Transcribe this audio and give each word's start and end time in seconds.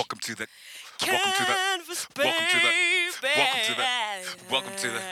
Welcome 0.00 0.18
to 0.20 0.34
the. 0.34 0.46
Welcome 1.06 1.32
to 1.36 1.44
the. 1.44 1.52
Canvas, 1.52 2.06
welcome 2.16 2.46
to 2.48 2.56
the- 2.56 2.72
baby. 3.20 3.36
welcome 3.36 3.60
to 3.66 3.74
the- 3.74 4.50
welcome 4.50 4.76
to 4.76 4.90
the- 4.90 5.02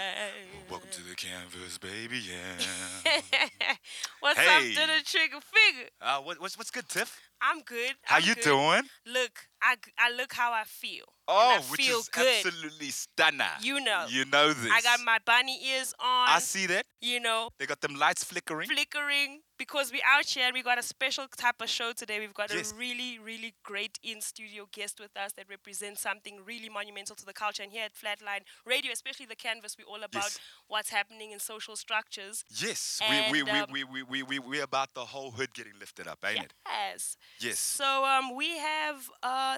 Welcome 0.70 0.88
to 0.92 1.02
the 1.02 1.14
canvas, 1.14 1.76
baby. 1.76 2.18
Yeah. 2.20 3.12
What's 4.20 4.38
Hey. 4.40 4.46
up 4.48 4.62
to 4.62 4.92
the 4.94 5.02
trigger 5.04 5.40
figure? 5.42 5.90
uh, 6.00 6.20
what, 6.22 6.40
what's 6.40 6.56
what's 6.56 6.70
good, 6.70 6.88
Tiff? 6.88 7.20
I'm 7.42 7.60
good. 7.60 7.96
How 8.04 8.16
I'm 8.16 8.22
you 8.24 8.34
good. 8.34 8.44
doing? 8.44 8.82
Look, 9.06 9.46
I, 9.62 9.76
I 9.98 10.10
look 10.14 10.32
how 10.32 10.52
I 10.52 10.64
feel. 10.64 11.04
Oh, 11.30 11.56
I 11.56 11.58
which 11.70 11.82
feel 11.86 11.98
is 11.98 12.08
good. 12.08 12.46
absolutely 12.46 12.88
stunner. 12.90 13.44
You 13.60 13.80
know. 13.80 14.06
You 14.08 14.24
know 14.24 14.48
this. 14.52 14.72
I 14.72 14.80
got 14.80 15.00
my 15.04 15.18
bunny 15.26 15.58
ears 15.74 15.92
on. 16.00 16.28
I 16.28 16.38
see 16.38 16.66
that. 16.66 16.86
You 17.02 17.20
know, 17.20 17.50
They 17.58 17.66
got 17.66 17.80
them 17.80 17.94
lights 17.96 18.24
flickering. 18.24 18.66
flickering 18.68 19.40
because 19.58 19.92
we 19.92 20.00
out 20.08 20.24
here 20.24 20.46
and 20.46 20.54
we 20.54 20.62
got 20.62 20.78
a 20.78 20.82
special 20.82 21.26
type 21.36 21.60
of 21.60 21.68
show 21.68 21.92
today. 21.92 22.18
We've 22.18 22.32
got 22.34 22.52
Yes. 22.52 22.72
a 22.72 22.76
really, 22.76 23.18
really 23.18 23.54
great 23.62 23.98
in 24.02 24.20
studio 24.22 24.66
guest 24.72 24.98
with 25.00 25.14
us 25.16 25.32
that 25.34 25.46
represents 25.50 26.00
something 26.00 26.40
really 26.46 26.68
monumental 26.70 27.14
to 27.16 27.26
the 27.26 27.32
culture. 27.34 27.62
And 27.62 27.70
here 27.72 27.84
at 27.84 27.92
Flatline 27.94 28.40
Radio, 28.64 28.90
especially 28.90 29.26
the 29.26 29.36
canvas, 29.36 29.76
we're 29.78 29.84
all 29.84 30.02
about 30.02 30.24
Yes. 30.24 30.38
what's 30.66 30.90
happening 30.90 31.30
in 31.32 31.40
social 31.40 31.76
structures. 31.76 32.42
Yes, 32.48 33.00
And, 33.02 33.30
we, 33.30 33.42
we, 33.42 33.50
um, 33.50 33.66
we, 33.70 33.84
we, 33.84 34.02
we, 34.02 34.22
we, 34.22 34.22
we, 34.22 34.38
we're 34.38 34.64
about 34.64 34.94
the 34.94 35.04
whole 35.04 35.32
hood 35.32 35.52
getting 35.54 35.74
lifted 35.78 36.08
up, 36.08 36.24
ain't 36.26 36.44
it? 36.46 36.54
Yes. 36.66 37.16
Yes. 37.38 37.58
So 37.58 38.04
um, 38.06 38.34
we 38.34 38.56
have 38.58 39.10
uh, 39.22 39.57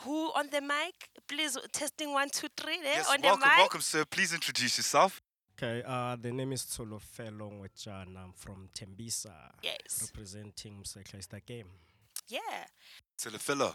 who 0.00 0.26
on 0.34 0.48
the 0.50 0.60
mic? 0.60 1.08
Please 1.26 1.56
testing 1.72 2.12
one, 2.12 2.28
two, 2.30 2.48
three. 2.56 2.78
There 2.82 2.92
yes, 2.94 3.08
on 3.08 3.20
welcome, 3.22 3.40
the 3.40 3.46
mic. 3.46 3.58
welcome, 3.58 3.80
sir. 3.80 4.04
Please 4.04 4.32
introduce 4.32 4.78
yourself. 4.78 5.20
Okay, 5.60 5.82
uh, 5.86 6.16
the 6.20 6.30
name 6.30 6.52
is 6.52 6.62
Tsolofelo 6.62 7.50
Ngwechana. 7.50 8.16
I'm 8.24 8.32
from 8.32 8.68
Tembisa, 8.74 9.32
Yes. 9.62 10.00
representing 10.02 10.80
Mosehla 10.82 11.44
game. 11.44 11.66
Yeah. 12.28 12.38
Tsolofelo, 13.18 13.74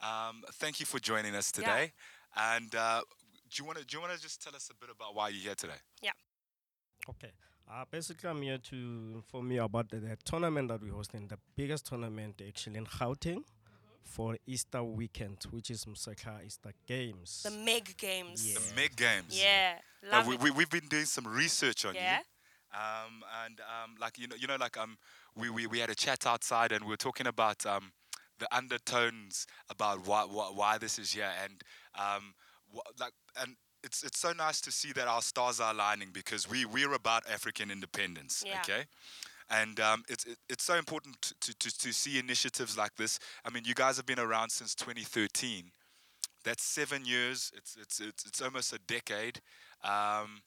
um, 0.00 0.42
thank 0.54 0.80
you 0.80 0.86
for 0.86 0.98
joining 0.98 1.34
us 1.36 1.52
today. 1.52 1.92
Yeah. 2.36 2.54
And 2.56 2.74
uh, 2.74 3.02
do 3.48 3.62
you 3.62 3.64
want 3.64 3.78
to 3.78 3.84
do 3.84 3.96
you 3.96 4.00
want 4.02 4.14
to 4.14 4.20
just 4.20 4.42
tell 4.42 4.54
us 4.56 4.68
a 4.70 4.74
bit 4.74 4.90
about 4.94 5.14
why 5.14 5.28
you're 5.28 5.42
here 5.42 5.54
today? 5.54 5.78
Yeah. 6.02 6.10
Okay, 7.08 7.30
uh, 7.70 7.84
basically, 7.88 8.28
I'm 8.28 8.42
here 8.42 8.58
to 8.58 9.12
inform 9.14 9.52
you 9.52 9.62
about 9.62 9.90
the, 9.90 9.98
the 10.00 10.16
tournament 10.24 10.68
that 10.68 10.82
we're 10.82 10.92
hosting, 10.92 11.28
the 11.28 11.38
biggest 11.56 11.86
tournament 11.86 12.42
actually 12.46 12.78
in 12.78 12.86
Gauteng 12.86 13.44
for 14.06 14.36
Easter 14.46 14.82
weekend, 14.82 15.38
which 15.50 15.70
is 15.70 15.84
Mosehla 15.84 16.44
Easter 16.46 16.72
Games. 16.86 17.42
The 17.44 17.50
Meg 17.50 17.96
Games. 17.96 18.48
Yeah. 18.52 18.58
The 18.58 18.74
Meg 18.74 18.96
Games. 18.96 19.42
Yeah. 19.42 19.78
Uh, 20.06 20.16
Love 20.16 20.26
we, 20.28 20.36
we, 20.36 20.50
we've 20.52 20.70
been 20.70 20.86
doing 20.88 21.04
some 21.04 21.26
research 21.26 21.84
on 21.84 21.94
Yeah. 21.94 22.18
you. 22.18 22.22
Um, 22.72 23.22
and 23.44 23.60
um, 23.60 23.96
like 24.00 24.18
you 24.18 24.28
know, 24.28 24.36
you 24.36 24.46
know, 24.46 24.56
like 24.56 24.76
um, 24.76 24.98
we, 25.34 25.50
we, 25.50 25.66
we 25.66 25.78
had 25.78 25.88
a 25.90 25.94
chat 25.94 26.26
outside, 26.26 26.72
and 26.72 26.84
we 26.84 26.90
were 26.90 26.96
talking 26.96 27.26
about 27.26 27.64
um, 27.64 27.92
the 28.38 28.46
undertones 28.54 29.46
about 29.70 30.06
why, 30.06 30.24
why 30.24 30.50
why 30.54 30.78
this 30.78 30.98
is 30.98 31.12
here, 31.12 31.30
and 31.42 31.62
um, 31.98 32.34
wha- 32.72 32.82
like 33.00 33.12
and 33.40 33.56
it's 33.82 34.02
it's 34.02 34.18
so 34.18 34.32
nice 34.32 34.60
to 34.62 34.70
see 34.70 34.92
that 34.92 35.08
our 35.08 35.22
stars 35.22 35.58
are 35.58 35.72
aligning 35.72 36.08
because 36.12 36.50
we 36.50 36.64
we're 36.66 36.92
about 36.92 37.22
African 37.30 37.70
independence. 37.70 38.44
Yeah. 38.46 38.60
Okay. 38.60 38.84
And 39.48 39.78
um, 39.80 40.02
it's 40.08 40.24
it, 40.24 40.38
it's 40.48 40.64
so 40.64 40.74
important 40.74 41.34
to, 41.40 41.54
to, 41.58 41.78
to 41.78 41.92
see 41.92 42.18
initiatives 42.18 42.76
like 42.76 42.96
this. 42.96 43.18
I 43.44 43.50
mean, 43.50 43.62
you 43.64 43.74
guys 43.74 43.96
have 43.96 44.06
been 44.06 44.18
around 44.18 44.50
since 44.50 44.74
2013. 44.74 45.70
That's 46.44 46.62
seven 46.62 47.04
years. 47.04 47.52
It's 47.56 47.76
it's 47.80 48.00
it's, 48.00 48.24
it's 48.26 48.42
almost 48.42 48.72
a 48.72 48.78
decade. 48.86 49.40
Um, 49.84 50.42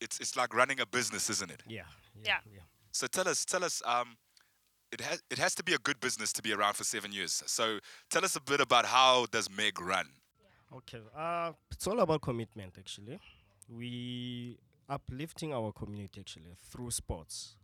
it's 0.00 0.20
it's 0.20 0.36
like 0.36 0.54
running 0.54 0.80
a 0.80 0.86
business, 0.86 1.30
isn't 1.30 1.50
it? 1.50 1.62
yeah, 1.66 1.82
Yeah. 2.22 2.38
yeah. 2.52 2.60
So 2.92 3.06
tell 3.06 3.28
us, 3.28 3.44
tell 3.44 3.64
us. 3.64 3.82
Um, 3.84 4.16
it 4.92 5.00
has 5.00 5.22
it 5.30 5.38
has 5.38 5.54
to 5.56 5.64
be 5.64 5.74
a 5.74 5.78
good 5.78 5.98
business 6.00 6.32
to 6.34 6.42
be 6.42 6.52
around 6.52 6.74
for 6.74 6.84
seven 6.84 7.12
years. 7.12 7.42
So 7.46 7.78
tell 8.10 8.24
us 8.24 8.36
a 8.36 8.40
bit 8.40 8.60
about 8.60 8.84
how 8.86 9.26
does 9.30 9.50
Meg 9.50 9.80
run? 9.80 10.06
Okay, 10.72 11.00
uh, 11.16 11.52
it's 11.70 11.86
all 11.86 12.00
about 12.00 12.20
commitment 12.22 12.74
actually. 12.78 13.18
We 13.68 14.58
uplifting 14.88 15.52
our 15.52 15.72
community 15.72 16.20
actually 16.20 16.54
through 16.70 16.90
sports, 16.90 17.56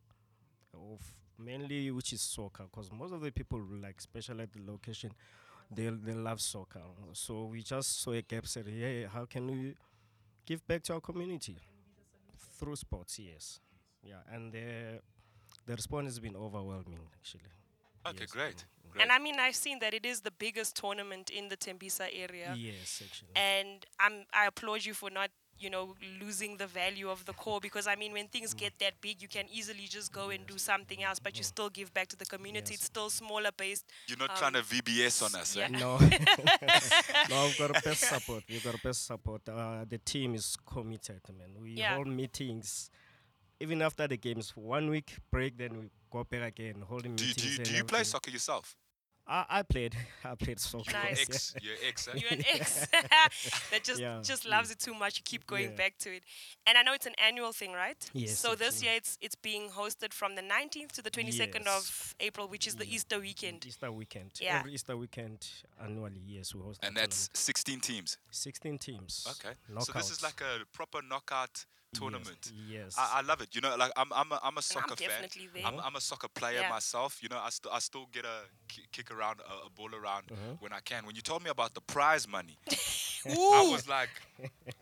of 0.74 1.00
mainly 1.38 1.90
which 1.90 2.12
is 2.12 2.20
soccer, 2.22 2.64
because 2.64 2.90
most 2.92 3.12
of 3.12 3.20
the 3.20 3.30
people 3.32 3.60
like, 3.82 3.96
especially 3.98 4.42
at 4.42 4.52
the 4.52 4.60
location, 4.70 5.12
they 5.70 5.88
they 5.88 6.14
love 6.14 6.40
soccer. 6.40 6.82
So 7.12 7.44
we 7.46 7.62
just 7.62 8.02
saw 8.02 8.12
a 8.12 8.22
gap, 8.22 8.46
said, 8.46 8.66
hey, 8.68 9.04
how 9.12 9.24
can 9.26 9.46
we 9.46 9.74
give 10.46 10.66
back 10.66 10.82
to 10.84 10.94
our 10.94 11.00
community 11.00 11.56
through 12.58 12.76
sports? 12.76 13.18
Yes, 13.18 13.60
yeah, 14.02 14.22
and 14.32 14.52
the 14.52 15.00
the 15.66 15.74
response 15.74 16.06
has 16.06 16.18
been 16.20 16.36
overwhelming 16.36 17.08
actually. 17.14 17.50
Okay, 18.06 18.24
Yes, 18.24 18.32
great. 18.32 18.64
great. 18.90 19.02
And 19.02 19.12
I 19.12 19.18
mean, 19.18 19.38
I've 19.38 19.56
seen 19.56 19.78
that 19.80 19.94
it 19.94 20.04
is 20.06 20.20
the 20.20 20.30
biggest 20.30 20.76
tournament 20.76 21.30
in 21.30 21.48
the 21.48 21.56
Tembisa 21.56 22.08
area. 22.12 22.54
Yes, 22.54 23.02
actually. 23.04 23.30
And 23.36 23.84
I'm, 24.00 24.24
I 24.32 24.46
applaud 24.46 24.84
you 24.84 24.94
for 24.94 25.10
not, 25.10 25.30
you 25.60 25.70
know, 25.70 25.94
losing 26.20 26.56
the 26.56 26.66
value 26.66 27.08
of 27.10 27.24
the 27.26 27.32
core 27.34 27.60
because 27.60 27.86
I 27.86 27.94
mean, 27.94 28.12
when 28.12 28.28
things 28.28 28.54
get 28.54 28.72
that 28.80 28.94
big, 29.00 29.20
you 29.22 29.28
can 29.28 29.44
easily 29.52 29.86
just 29.88 30.12
go 30.12 30.30
and 30.30 30.46
do 30.46 30.58
something 30.58 31.02
else, 31.02 31.18
but 31.18 31.36
you 31.36 31.44
still 31.44 31.68
give 31.70 31.92
back 31.92 32.08
to 32.08 32.16
the 32.16 32.24
community. 32.24 32.72
Yes. 32.72 32.78
It's 32.80 32.84
still 32.86 33.10
smaller 33.10 33.50
based. 33.56 33.84
You're 34.08 34.18
not 34.18 34.30
um, 34.30 34.36
trying 34.36 34.52
to 34.54 34.60
VBS 34.62 35.22
on 35.22 35.40
us, 35.40 35.54
yeah. 35.56 35.64
eh? 35.64 35.68
No, 35.68 35.98
no, 37.30 37.44
we've 37.46 37.58
got 37.58 37.70
a 37.76 37.80
best 37.82 38.00
support. 38.08 38.44
We've 38.48 38.64
got 38.64 38.74
a 38.74 38.78
best 38.82 39.06
support. 39.06 39.48
Uh, 39.48 39.84
the 39.88 39.98
team 39.98 40.34
is 40.34 40.56
committed, 40.66 41.20
man. 41.38 41.50
We 41.60 41.70
Yeah. 41.72 41.94
hold 41.94 42.08
meetings, 42.08 42.90
even 43.60 43.82
after 43.82 44.06
the 44.08 44.16
games. 44.16 44.56
One 44.56 44.88
week 44.90 45.16
break, 45.30 45.56
then 45.58 45.78
we 45.78 45.90
go 46.10 46.24
back 46.24 46.42
again, 46.58 46.82
holding 46.88 47.16
Do 47.16 47.24
you, 47.24 47.28
meetings. 47.28 47.56
do 47.56 47.58
you, 47.58 47.64
do 47.64 47.74
you 47.76 47.84
play 47.84 48.04
soccer 48.04 48.30
yourself? 48.30 48.76
I, 49.26 49.44
I 49.48 49.62
played. 49.62 49.94
I 50.24 50.34
played 50.34 50.58
soccer. 50.58 50.92
Nice. 50.92 51.18
yes, 51.28 51.28
Ex, 51.28 51.54
you're 51.62 51.74
ex. 51.88 52.08
eh? 52.08 52.12
You're 52.16 52.32
an 52.32 52.44
ex 52.52 52.86
that 53.70 53.84
just 53.84 54.00
Yeah, 54.00 54.20
just 54.22 54.44
loves 54.46 54.70
it 54.70 54.78
too 54.78 54.94
much. 54.94 55.18
You 55.18 55.22
keep 55.24 55.46
going 55.46 55.70
Yeah. 55.70 55.76
back 55.76 55.98
to 55.98 56.14
it, 56.16 56.22
and 56.66 56.76
I 56.76 56.82
know 56.82 56.92
it's 56.94 57.06
an 57.06 57.14
annual 57.24 57.52
thing, 57.52 57.72
right? 57.72 57.96
Yes, 58.12 58.38
So 58.38 58.54
this 58.54 58.74
actually. 58.76 58.86
year 58.88 58.96
it's 58.96 59.18
it's 59.20 59.36
being 59.36 59.70
hosted 59.70 60.12
from 60.12 60.34
the 60.34 60.42
19th 60.42 60.92
to 60.92 61.02
the 61.02 61.10
22nd 61.10 61.64
Yes. 61.64 61.78
of 61.78 62.14
April, 62.20 62.48
which 62.48 62.66
is 62.66 62.74
the 62.76 62.92
Easter 62.92 63.20
weekend. 63.20 63.64
Easter 63.66 63.92
weekend. 63.92 64.32
Yeah. 64.40 64.58
Every 64.60 64.74
Easter 64.74 64.96
weekend 64.96 65.46
annually, 65.82 66.20
yes, 66.26 66.54
we 66.54 66.62
host. 66.62 66.80
And 66.82 66.96
that's 66.96 67.28
tournament. 67.28 67.36
16 67.36 67.80
teams. 67.80 68.18
16 68.30 68.78
teams. 68.78 69.26
Okay. 69.30 69.54
So 69.84 69.92
this 69.92 70.10
is 70.10 70.22
like 70.22 70.40
a 70.40 70.64
proper 70.72 71.00
knockout 71.02 71.30
Yes, 71.50 71.66
tournament. 71.92 72.52
Yes. 72.68 72.96
I, 72.98 73.18
I 73.18 73.20
love 73.22 73.40
it. 73.40 73.54
You 73.54 73.60
know, 73.60 73.74
like 73.76 73.92
I'm 73.96 74.12
I'm 74.12 74.30
a, 74.32 74.40
I'm 74.42 74.54
a 74.54 74.56
And 74.58 74.64
soccer 74.64 74.90
I'm 74.92 74.96
fan. 74.96 75.08
definitely 75.08 75.48
there. 75.54 75.66
I'm, 75.66 75.80
I'm 75.80 75.96
a 75.96 76.00
soccer 76.00 76.28
player 76.28 76.60
Yeah. 76.62 76.68
myself. 76.70 77.22
You 77.22 77.28
know, 77.28 77.38
I, 77.38 77.50
st- 77.50 77.72
I 77.74 77.78
still 77.80 78.06
get 78.12 78.24
a 78.24 78.42
kick 78.92 79.10
around 79.10 79.40
a, 79.40 79.66
a 79.66 79.70
ball 79.70 79.94
around 79.94 80.24
Uh-huh. 80.32 80.56
when 80.60 80.72
I 80.72 80.80
can. 80.80 81.04
When 81.06 81.14
you 81.16 81.22
told 81.22 81.42
me 81.42 81.50
about 81.50 81.74
the 81.74 81.80
prize 81.80 82.28
money, 82.28 82.56
I 83.26 83.68
was 83.70 83.88
like, 83.88 84.10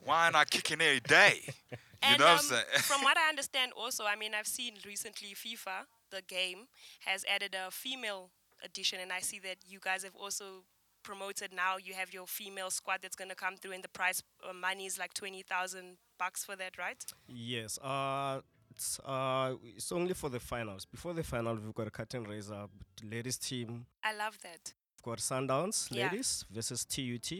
why 0.04 0.26
am 0.28 0.36
I 0.36 0.44
kicking 0.44 0.80
every 0.80 1.00
day? 1.00 1.40
You 2.00 2.10
And 2.10 2.20
know 2.20 2.26
what 2.26 2.32
I'm 2.34 2.38
um, 2.38 2.44
saying? 2.44 2.64
from 2.82 3.02
what 3.02 3.16
I 3.18 3.28
understand, 3.28 3.72
also, 3.76 4.04
I 4.04 4.14
mean, 4.14 4.32
I've 4.32 4.46
seen 4.46 4.74
recently 4.86 5.34
FIFA, 5.34 5.86
the 6.12 6.22
game, 6.22 6.68
has 7.00 7.24
added 7.28 7.56
a 7.56 7.72
female 7.72 8.30
edition, 8.64 9.00
and 9.00 9.12
I 9.12 9.18
see 9.18 9.40
that 9.40 9.56
you 9.66 9.80
guys 9.80 10.04
have 10.04 10.14
also 10.14 10.62
promoted 11.02 11.52
now. 11.52 11.76
You 11.76 11.94
have 11.94 12.12
your 12.12 12.26
female 12.26 12.70
squad 12.70 12.98
that's 13.02 13.16
going 13.16 13.30
to 13.30 13.34
come 13.36 13.56
through, 13.56 13.72
and 13.72 13.82
the 13.84 13.88
prize 13.88 14.22
uh, 14.48 14.52
money 14.52 14.86
is 14.86 14.98
like 14.98 15.14
twenty 15.14 15.42
thousand 15.42 15.96
bucks 16.18 16.44
for 16.44 16.56
that, 16.56 16.78
right? 16.78 17.02
Yes. 17.28 17.78
Uh, 17.78 18.40
it's 18.70 19.00
uh, 19.04 19.54
it's 19.76 19.90
only 19.92 20.14
for 20.14 20.30
the 20.30 20.40
finals. 20.40 20.84
Before 20.84 21.14
the 21.14 21.22
final, 21.24 21.54
we've 21.56 21.74
got 21.74 21.86
a 21.88 21.90
curtain 21.90 22.24
raiser. 22.24 22.66
Ladies 23.02 23.38
team. 23.38 23.86
I 24.04 24.14
love 24.14 24.38
that. 24.42 24.72
We've 24.96 25.02
got 25.12 25.18
Sundowns 25.18 25.88
Yeah. 25.90 26.04
ladies 26.10 26.44
versus 26.50 26.84
TUT, 26.84 27.32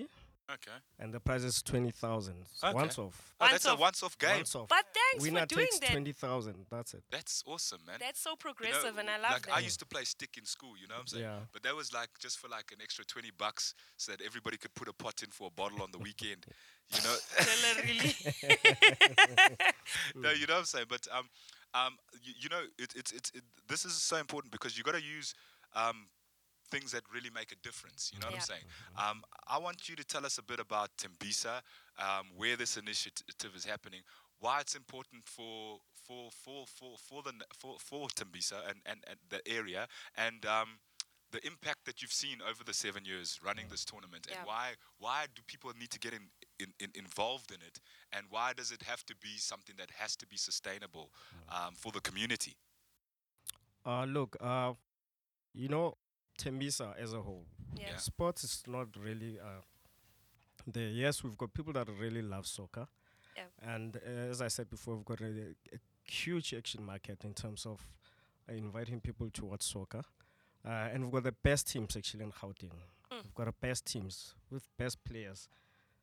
okay. 0.52 0.76
and 0.98 1.12
the 1.12 1.20
prize 1.20 1.44
is 1.44 1.62
twenty 1.62 1.90
thousand. 1.90 2.36
Okay. 2.62 2.74
Once 2.74 2.98
off. 2.98 3.32
Oh, 3.40 3.48
that's 3.50 3.66
a 3.66 3.76
once-off 3.76 4.18
game. 4.18 4.36
Once 4.36 4.54
off. 4.54 4.68
But 4.68 4.84
thanks 4.92 5.24
Winner 5.24 5.40
for 5.40 5.46
doing 5.46 5.66
takes 5.66 5.78
that. 5.80 5.90
twenty 5.90 6.12
thousand. 6.12 6.66
That's 6.70 6.94
it. 6.94 7.02
That's 7.10 7.42
awesome, 7.46 7.80
man. 7.86 7.96
That's 8.00 8.20
so 8.20 8.30
You 8.30 8.32
know, 8.32 8.36
progressive, 8.36 8.98
and 8.98 9.08
I 9.08 9.18
love 9.18 9.32
like 9.32 9.46
that. 9.46 9.56
I 9.56 9.60
used 9.60 9.78
to 9.80 9.86
play 9.86 10.04
stick 10.04 10.36
in 10.38 10.44
school, 10.44 10.72
you 10.80 10.88
know 10.88 10.94
what 10.94 11.02
I'm 11.02 11.06
saying? 11.06 11.24
Yeah. 11.24 11.38
But 11.52 11.62
that 11.62 11.74
was 11.74 11.92
like 11.92 12.10
just 12.18 12.38
for 12.38 12.48
like 12.48 12.72
an 12.72 12.78
extra 12.82 13.04
20 13.04 13.30
bucks 13.38 13.74
so 13.96 14.12
that 14.12 14.22
everybody 14.22 14.56
could 14.56 14.74
put 14.74 14.88
a 14.88 14.92
pot 14.92 15.22
in 15.22 15.30
for 15.30 15.48
a 15.48 15.50
bottle 15.50 15.82
on 15.82 15.90
the 15.92 15.98
weekend, 15.98 16.46
you 16.90 17.00
know? 17.02 17.16
Tell 17.36 17.74
her 17.74 17.82
really. 17.82 18.14
no, 20.14 20.30
you 20.30 20.46
know 20.46 20.54
what 20.54 20.60
I'm 20.60 20.64
saying? 20.64 20.86
But 20.88 21.06
um, 21.12 21.28
um, 21.74 21.96
you, 22.22 22.32
you 22.40 22.48
know, 22.48 22.62
it, 22.78 22.92
it's 22.96 23.12
it's 23.12 23.30
it, 23.34 23.42
this 23.68 23.84
is 23.84 23.94
so 23.94 24.16
important 24.16 24.52
because 24.52 24.76
you 24.76 24.84
got 24.84 24.94
to 24.94 25.02
use 25.02 25.34
um, 25.74 26.06
things 26.70 26.92
that 26.92 27.02
really 27.12 27.30
make 27.30 27.52
a 27.52 27.56
difference. 27.56 28.10
You 28.12 28.20
know 28.20 28.26
what 28.26 28.34
I'm 28.34 28.40
Yeah. 28.40 28.44
saying? 28.52 28.64
Um, 28.96 29.24
I 29.46 29.58
want 29.58 29.88
you 29.88 29.96
to 29.96 30.04
tell 30.04 30.24
us 30.26 30.38
a 30.38 30.42
bit 30.42 30.60
about 30.60 30.90
Tembisa, 30.96 31.62
um, 31.98 32.26
where 32.36 32.56
this 32.56 32.76
initiative 32.76 33.54
is 33.54 33.64
happening, 33.64 34.02
why 34.40 34.60
it's 34.60 34.74
important 34.74 35.26
for 35.26 35.80
for 36.06 36.30
for 36.30 36.66
for 36.66 36.96
for 36.98 37.22
the 37.22 37.32
for 37.54 37.78
for 37.78 38.08
Tembisa 38.08 38.68
and, 38.68 38.80
and, 38.86 39.04
and 39.08 39.18
the 39.28 39.40
area, 39.46 39.88
and 40.16 40.44
um, 40.46 40.78
the 41.30 41.44
impact 41.46 41.84
that 41.84 42.00
you've 42.00 42.12
seen 42.12 42.38
over 42.48 42.64
the 42.64 42.72
seven 42.72 43.04
years 43.04 43.38
running 43.44 43.66
this 43.68 43.84
tournament, 43.84 44.26
Yeah. 44.28 44.38
and 44.38 44.46
why 44.46 44.76
why 44.98 45.26
do 45.34 45.42
people 45.46 45.70
need 45.78 45.90
to 45.90 45.98
get 45.98 46.12
in, 46.14 46.30
in, 46.58 46.72
in 46.80 46.90
involved 46.94 47.50
in 47.50 47.60
it, 47.62 47.80
and 48.12 48.26
why 48.30 48.52
does 48.52 48.70
it 48.72 48.82
have 48.82 49.04
to 49.06 49.14
be 49.16 49.36
something 49.38 49.76
that 49.76 49.90
has 49.98 50.16
to 50.16 50.26
be 50.26 50.36
sustainable 50.36 51.10
um, 51.48 51.74
for 51.74 51.92
the 51.92 52.00
community? 52.00 52.56
Uh, 53.84 54.04
look, 54.04 54.36
uh, 54.40 54.72
you 55.54 55.68
know, 55.68 55.94
Tembisa 56.38 56.96
as 56.98 57.12
a 57.12 57.20
whole, 57.20 57.44
Yeah. 57.74 57.90
Yeah. 57.90 57.96
sports 57.98 58.44
is 58.44 58.62
not 58.66 58.88
really 58.96 59.38
uh, 59.40 59.60
there. 60.66 60.88
Yes, 60.88 61.22
we've 61.24 61.36
got 61.36 61.52
people 61.52 61.72
that 61.74 61.88
really 62.00 62.22
love 62.22 62.46
soccer, 62.46 62.86
Yeah. 63.36 63.44
and 63.74 63.96
uh, 63.96 64.30
as 64.30 64.40
I 64.40 64.48
said 64.48 64.70
before, 64.70 64.96
we've 64.96 65.04
got 65.04 65.20
a, 65.20 65.54
a 65.72 65.78
huge 66.04 66.54
action 66.54 66.84
market 66.84 67.24
in 67.24 67.34
terms 67.34 67.66
of 67.66 67.80
uh, 68.48 68.52
inviting 68.54 69.00
people 69.00 69.30
to 69.30 69.44
watch 69.46 69.62
soccer, 69.62 70.02
uh, 70.64 70.68
and 70.92 71.04
we've 71.04 71.12
got 71.12 71.24
the 71.24 71.32
best 71.42 71.68
teams 71.68 71.96
actually 71.96 72.24
in 72.24 72.32
Gauteng. 72.32 72.70
Mm. 73.12 73.22
We've 73.24 73.34
got 73.34 73.46
the 73.46 73.54
best 73.68 73.86
teams 73.86 74.34
with 74.50 74.66
best 74.78 75.02
players. 75.04 75.48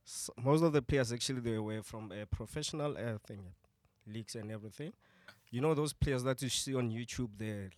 S 0.07 0.29
most 0.37 0.61
of 0.63 0.71
the 0.73 0.81
players 0.81 1.11
actually 1.11 1.41
they 1.41 1.57
were 1.57 1.81
from 1.81 2.11
a 2.11 2.25
professional 2.25 2.95
uh, 2.97 3.17
thing, 3.27 3.41
leagues 4.05 4.35
and 4.35 4.51
everything. 4.51 4.93
You 5.51 5.61
know 5.61 5.73
those 5.73 5.93
players 5.93 6.23
that 6.23 6.41
you 6.41 6.49
see 6.49 6.75
on 6.75 6.89
YouTube 6.91 7.29
there. 7.37 7.69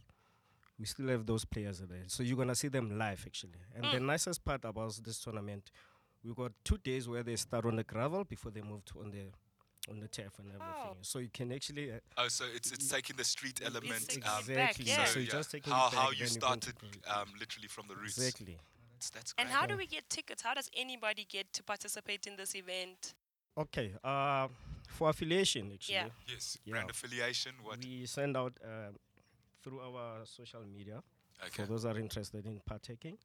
We 0.79 0.85
still 0.85 1.07
have 1.07 1.25
those 1.25 1.44
players 1.45 1.79
there, 1.79 2.03
so 2.07 2.21
you're 2.24 2.38
gonna 2.38 2.56
see 2.56 2.68
them 2.68 2.97
live 2.97 3.24
actually. 3.25 3.59
And 3.75 3.83
the 3.85 3.97
Mm. 4.00 4.06
nicest 4.06 4.44
part 4.45 4.63
about 4.65 4.94
this 5.03 5.19
tournament, 5.19 5.71
we 6.24 6.33
got 6.33 6.51
two 6.63 6.77
days 6.77 7.07
where 7.07 7.24
they 7.24 7.35
start 7.35 7.65
on 7.65 7.75
the 7.77 7.83
gravel 7.83 8.24
before 8.24 8.51
they 8.51 8.62
move 8.62 8.85
to 8.85 9.00
on 9.00 9.12
the 9.12 9.31
on 9.89 10.00
the 10.01 10.07
turf 10.09 10.38
and 10.39 10.50
everything. 10.50 10.91
Oh. 10.91 10.97
So 11.01 11.19
you 11.19 11.29
can 11.29 11.51
actually 11.53 11.91
uh, 11.94 12.00
Oh, 12.18 12.27
so 12.27 12.44
it's 12.53 12.71
it's 12.71 12.88
taking 12.89 13.15
the 13.15 13.24
street 13.24 13.62
element. 13.63 14.07
taking 14.07 14.24
Um, 14.24 14.39
exactly. 14.39 14.85
yeah. 14.85 15.06
So 15.06 15.12
so 15.13 15.19
yeah, 15.19 15.25
just 15.31 15.51
taking 15.51 15.71
how 15.74 15.88
it 15.88 15.94
how 15.94 16.09
back, 16.09 16.19
you 16.19 16.25
then 16.25 16.33
you're 16.33 16.41
going 16.41 16.59
to 16.59 16.69
started 16.69 17.03
gravel. 17.03 17.21
um, 17.21 17.33
literally 17.39 17.68
from 17.69 17.88
the 17.88 17.95
roots. 17.95 18.18
exactly. 18.18 18.59
That's, 18.94 19.09
that's 19.12 19.33
And 19.38 19.47
great. 19.47 19.56
how 19.57 19.65
do 19.65 19.77
we 19.77 19.88
get 19.88 20.09
tickets? 20.09 20.41
How 20.41 20.53
does 20.53 20.69
anybody 20.75 21.24
get 21.25 21.53
to 21.53 21.63
participate 21.63 22.27
in 22.27 22.35
this 22.35 22.53
event? 22.53 23.13
Okay. 23.57 23.95
Uh, 24.03 24.50
for 24.89 25.09
affiliation 25.09 25.71
actually. 25.74 25.95
Yeah. 25.95 26.09
yes, 26.27 26.57
Yeah. 26.65 26.71
brand 26.74 26.89
affiliation. 26.89 27.56
What? 27.63 27.79
We 27.83 28.06
send 28.07 28.35
out 28.35 28.57
uh, 28.63 28.91
through 29.68 29.81
our 29.81 30.25
social 30.25 30.62
media 30.74 31.02
Okay. 31.46 31.64
for 31.64 31.66
those 31.68 31.84
that 31.84 31.96
are 31.96 32.00
interested 32.00 32.46
in 32.46 32.60
partaking. 32.66 33.18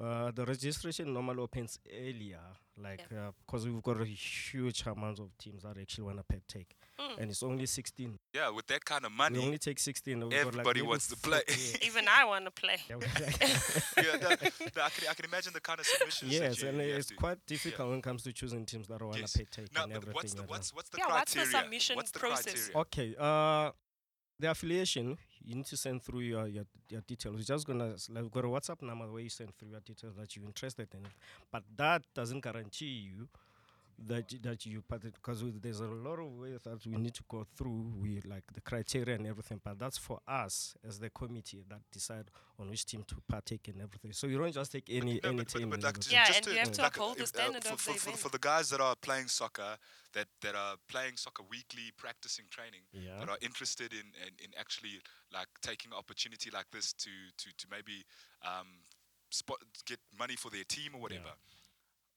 Uh, 0.00 0.30
the 0.32 0.44
registration 0.44 1.12
normally 1.12 1.40
opens 1.40 1.78
earlier, 1.92 2.40
like 2.76 3.00
because 3.46 3.64
we've 3.68 3.80
got 3.82 4.00
a 4.00 4.04
huge 4.04 4.84
amount 4.86 5.20
of 5.20 5.36
teams 5.38 5.62
that 5.62 5.76
actually 5.78 6.02
want 6.04 6.16
to 6.18 6.24
partake, 6.24 6.74
Mm. 6.98 7.18
and 7.18 7.30
it's 7.30 7.42
only 7.44 7.66
16. 7.66 8.18
Yeah, 8.32 8.50
with 8.50 8.66
that 8.68 8.84
kind 8.84 9.04
of 9.04 9.12
money, 9.12 9.34
We 9.34 9.38
money, 9.38 9.46
only 9.46 9.58
take 9.58 9.78
16. 9.80 10.18
we've 10.20 10.30
got, 10.30 10.36
like, 10.36 10.46
everybody 10.46 10.82
wants 10.82 11.06
to 11.08 11.16
play. 11.16 11.42
Even 11.82 12.06
I 12.08 12.24
want 12.24 12.44
to 12.44 12.50
play. 12.50 12.80
yeah, 12.90 12.96
we- 12.96 13.06
yeah, 14.04 14.16
no, 14.20 14.28
no, 14.30 14.82
I 14.82 14.90
can 14.90 15.08
I 15.10 15.14
can 15.14 15.24
imagine 15.24 15.52
the 15.52 15.60
kind 15.60 15.78
of 15.80 15.86
submissions. 15.86 16.30
that 16.32 16.40
yes, 16.44 16.62
you, 16.62 16.68
and 16.68 16.78
you 16.78 16.94
it's 16.96 17.10
quite 17.12 17.44
difficult 17.46 17.90
when 17.90 17.98
it 17.98 18.02
comes 18.02 18.22
to 18.24 18.32
choosing 18.32 18.64
teams 18.66 18.88
that 18.88 19.00
want 19.00 19.14
to 19.14 19.20
Yes. 19.20 19.36
partake 19.36 19.72
No, 19.74 19.84
and 19.84 19.92
but 19.92 19.96
everything. 20.02 20.14
what's 20.14 20.34
the 20.34 20.42
what's 20.42 20.74
what's 20.74 20.88
the 20.90 20.98
Yeah, 20.98 21.06
what's 21.08 21.34
the 21.34 21.46
submission 21.46 21.96
what's 21.96 22.10
the 22.10 22.18
process? 22.18 22.68
criteria? 22.70 22.78
Okay. 22.78 23.14
Uh, 23.18 23.70
the 24.40 24.50
affiliation, 24.50 25.16
you 25.44 25.54
need 25.54 25.66
to 25.66 25.76
send 25.76 26.02
through 26.02 26.20
your, 26.20 26.46
your, 26.46 26.64
your 26.88 27.00
details. 27.02 27.36
We're 27.36 27.42
just 27.42 27.66
gonna 27.66 27.94
like, 28.08 28.30
got 28.30 28.44
a 28.44 28.48
WhatsApp 28.48 28.82
number 28.82 29.10
where 29.10 29.22
you 29.22 29.28
send 29.28 29.54
through 29.56 29.70
your 29.70 29.80
details 29.80 30.14
that 30.18 30.34
you're 30.34 30.46
interested 30.46 30.88
in. 30.94 31.06
But 31.52 31.62
that 31.76 32.02
doesn't 32.14 32.40
guarantee 32.42 32.86
you 33.10 33.28
that 34.06 34.32
y- 34.32 34.38
that 34.42 34.66
you 34.66 34.82
because 34.88 35.42
there's 35.60 35.80
a 35.80 35.86
lot 35.86 36.18
of 36.18 36.32
ways 36.38 36.60
that 36.64 36.84
we 36.86 36.96
need 36.96 37.14
to 37.14 37.22
go 37.28 37.46
through. 37.56 37.92
We 38.00 38.20
like 38.24 38.44
the 38.52 38.60
criteria 38.60 39.16
and 39.16 39.26
everything. 39.26 39.60
But 39.62 39.78
that's 39.78 39.98
for 39.98 40.20
us 40.26 40.76
as 40.86 40.98
the 40.98 41.10
committee 41.10 41.64
that 41.68 41.80
decide 41.92 42.30
on 42.58 42.70
which 42.70 42.84
team 42.86 43.04
to 43.08 43.16
partake 43.28 43.68
in 43.68 43.80
everything. 43.80 44.12
So 44.12 44.26
you 44.26 44.38
don't 44.38 44.52
just 44.52 44.72
take 44.72 44.88
any 44.90 45.20
No, 45.22 45.30
any 45.30 45.36
but, 45.38 45.52
but, 45.52 45.58
team. 45.58 45.70
but 45.70 45.74
and 45.76 45.84
like. 45.84 46.10
Yeah, 46.10 46.26
just 46.26 46.38
and 46.38 46.44
to, 46.46 46.52
you 46.52 46.58
have 46.58 46.72
to 46.72 46.82
like, 46.82 46.96
uphold 46.96 47.16
the 47.16 47.22
if, 47.22 47.28
standard 47.28 47.64
for, 47.64 47.76
for, 47.76 47.92
the 47.92 47.98
for, 47.98 48.16
for 48.16 48.28
the 48.28 48.38
guys 48.38 48.70
that 48.70 48.80
are 48.80 48.96
playing 48.96 49.28
soccer, 49.28 49.76
that, 50.12 50.26
that 50.42 50.54
are 50.54 50.76
playing 50.88 51.16
soccer 51.16 51.42
weekly, 51.50 51.92
practicing 51.96 52.46
training, 52.50 52.82
yeah. 52.92 53.18
that 53.20 53.28
are 53.28 53.38
interested 53.42 53.92
in, 53.92 54.06
in, 54.26 54.32
in 54.44 54.50
actually 54.58 55.00
like 55.32 55.48
taking 55.62 55.92
opportunity 55.92 56.50
like 56.50 56.66
this 56.72 56.92
to 56.92 57.10
to, 57.36 57.48
to 57.56 57.66
maybe 57.70 58.04
um, 58.44 58.66
spot, 59.30 59.58
get 59.86 59.98
money 60.18 60.36
for 60.36 60.50
their 60.50 60.64
team 60.64 60.94
or 60.94 61.00
whatever. 61.00 61.34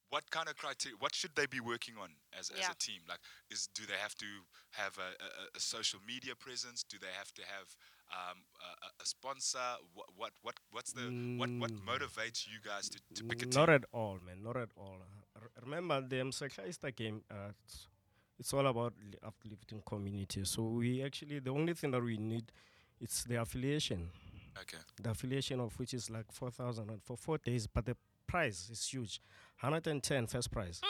What 0.10 0.30
kind 0.32 0.48
of 0.48 0.56
criteria? 0.56 0.96
What 1.00 1.14
should 1.14 1.36
they 1.36 1.46
be 1.48 1.60
working 1.60 1.96
on 2.02 2.10
as, 2.38 2.50
as 2.50 2.60
Yeah. 2.62 2.72
a 2.72 2.76
team? 2.76 3.02
Like, 3.10 3.20
is 3.52 3.68
do 3.76 3.84
they 3.86 3.98
have 4.02 4.16
to 4.16 4.26
have 4.72 4.98
a, 4.98 5.10
a, 5.24 5.58
a 5.58 5.60
social 5.60 6.00
media 6.08 6.34
presence? 6.36 6.84
Do 6.84 6.98
they 6.98 7.12
have 7.18 7.34
to 7.34 7.42
have 7.56 7.68
um, 8.12 8.38
a, 8.62 8.86
a- 8.88 9.04
a 9.04 9.06
sponsor? 9.06 9.68
What 9.94 10.08
what 10.16 10.32
what 10.42 10.56
what's 10.72 10.94
the 10.94 11.02
what 11.38 11.50
what 11.60 11.72
Mm. 11.72 11.86
motivates 11.86 12.48
you 12.48 12.60
guys 12.64 12.88
to, 12.90 13.00
to 13.16 13.24
pick 13.26 13.42
a 13.42 13.46
team 13.46 13.60
Not 13.60 13.70
at 13.70 13.84
all, 13.92 14.18
man. 14.26 14.42
Not 14.44 14.56
at 14.58 14.70
all. 14.78 14.98
R- 15.36 15.52
remember, 15.66 16.00
the 16.02 16.18
Msakhaista 16.18 16.96
game, 16.96 17.22
uh, 17.30 17.52
it's, 17.66 17.88
it's 18.40 18.54
all 18.54 18.66
about 18.68 18.94
li- 19.04 19.20
uplifting 19.24 19.82
community. 19.86 20.46
So 20.46 20.64
we 20.64 21.04
actually, 21.04 21.40
the 21.40 21.52
only 21.52 21.74
thing 21.74 21.92
that 21.92 22.02
we 22.04 22.18
need, 22.18 22.52
it's 23.02 23.24
the 23.26 23.36
affiliation. 23.42 24.10
Okay. 24.62 24.78
The 25.04 25.12
affiliation 25.12 25.60
of 25.60 25.78
which 25.78 25.94
is 25.94 26.10
like 26.10 26.32
4,000 26.32 26.90
and 26.90 27.04
for 27.04 27.16
four 27.18 27.38
days, 27.38 27.68
but 27.68 27.86
the 27.86 27.96
price 28.28 28.70
is 28.70 28.88
huge. 28.88 29.20
110 29.62 30.28
first 30.28 30.52
prize. 30.52 30.82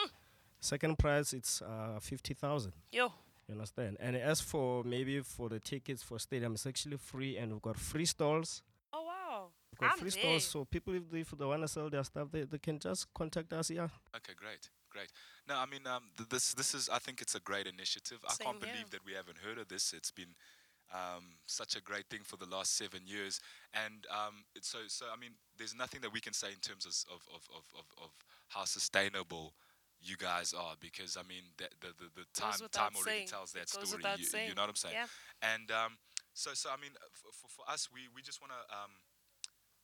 Second 0.60 0.98
prize, 0.98 1.32
it's 1.32 1.62
uh, 1.62 1.98
50,000. 2.00 2.72
Yo, 2.92 3.12
You 3.48 3.54
understand? 3.54 3.96
And 4.00 4.16
as 4.16 4.40
for 4.40 4.82
maybe 4.84 5.20
for 5.20 5.48
the 5.48 5.60
tickets 5.60 6.02
for 6.02 6.18
stadium, 6.18 6.54
it's 6.54 6.66
actually 6.66 6.96
free 6.96 7.36
and 7.38 7.52
we've 7.52 7.62
got 7.62 7.76
free 7.78 8.04
stalls. 8.04 8.62
oh 8.92 9.04
wow. 9.04 9.46
We've 9.70 9.78
got 9.78 9.92
I'm 9.92 9.98
free 9.98 10.10
there. 10.10 10.20
stalls, 10.22 10.44
so 10.44 10.64
people 10.64 10.94
if 10.94 11.10
they, 11.10 11.20
if 11.20 11.30
they 11.30 11.44
want 11.44 11.62
to 11.62 11.68
sell 11.68 11.88
their 11.88 12.04
stuff, 12.04 12.28
they, 12.32 12.42
they 12.42 12.58
can 12.58 12.78
just 12.78 13.12
contact 13.14 13.52
us. 13.52 13.70
Yeah, 13.70 13.88
Okay, 14.16 14.32
great, 14.36 14.68
great. 14.90 15.10
No, 15.48 15.54
I 15.56 15.66
mean, 15.66 15.86
um, 15.86 16.02
th- 16.16 16.28
this 16.28 16.52
this 16.54 16.74
is 16.74 16.90
I 16.90 16.98
think 16.98 17.22
it's 17.22 17.34
a 17.36 17.40
great 17.40 17.66
initiative. 17.66 18.18
I 18.28 18.32
Same 18.32 18.46
can't 18.46 18.64
here. 18.64 18.72
believe 18.72 18.90
that 18.90 19.04
we 19.06 19.12
haven't 19.14 19.38
heard 19.38 19.58
of 19.58 19.68
this. 19.68 19.92
It's 19.94 20.10
been 20.10 20.34
um, 20.92 21.24
such 21.46 21.76
a 21.76 21.80
great 21.80 22.06
thing 22.08 22.20
for 22.24 22.36
the 22.36 22.46
last 22.46 22.76
seven 22.76 23.00
years, 23.06 23.40
and 23.74 24.06
um, 24.10 24.44
it's 24.54 24.68
so 24.68 24.78
so. 24.88 25.06
I 25.12 25.18
mean, 25.18 25.32
there's 25.56 25.74
nothing 25.74 26.00
that 26.02 26.12
we 26.12 26.20
can 26.20 26.32
say 26.32 26.48
in 26.48 26.60
terms 26.60 26.86
of 26.86 26.94
of 27.14 27.22
of 27.34 27.62
of, 27.76 28.04
of, 28.04 28.10
how 28.48 28.64
sustainable. 28.64 29.54
You 30.00 30.16
guys 30.16 30.54
are 30.54 30.76
because 30.78 31.16
I 31.16 31.26
mean 31.26 31.42
the 31.56 31.66
the, 31.80 31.88
the, 31.98 32.22
the 32.22 32.26
time 32.32 32.54
time 32.70 32.92
already 32.94 33.26
saying. 33.26 33.26
tells 33.26 33.50
that 33.52 33.68
story. 33.68 34.00
You, 34.16 34.24
you 34.48 34.54
know 34.54 34.62
what 34.62 34.70
I'm 34.70 34.76
saying? 34.76 34.94
Yeah. 34.94 35.06
And 35.42 35.72
um, 35.72 35.98
so, 36.38 36.54
so 36.54 36.70
I 36.70 36.80
mean, 36.80 36.94
uh, 36.94 37.10
for, 37.10 37.34
for, 37.34 37.48
for 37.50 37.64
us, 37.66 37.88
we, 37.92 38.06
we 38.14 38.22
just 38.22 38.40
want 38.40 38.54
to 38.54 38.62
um, 38.70 38.94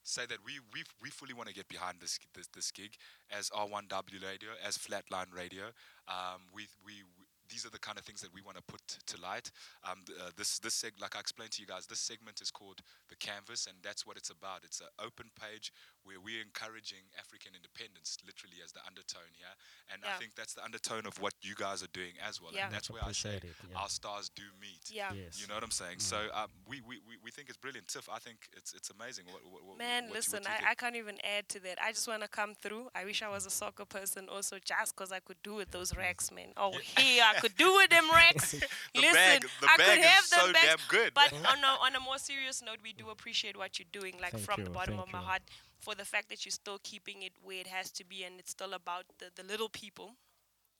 say 0.04 0.22
that 0.26 0.38
we 0.44 0.60
we 0.72 0.84
we 1.02 1.10
fully 1.10 1.34
want 1.34 1.48
to 1.48 1.54
get 1.54 1.66
behind 1.66 1.98
this 1.98 2.20
this, 2.32 2.46
this 2.54 2.70
gig 2.70 2.94
as 3.26 3.50
R1W 3.50 4.22
Radio, 4.22 4.50
as 4.64 4.78
Flatline 4.78 5.34
Radio. 5.34 5.74
Um, 6.06 6.46
we, 6.54 6.68
we 6.84 7.02
we 7.18 7.23
these 7.48 7.66
are 7.66 7.70
the 7.70 7.78
kind 7.78 7.98
of 7.98 8.04
things 8.04 8.20
that 8.20 8.32
we 8.32 8.42
want 8.42 8.56
to 8.56 8.62
put 8.62 8.80
to 9.06 9.20
light. 9.20 9.50
Um, 9.88 10.04
uh, 10.20 10.30
this 10.36 10.58
this 10.58 10.82
seg- 10.82 11.00
like 11.00 11.16
I 11.16 11.20
explained 11.20 11.52
to 11.52 11.62
you 11.62 11.66
guys, 11.66 11.86
this 11.86 12.00
segment 12.00 12.40
is 12.40 12.50
called 12.50 12.80
the 13.08 13.16
Canvas, 13.16 13.66
and 13.66 13.76
that's 13.82 14.06
what 14.06 14.16
it's 14.16 14.30
about. 14.30 14.64
It's 14.64 14.80
an 14.80 14.88
open 14.98 15.30
page 15.40 15.72
where 16.04 16.20
we're 16.20 16.40
encouraging 16.40 17.02
African 17.18 17.52
independence, 17.56 18.18
literally 18.24 18.60
as 18.64 18.72
the 18.72 18.80
undertone 18.86 19.28
here. 19.36 19.50
And 19.92 20.02
I 20.04 20.16
think 20.20 20.36
that's 20.36 20.54
the 20.54 20.64
undertone 20.64 21.06
of 21.06 21.20
what 21.20 21.32
you 21.42 21.54
guys 21.56 21.82
are 21.82 21.92
doing 21.92 22.12
as 22.26 22.40
well. 22.40 22.52
Yeah. 22.52 22.66
And 22.66 22.74
that's 22.74 22.88
Much 22.90 23.00
where 23.00 23.08
I 23.08 23.12
say 23.12 23.36
appreciated, 23.36 23.56
yeah. 23.72 23.80
our 23.80 23.88
stars 23.88 24.28
do 24.34 24.44
meet. 24.60 24.84
Yeah. 24.92 25.12
yes. 25.12 25.40
You 25.40 25.48
know 25.48 25.54
what 25.54 25.64
I'm 25.64 25.70
saying? 25.74 25.98
So 25.98 26.16
um, 26.32 26.48
we, 26.68 26.80
we, 26.86 27.00
we, 27.08 27.16
we 27.24 27.30
think 27.30 27.48
it's 27.48 27.58
brilliant. 27.58 27.88
Tiff, 27.88 28.08
I 28.12 28.18
think 28.18 28.38
it's 28.56 28.72
it's 28.74 28.90
amazing. 28.90 29.24
What, 29.32 29.42
what, 29.50 29.64
what, 29.64 29.78
Man, 29.78 30.04
what 30.04 30.08
you- 30.08 30.14
listen, 30.14 30.40
what 30.44 30.60
you 30.60 30.66
I. 30.68 30.70
I 30.72 30.74
can't 30.74 30.96
even 30.96 31.16
add 31.24 31.48
to 31.50 31.60
that. 31.60 31.78
I 31.82 31.92
just 31.92 32.06
want 32.08 32.22
to 32.22 32.28
come 32.28 32.54
through. 32.54 32.88
I 32.94 33.04
wish 33.04 33.22
I 33.22 33.28
was 33.28 33.46
a 33.46 33.50
soccer 33.50 33.84
person 33.84 34.28
also, 34.28 34.56
just 34.64 34.94
because 34.96 35.12
I 35.12 35.20
could 35.20 35.40
do 35.42 35.54
with 35.54 35.70
those 35.70 35.96
racks, 35.96 36.30
man. 36.32 36.48
Oh, 36.56 36.72
here, 36.96 37.22
I 37.26 37.40
could 37.40 37.56
do 37.56 37.74
with 37.74 37.90
them 37.90 38.10
racks. 38.12 38.52
the 38.52 38.66
listen, 38.94 39.12
bag, 39.14 39.42
the 39.60 39.66
I 39.70 39.76
bag 39.76 39.86
could 39.86 40.04
have 40.04 40.24
is 40.24 40.30
them 40.30 40.40
so 40.46 40.52
bags, 40.52 40.66
damn 40.66 40.78
good. 40.88 41.14
But 41.14 41.32
on 41.52 41.58
a, 41.64 41.66
on 41.86 41.94
a 41.94 42.00
more 42.00 42.18
serious 42.18 42.62
note, 42.62 42.78
we 42.82 42.92
do 42.92 43.10
appreciate 43.10 43.56
what 43.56 43.78
you're 43.78 43.86
doing, 43.92 44.14
like 44.20 44.32
Thank 44.32 44.44
from 44.44 44.64
the 44.64 44.70
bottom 44.70 44.96
thank 44.96 45.06
of 45.08 45.12
my 45.12 45.20
you. 45.20 45.24
heart, 45.26 45.42
for 45.84 45.94
the 45.94 46.04
fact 46.04 46.26
that 46.30 46.40
you're 46.44 46.58
still 46.64 46.78
keeping 46.82 47.18
it 47.22 47.32
where 47.46 47.60
it 47.64 47.66
has 47.68 47.90
to 47.98 48.04
be, 48.12 48.18
and 48.26 48.34
it's 48.40 48.50
still 48.58 48.72
about 48.74 49.04
the, 49.20 49.26
the 49.38 49.42
little 49.52 49.68
people, 49.82 50.08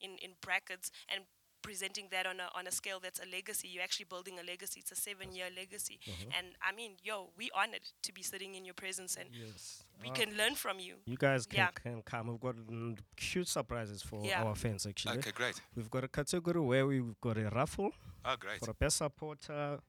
in 0.05 0.11
in 0.25 0.31
brackets, 0.41 0.91
and 1.13 1.21
presenting 1.61 2.07
that 2.11 2.25
on 2.31 2.37
a 2.39 2.47
on 2.59 2.67
a 2.67 2.71
scale 2.71 2.99
that's 3.05 3.19
a 3.19 3.27
legacy. 3.37 3.67
You're 3.67 3.83
actually 3.87 4.05
building 4.13 4.35
a 4.39 4.43
legacy. 4.43 4.77
It's 4.83 4.91
a 4.91 4.95
seven 5.07 5.27
year 5.37 5.47
legacy, 5.61 5.97
Mm-hmm. 6.05 6.29
and 6.37 6.47
I 6.61 6.71
mean, 6.79 6.91
yo, 7.03 7.29
we 7.39 7.45
honored 7.61 7.85
to 8.05 8.11
be 8.13 8.21
sitting 8.31 8.51
in 8.57 8.63
your 8.65 8.75
presence, 8.83 9.15
and 9.21 9.29
yes. 9.33 9.83
we 10.03 10.09
Uh, 10.09 10.13
can 10.19 10.29
learn 10.37 10.55
from 10.55 10.77
you. 10.79 10.95
You 11.05 11.17
guys 11.17 11.45
can, 11.47 11.57
Yeah. 11.57 11.71
can 11.83 12.01
come. 12.11 12.27
We've 12.31 12.39
got 12.47 12.55
mm, 12.55 12.97
huge 13.17 13.47
surprises 13.57 14.01
for 14.09 14.19
Yeah. 14.25 14.43
our 14.43 14.55
fans 14.55 14.85
actually. 14.85 15.17
okay, 15.19 15.31
great. 15.31 15.57
We've 15.75 15.89
got 15.95 16.03
a 16.03 16.07
category 16.19 16.61
where 16.71 16.85
we've 16.91 17.13
got 17.27 17.37
a 17.37 17.49
raffle 17.49 17.91
Oh, 18.29 18.35
great. 18.37 18.59
for 18.59 18.69
a 18.71 18.73
best 18.83 18.97
supporter. 18.97 19.79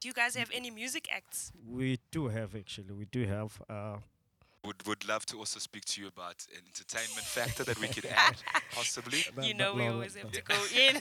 Do 0.00 0.08
you 0.08 0.14
guys 0.14 0.36
have 0.36 0.50
any 0.52 0.70
music 0.70 1.04
acts? 1.18 1.50
We 1.80 1.98
do 2.10 2.28
have 2.28 2.50
actually. 2.62 2.92
We 3.02 3.06
do 3.06 3.20
have. 3.26 3.50
Uh, 3.76 3.98
Would 4.66 4.86
would 4.86 5.06
love 5.08 5.24
to 5.26 5.38
also 5.38 5.60
speak 5.60 5.84
to 5.86 6.00
you 6.00 6.08
about 6.08 6.44
an 6.52 6.62
entertainment 6.66 7.24
factor 7.26 7.62
that 7.64 7.78
we 7.78 7.86
could 7.88 8.06
add, 8.06 8.36
possibly. 8.74 9.18
you 9.18 9.54
that- 9.54 9.56
know, 9.56 9.74
we 9.74 9.86
always 9.86 10.14
that- 10.14 10.24
have 10.24 10.32
that- 10.32 10.46
to 10.46 10.54
go 10.54 10.60
in. 10.76 11.00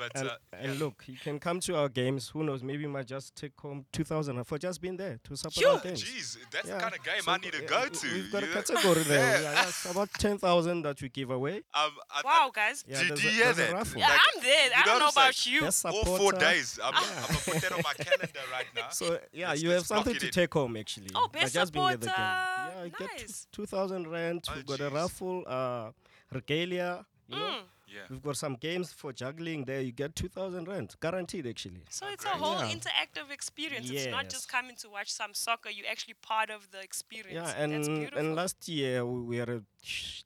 That 0.00 0.14
would 0.14 0.14
be 0.14 0.20
great. 0.20 0.20
yeah. 0.20 0.20
but 0.20 0.20
and, 0.20 0.28
uh, 0.28 0.36
and 0.70 0.72
yeah. 0.78 0.84
look, 0.84 1.04
you 1.06 1.16
can 1.16 1.38
come 1.38 1.60
to 1.60 1.76
our 1.76 1.88
games. 1.88 2.28
Who 2.30 2.42
knows? 2.44 2.62
Maybe 2.62 2.82
you 2.82 2.88
might 2.88 3.06
just 3.06 3.34
take 3.36 3.52
home 3.60 3.84
two 3.92 4.04
thousand 4.04 4.42
for 4.44 4.58
just 4.58 4.80
being 4.80 4.96
there 4.96 5.18
to 5.24 5.36
support 5.36 5.66
our 5.66 5.78
Phew. 5.80 5.90
games. 5.90 6.04
Jeez, 6.04 6.36
that's 6.50 6.68
Yeah, 6.68 6.74
the 6.76 6.80
kind 6.80 6.94
of 6.94 7.04
game 7.04 7.22
so 7.22 7.30
I 7.32 7.36
need 7.38 7.52
to 7.52 7.62
yeah, 7.62 7.68
go 7.68 7.88
to. 7.88 8.06
We've 8.14 8.32
got 8.32 8.42
a 8.42 8.46
category 8.46 9.02
there. 9.04 9.20
Yeah. 9.40 9.40
Yeah, 9.42 9.54
that's 9.64 9.84
about 9.90 10.10
ten 10.14 10.38
thousand 10.38 10.82
that 10.82 11.00
we 11.02 11.08
give 11.08 11.30
away. 11.30 11.56
Um, 11.56 11.62
I, 11.74 11.90
I- 12.14 12.22
Wow, 12.24 12.50
guys. 12.54 12.84
Yeah, 12.88 13.00
do, 13.02 13.08
there's 13.08 13.20
do 13.22 13.28
a- 13.28 13.30
you 13.32 13.36
hear 13.44 13.52
that? 13.52 13.86
Yeah, 13.96 14.08
Like, 14.08 14.20
I'm 14.34 14.42
there. 14.42 14.70
I 14.76 14.82
don't 14.84 14.98
know 14.98 15.04
know 15.06 15.08
about 15.10 15.46
you. 15.46 15.60
Best 15.62 15.84
all 15.86 16.04
four 16.04 16.32
days. 16.32 16.78
I'm, 16.82 16.94
I'm 16.94 17.02
gonna 17.02 17.38
put 17.44 17.54
that 17.62 17.72
on 17.72 17.82
my 17.84 17.92
calendar 18.04 18.40
right 18.52 18.66
now. 18.74 18.88
So 18.90 19.18
yeah, 19.32 19.52
you 19.54 19.70
have 19.70 19.86
something 19.86 20.14
to 20.14 20.30
take 20.30 20.52
home 20.54 20.76
actually. 20.76 21.08
Oh, 21.14 21.28
best 21.28 21.54
just 21.54 21.72
being 21.72 21.88
at 21.88 22.00
the 22.00 22.06
game. 22.06 22.14
supporter. 22.16 22.72
Yeah, 22.76 22.84
you 22.84 22.90
get 22.98 23.44
two 23.52 23.66
thousand 23.66 24.08
rand. 24.10 24.44
Oh, 24.48 24.52
We've 24.56 24.66
got 24.66 24.80
a 24.80 24.90
raffle, 24.90 25.44
uh, 25.46 25.90
regalia. 26.32 27.04
You 27.28 27.36
know, 27.36 27.42
Mm. 27.42 27.62
Yeah. 27.92 28.02
we've 28.10 28.22
got 28.22 28.36
some 28.36 28.54
games 28.56 28.92
for 28.92 29.12
juggling. 29.12 29.64
There, 29.64 29.80
you 29.80 29.92
get 29.92 30.14
two 30.14 30.28
thousand 30.28 30.68
rand, 30.68 30.94
guaranteed 31.00 31.46
actually. 31.46 31.82
So 31.90 32.06
it's 32.08 32.24
a 32.24 32.28
whole 32.28 32.58
Yeah. 32.60 32.74
interactive 32.76 33.30
experience. 33.32 33.90
It's 33.90 34.06
not 34.10 34.28
just 34.28 34.48
coming 34.48 34.76
to 34.76 34.88
watch 34.90 35.10
some 35.12 35.34
soccer. 35.34 35.70
You're 35.70 35.90
actually 35.90 36.14
part 36.22 36.50
of 36.50 36.70
the 36.70 36.80
experience. 36.80 37.34
Yeah, 37.34 37.44
That's 37.46 37.58
and 37.58 37.84
beautiful. 37.86 38.18
and 38.18 38.34
last 38.36 38.68
year 38.68 39.04
we, 39.04 39.20
we 39.22 39.36
had 39.38 39.48
a 39.48 39.62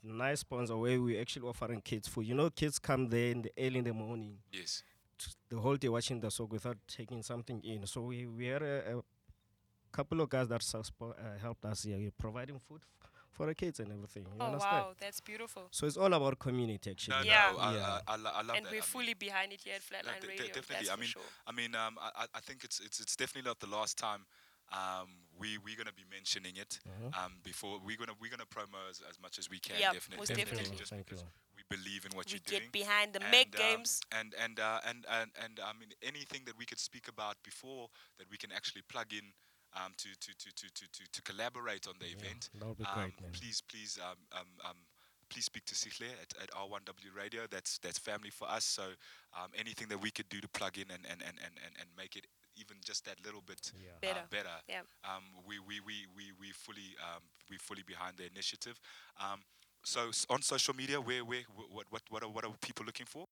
nice 0.03 0.41
sponsor 0.41 0.77
where 0.77 1.01
we 1.01 1.19
actually 1.19 1.49
offering 1.49 1.81
kids 1.81 2.09
food. 2.09 2.27
You 2.27 2.35
know, 2.35 2.51
kids 2.51 2.79
come 2.79 3.09
there 3.09 3.31
in 3.31 3.43
the 3.43 3.53
early 3.59 3.79
in 3.79 3.85
the 3.85 3.93
morning, 3.95 4.39
Yes. 4.53 4.83
the 5.49 5.59
whole 5.59 5.77
day 5.77 5.89
watching 5.89 6.21
the 6.21 6.31
soccer 6.31 6.53
without 6.53 6.77
taking 6.87 7.23
something 7.23 7.61
in. 7.63 7.87
So 7.87 8.03
we 8.03 8.27
we 8.27 8.47
had 8.47 8.63
a, 8.63 8.99
a 8.99 9.03
couple 9.93 10.21
of 10.21 10.29
guys 10.29 10.49
that 10.49 10.61
suspo- 10.61 11.13
uh, 11.19 11.39
helped 11.41 11.65
us 11.65 11.85
here, 11.85 12.11
providing 12.19 12.59
food 12.59 12.81
f- 13.03 13.11
for 13.35 13.47
the 13.47 13.55
kids 13.55 13.81
and 13.81 13.91
everything. 13.93 14.25
You 14.27 14.33
oh 14.41 14.47
understand? 14.47 14.77
wow, 14.77 14.93
that's 14.99 15.21
beautiful. 15.21 15.65
So 15.71 15.87
it's 15.87 15.97
all 15.97 16.13
about 16.13 16.39
community 16.39 16.91
actually. 16.91 17.17
No, 17.17 17.23
Yeah. 17.25 17.53
no, 17.53 17.59
I, 17.59 17.75
Yeah. 17.75 17.99
I, 18.09 18.13
I, 18.15 18.17
lo- 18.17 18.31
I 18.35 18.43
love 18.43 18.57
And 18.57 18.65
that. 18.67 18.71
we're 18.73 18.79
I 18.79 18.89
mean, 18.89 18.95
fully 18.97 19.15
behind 19.15 19.53
it 19.53 19.61
here 19.65 19.75
at 19.75 19.83
Flatline 19.83 20.21
de- 20.21 20.27
de- 20.27 20.33
Radio. 20.33 20.47
definitely. 20.47 20.87
That's 20.87 20.91
I 20.91 20.97
mean, 20.97 21.09
sure. 21.09 21.23
I 21.47 21.53
mean, 21.53 21.75
um, 21.75 21.99
I, 22.01 22.11
I- 22.23 22.33
I 22.39 22.41
think 22.41 22.65
it's 22.65 22.79
it's 22.81 23.01
it's 23.01 23.17
definitely 23.17 23.49
not 23.51 23.59
the 23.61 23.67
last 23.79 23.99
time. 23.99 24.23
Um, 24.73 25.09
we 25.39 25.59
we're 25.59 25.77
gonna 25.77 25.93
be 25.93 26.07
mentioning 26.11 26.57
it. 26.57 26.81
Mhm. 26.89 27.15
Um, 27.19 27.33
before 27.43 27.79
we're 27.85 27.97
gonna 27.99 28.15
we're 28.21 28.31
gonna 28.31 28.47
promo 28.47 28.81
as, 28.89 29.03
as 29.11 29.21
much 29.21 29.39
as 29.39 29.51
we 29.51 29.59
can. 29.59 29.77
Yeah, 29.79 29.93
definitely, 29.93 30.23
most 30.23 30.29
definitely, 30.29 30.57
definitely. 30.57 30.79
just 30.79 30.91
Thank 30.91 31.05
because 31.07 31.23
you. 31.23 31.29
we 31.59 31.63
believe 31.77 32.07
in 32.07 32.13
what 32.17 32.27
we 32.27 32.33
you're 32.33 32.41
doing. 32.47 32.63
We 32.63 32.65
get 32.67 32.73
behind 32.73 33.13
the 33.13 33.23
and, 33.23 33.31
Meg 33.31 33.55
um, 33.55 33.61
games. 33.61 34.01
and 34.19 34.35
and 34.43 34.59
uh, 34.59 34.81
and 34.89 35.05
and 35.11 35.31
and 35.45 35.61
I 35.61 35.73
mean 35.79 35.91
anything 36.03 36.43
that 36.47 36.57
we 36.57 36.65
could 36.65 36.81
speak 36.81 37.09
about 37.09 37.37
before 37.45 37.89
that 38.19 38.27
we 38.31 38.39
can 38.39 38.53
actually 38.53 38.83
plug 38.89 39.13
in 39.13 39.27
um, 39.77 39.93
to, 39.99 40.09
to, 40.21 40.31
to, 40.39 40.55
to, 40.55 40.67
to, 40.75 40.85
to, 40.93 41.03
to 41.13 41.23
collaborate 41.23 41.87
on 41.87 41.95
the 41.99 42.07
Yeah, 42.07 42.17
event. 42.17 42.51
be 42.79 42.85
um, 42.85 42.95
great, 42.95 43.15
please 43.33 43.63
please 43.69 43.99
um, 44.03 44.19
um, 44.33 44.47
um, 44.65 44.77
please 45.29 45.45
speak 45.47 45.65
to 45.67 45.75
Sihle 45.75 46.07
at, 46.23 46.35
at 46.43 46.51
R1W 46.53 47.15
Radio. 47.17 47.43
That's 47.51 47.79
that's 47.79 47.99
family 47.99 48.31
for 48.31 48.49
us. 48.51 48.65
So 48.65 48.83
um, 49.37 49.51
anything 49.57 49.89
that 49.89 50.01
we 50.01 50.11
could 50.11 50.29
do 50.29 50.41
to 50.41 50.49
plug 50.49 50.79
in 50.79 50.91
and, 50.91 51.05
and, 51.11 51.21
and, 51.23 51.37
and, 51.43 51.55
and, 51.65 51.75
and 51.81 51.89
make 51.97 52.17
it 52.17 52.27
even 52.57 52.77
just 52.85 53.05
that 53.07 53.17
little 53.25 53.43
bit 53.45 53.73
Yeah. 53.75 53.91
uh, 53.97 54.01
Better. 54.01 54.27
better. 54.31 54.57
Yeah. 54.69 54.83
Um, 55.05 55.23
we, 55.47 55.59
we, 55.59 55.81
we, 55.81 56.07
we, 56.17 56.33
we 56.41 56.53
fully 56.53 56.95
um, 57.03 57.23
we 57.51 57.57
fully 57.57 57.83
behind 57.83 58.17
the 58.17 58.27
initiative. 58.31 58.79
Um, 59.21 59.41
so 59.85 60.11
on 60.31 60.41
social 60.43 60.75
media, 60.75 61.01
where 61.01 61.25
where 61.25 61.43
what 61.57 61.87
what 61.91 62.03
what 62.11 62.23
are, 62.23 62.29
what 62.29 62.45
are 62.45 62.53
people 62.61 62.85
looking 62.87 63.07
for? 63.07 63.27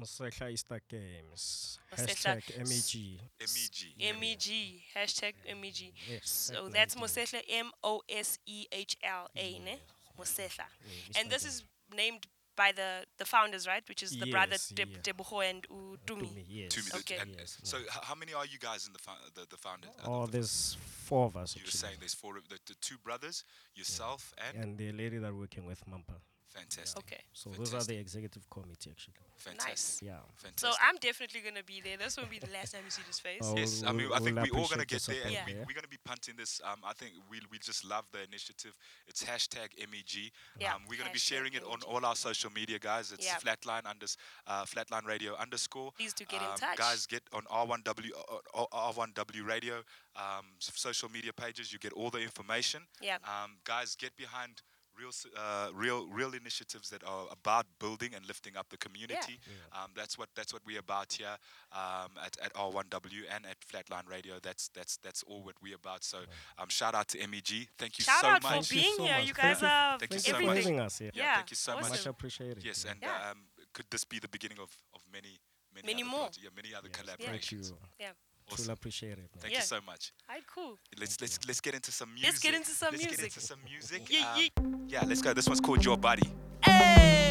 Mosehla 0.00 0.50
Easter 0.50 0.80
Games. 0.88 1.78
Mosehla 1.92 2.36
Hashtag 2.36 2.58
MEG. 2.68 3.20
MEG. 3.40 4.20
MEG 4.20 4.82
hashtag 4.94 5.34
MEG. 5.60 5.92
Yes. 6.10 6.28
So 6.52 6.68
that's 6.68 6.96
19. 6.96 7.02
Mosehla 7.02 7.42
M 7.48 7.70
O 7.82 8.02
S 8.08 8.38
E 8.46 8.66
H 8.72 8.96
L 9.02 9.28
A, 9.36 9.58
ne? 9.60 9.78
Mosehla. 10.18 10.64
Yeah, 10.84 11.20
And 11.20 11.30
this 11.30 11.44
Easter 11.46 11.48
is 11.48 11.64
named 11.96 12.26
by 12.56 12.70
the 12.72 13.04
the 13.18 13.24
founders, 13.24 13.66
right? 13.66 13.82
Which 13.88 14.02
is 14.02 14.16
the 14.16 14.30
brother 14.30 14.52
Yes, 14.52 14.68
Deb 14.68 14.88
yeah. 14.90 14.98
Tebuho 14.98 15.48
and 15.50 15.66
Games. 15.68 15.98
Utumi. 16.06 16.34
To 16.34 16.52
yes. 16.52 16.72
To 16.74 16.80
me, 16.80 16.90
the- 16.90 16.98
Okay. 16.98 17.16
and- 17.20 17.36
Yes, 17.38 17.58
so 17.64 17.78
h- 17.78 17.86
how 18.02 18.14
many 18.14 18.32
are 18.32 18.46
you 18.46 18.58
guys 18.58 18.86
in 18.86 18.92
the 18.92 18.98
fou- 19.00 19.30
the, 19.34 19.46
the 19.50 19.56
founders? 19.56 19.90
uh, 20.04 20.08
Oh, 20.08 20.26
the- 20.26 20.32
there's 20.32 20.76
four 21.04 21.26
of 21.26 21.36
us 21.36 21.56
you 21.56 21.62
were 21.62 21.66
actually. 21.66 21.78
saying 21.78 21.96
there's 22.00 22.14
four 22.14 22.36
of 22.38 22.48
the, 22.48 22.58
the 22.66 22.74
two 22.80 22.96
brothers, 22.98 23.44
yourself, 23.74 24.32
and 24.38 24.56
and 24.62 24.78
the 24.78 24.92
lady 24.92 25.18
that 25.18 25.34
working 25.34 25.66
with 25.66 25.84
Mampa. 25.86 26.20
Fantastic, 26.54 26.98
Okay. 26.98 27.20
So 27.32 27.50
those 27.50 27.74
are 27.74 27.82
the 27.84 27.96
executive 27.96 28.48
committee 28.48 28.90
actually. 28.90 29.14
fantastic, 29.36 30.06
Yeah. 30.08 30.20
So. 30.56 30.72
I'm 30.80 30.96
definitely 30.98 31.40
gonna 31.40 31.62
be 31.64 31.80
there. 31.82 31.96
This 31.96 32.16
won't 32.16 32.30
be 32.30 32.38
the 32.38 32.50
last 32.50 32.72
time 32.72 32.82
you 32.84 32.90
see 32.90 33.02
this 33.06 33.20
face. 33.20 33.40
Oh, 33.42 33.56
Yes, 33.56 33.82
I 33.82 33.86
we'll- 33.90 33.94
mean, 33.94 34.12
I 34.12 34.18
think 34.20 34.36
we'll 34.36 34.46
we're 34.52 34.60
all 34.60 34.68
gonna 34.68 34.84
get 34.86 35.06
your 35.06 35.16
there, 35.16 35.26
and 35.26 35.34
support 35.34 35.58
we, 35.58 35.64
we're 35.66 35.74
gonna 35.74 35.88
be 35.88 35.98
punting 36.04 36.36
this. 36.36 36.60
Um, 36.64 36.80
I 36.84 36.92
think 36.94 37.12
we 37.28 37.40
we 37.50 37.58
just 37.58 37.84
love 37.84 38.04
the 38.12 38.22
initiative. 38.22 38.74
It's 39.06 39.22
hashtag 39.24 39.68
MEG. 39.90 40.32
Yeah, 40.58 40.74
Um, 40.74 40.86
we're 40.88 40.98
gonna 40.98 41.10
be 41.10 41.18
sharing 41.18 41.52
it 41.54 41.64
on 41.64 41.82
all 41.82 42.04
our 42.06 42.16
social 42.16 42.50
media, 42.50 42.78
guys. 42.78 43.12
It's 43.12 43.24
Yeah. 43.26 43.38
flatline 43.38 43.82
unders, 43.84 44.16
uh, 44.46 44.64
flatline 44.64 45.04
radio 45.04 45.34
underscore. 45.36 45.92
Please 45.92 46.14
do 46.14 46.24
get 46.24 46.40
Um, 46.40 46.52
in 46.52 46.58
touch. 46.58 46.78
Guys, 46.78 47.06
get 47.06 47.22
on 47.32 47.44
R1W 47.50 48.12
uh, 48.14 48.40
uh, 48.62 48.66
R1W 48.92 49.42
radio 49.44 49.84
um, 50.16 50.46
social 50.60 51.08
media 51.08 51.32
pages. 51.32 51.72
You 51.72 51.78
get 51.80 51.92
all 51.92 52.08
the 52.10 52.20
information. 52.20 52.86
Yeah. 53.00 53.18
Um, 53.24 53.58
guys, 53.64 53.96
get 53.96 54.16
behind 54.16 54.62
real, 54.98 55.10
uh, 55.36 55.68
real, 55.74 56.06
real 56.08 56.32
initiatives 56.34 56.90
that 56.90 57.02
are 57.04 57.26
about 57.30 57.66
building 57.78 58.14
and 58.14 58.26
lifting 58.26 58.56
up 58.56 58.68
the 58.70 58.76
community. 58.76 59.38
Um, 59.72 59.90
that's 59.94 60.16
what 60.18 60.28
that's 60.34 60.52
what 60.52 60.62
we're 60.66 60.78
about 60.80 61.12
here 61.12 61.36
um, 61.72 62.10
at, 62.24 62.36
at 62.42 62.52
R1W 62.54 63.22
and 63.34 63.44
at 63.46 63.56
Flatline 63.60 64.08
Radio. 64.08 64.34
That's 64.42 64.68
that's 64.68 64.96
that's 64.98 65.22
all 65.24 65.42
what 65.44 65.54
we're 65.62 65.76
about. 65.76 66.04
So 66.04 66.18
um, 66.58 66.68
shout 66.68 66.94
out 66.94 67.08
to 67.08 67.18
MEG. 67.26 67.68
Thank 67.78 67.98
you 67.98 68.04
Shout 68.04 68.20
so 68.20 68.26
out 68.28 68.42
much. 68.42 68.42
for 68.42 68.48
Thank 68.50 68.70
you 68.72 68.80
being 68.82 68.94
so 68.96 69.04
here. 69.04 69.14
much. 69.18 69.26
You 69.28 69.34
guys 69.34 69.60
you. 69.62 69.66
are 69.68 69.98
Thank 69.98 70.12
you 70.12 70.18
Thank 70.18 70.22
so 70.26 70.28
you 70.30 70.34
for 70.34 70.40
much. 70.42 70.50
everything. 70.50 70.74
having 70.74 70.86
us 70.86 70.98
here. 70.98 71.10
Yeah, 71.14 71.22
Yeah, 71.24 71.34
thank 71.36 71.50
you 71.50 71.56
so 71.56 71.72
much. 71.74 71.80
awesome. 71.84 71.92
Much 71.92 72.06
appreciated. 72.06 72.64
Yes, 72.64 72.84
and 72.88 72.98
Yeah. 73.02 73.30
um, 73.30 73.38
could 73.72 73.86
this 73.90 74.04
be 74.04 74.18
the 74.18 74.28
beginning 74.28 74.58
of, 74.58 74.70
of 74.94 75.00
many 75.12 75.38
many, 75.74 75.86
Many 75.86 76.02
more. 76.04 76.28
proje- 76.28 76.42
yeah, 76.44 76.50
many 76.54 76.72
other 76.74 76.88
Yes, 76.88 77.02
Yeah. 77.18 77.26
Thank 77.26 77.42
collaborations. 77.42 77.70
you. 77.98 78.06
Yeah. 78.48 78.56
Truly 78.56 78.72
appreciate 78.72 79.12
it. 79.12 79.18
Man. 79.18 79.28
Thank 79.40 79.52
Yeah. 79.54 79.60
you 79.60 79.64
so 79.64 79.80
much. 79.86 80.12
Alright, 80.28 80.44
cool. 80.46 80.78
Let's 80.98 81.20
let's 81.20 81.38
let's 81.46 81.60
get 81.60 81.74
into 81.74 81.90
some 81.92 82.10
music. 82.12 82.28
Let's 82.28 82.38
get 82.40 82.54
into 82.54 82.70
some 82.70 82.92
music. 82.92 83.10
Let's 83.10 83.20
music. 83.20 83.32
get 83.32 83.36
into 83.36 83.46
some 83.46 83.60
music. 83.64 84.02
Yeah, 84.10 84.32
Um, 84.58 84.86
yeah. 84.88 85.00
yeah, 85.00 85.08
let's 85.08 85.22
go. 85.22 85.32
This 85.32 85.46
one's 85.48 85.60
called 85.60 85.84
Your 85.84 85.96
Body. 85.96 86.28
Hey! 86.62 87.23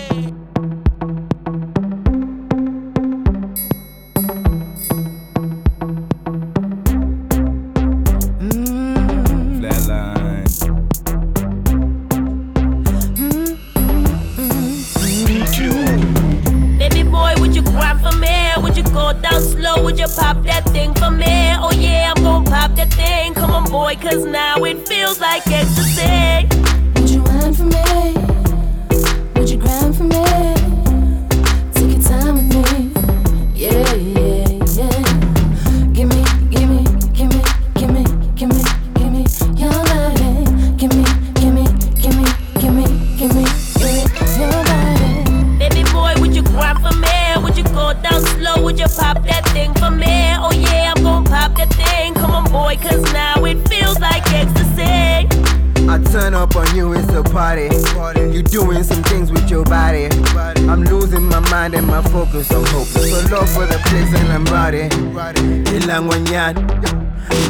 Ilangwanyan, 65.75 66.55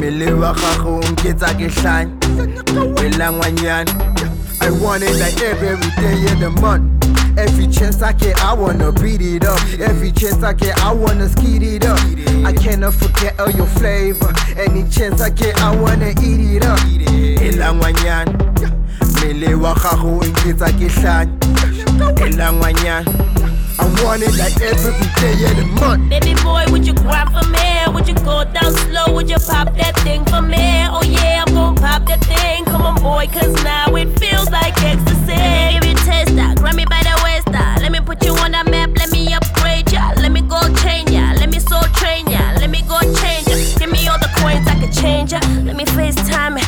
miliwa 0.00 0.54
gago 0.54 0.98
umkitsa 1.00 1.54
ke 1.54 1.68
hlanya. 1.68 2.12
Ilangwanyan, 3.06 3.88
I 4.60 4.70
want 4.70 5.02
it 5.02 5.16
like 5.20 5.40
every, 5.42 5.76
day 6.00 6.32
in 6.32 6.40
the 6.40 6.50
month. 6.60 6.90
Every 7.36 7.66
chance 7.66 8.00
I 8.00 8.12
get, 8.12 8.40
I 8.44 8.54
wanna 8.54 8.92
beat 8.92 9.20
it 9.20 9.44
up. 9.44 9.58
Every 9.80 10.12
chance 10.12 10.42
I 10.44 10.52
get, 10.52 10.78
I 10.78 10.92
wanna 10.92 11.28
skeet 11.28 11.62
it 11.62 11.84
up. 11.84 11.98
I 12.46 12.52
cannot 12.52 12.94
forget 12.94 13.38
all 13.40 13.50
your 13.50 13.66
flavor. 13.66 14.32
Any 14.56 14.88
chance 14.88 15.20
I 15.20 15.30
get, 15.30 15.60
I 15.60 15.74
wanna 15.74 16.10
eat 16.10 16.56
it 16.56 16.64
up. 16.64 16.78
Ilangwanyan, 16.78 18.28
mele 19.20 19.54
wa 19.54 19.74
gago 19.74 20.24
nketsa 20.24 20.72
ke 20.78 20.88
hlanya. 20.88 21.32
Ilangwanyan, 22.26 23.04
I 23.78 23.86
want 24.04 24.22
it 24.22 24.36
like 24.38 24.60
every 24.60 24.92
day 25.20 25.34
of 25.50 25.56
the 25.56 25.66
month. 25.80 26.08
Baby 26.08 26.34
boy, 26.42 26.64
would 26.70 26.86
you 26.86 26.94
grind 26.94 27.30
for 27.30 27.46
me? 27.50 27.94
Would 27.94 28.06
you 28.08 28.14
go 28.14 28.44
down 28.44 28.72
slow? 28.72 29.12
Would 29.14 29.28
you 29.30 29.38
pop 29.38 29.74
that 29.76 29.96
thing 30.04 30.24
for 30.26 30.42
me? 30.42 30.86
Oh 30.88 31.02
yeah, 31.02 31.44
I'm 31.46 31.54
gonna 31.54 31.80
pop 31.80 32.06
that 32.06 32.24
thing. 32.24 32.64
Come 32.66 32.82
on, 32.82 32.96
boy, 33.02 33.26
cause 33.32 33.52
now 33.64 33.94
it 33.96 34.18
feels 34.18 34.50
like 34.50 34.74
ecstasy. 34.82 35.34
Let 35.34 35.74
me 35.74 35.80
give 35.80 35.84
you 35.90 35.94
tester, 36.06 36.40
uh, 36.40 36.54
grab 36.54 36.76
me 36.76 36.84
by 36.84 37.02
the 37.02 37.14
waist. 37.24 37.48
Uh. 37.48 37.78
Let 37.80 37.90
me 37.92 38.00
put 38.00 38.24
you 38.24 38.32
on 38.34 38.52
the 38.52 38.62
map, 38.70 38.90
let 38.96 39.10
me 39.10 39.32
upgrade 39.34 39.90
ya. 39.90 40.12
Let 40.16 40.30
me 40.32 40.40
go 40.42 40.60
change 40.82 41.10
ya, 41.10 41.32
let 41.38 41.50
me 41.50 41.58
soul 41.58 41.82
train 41.98 42.26
ya. 42.28 42.54
Let 42.60 42.70
me 42.70 42.82
go 42.82 42.98
change 43.20 43.46
ya. 43.48 43.56
Give 43.78 43.90
me 43.90 44.06
all 44.08 44.18
the 44.18 44.30
coins 44.38 44.66
I 44.68 44.74
can 44.78 44.92
change 44.92 45.32
ya. 45.32 45.40
Let 45.66 45.76
me 45.76 45.84
FaceTime 45.84 46.63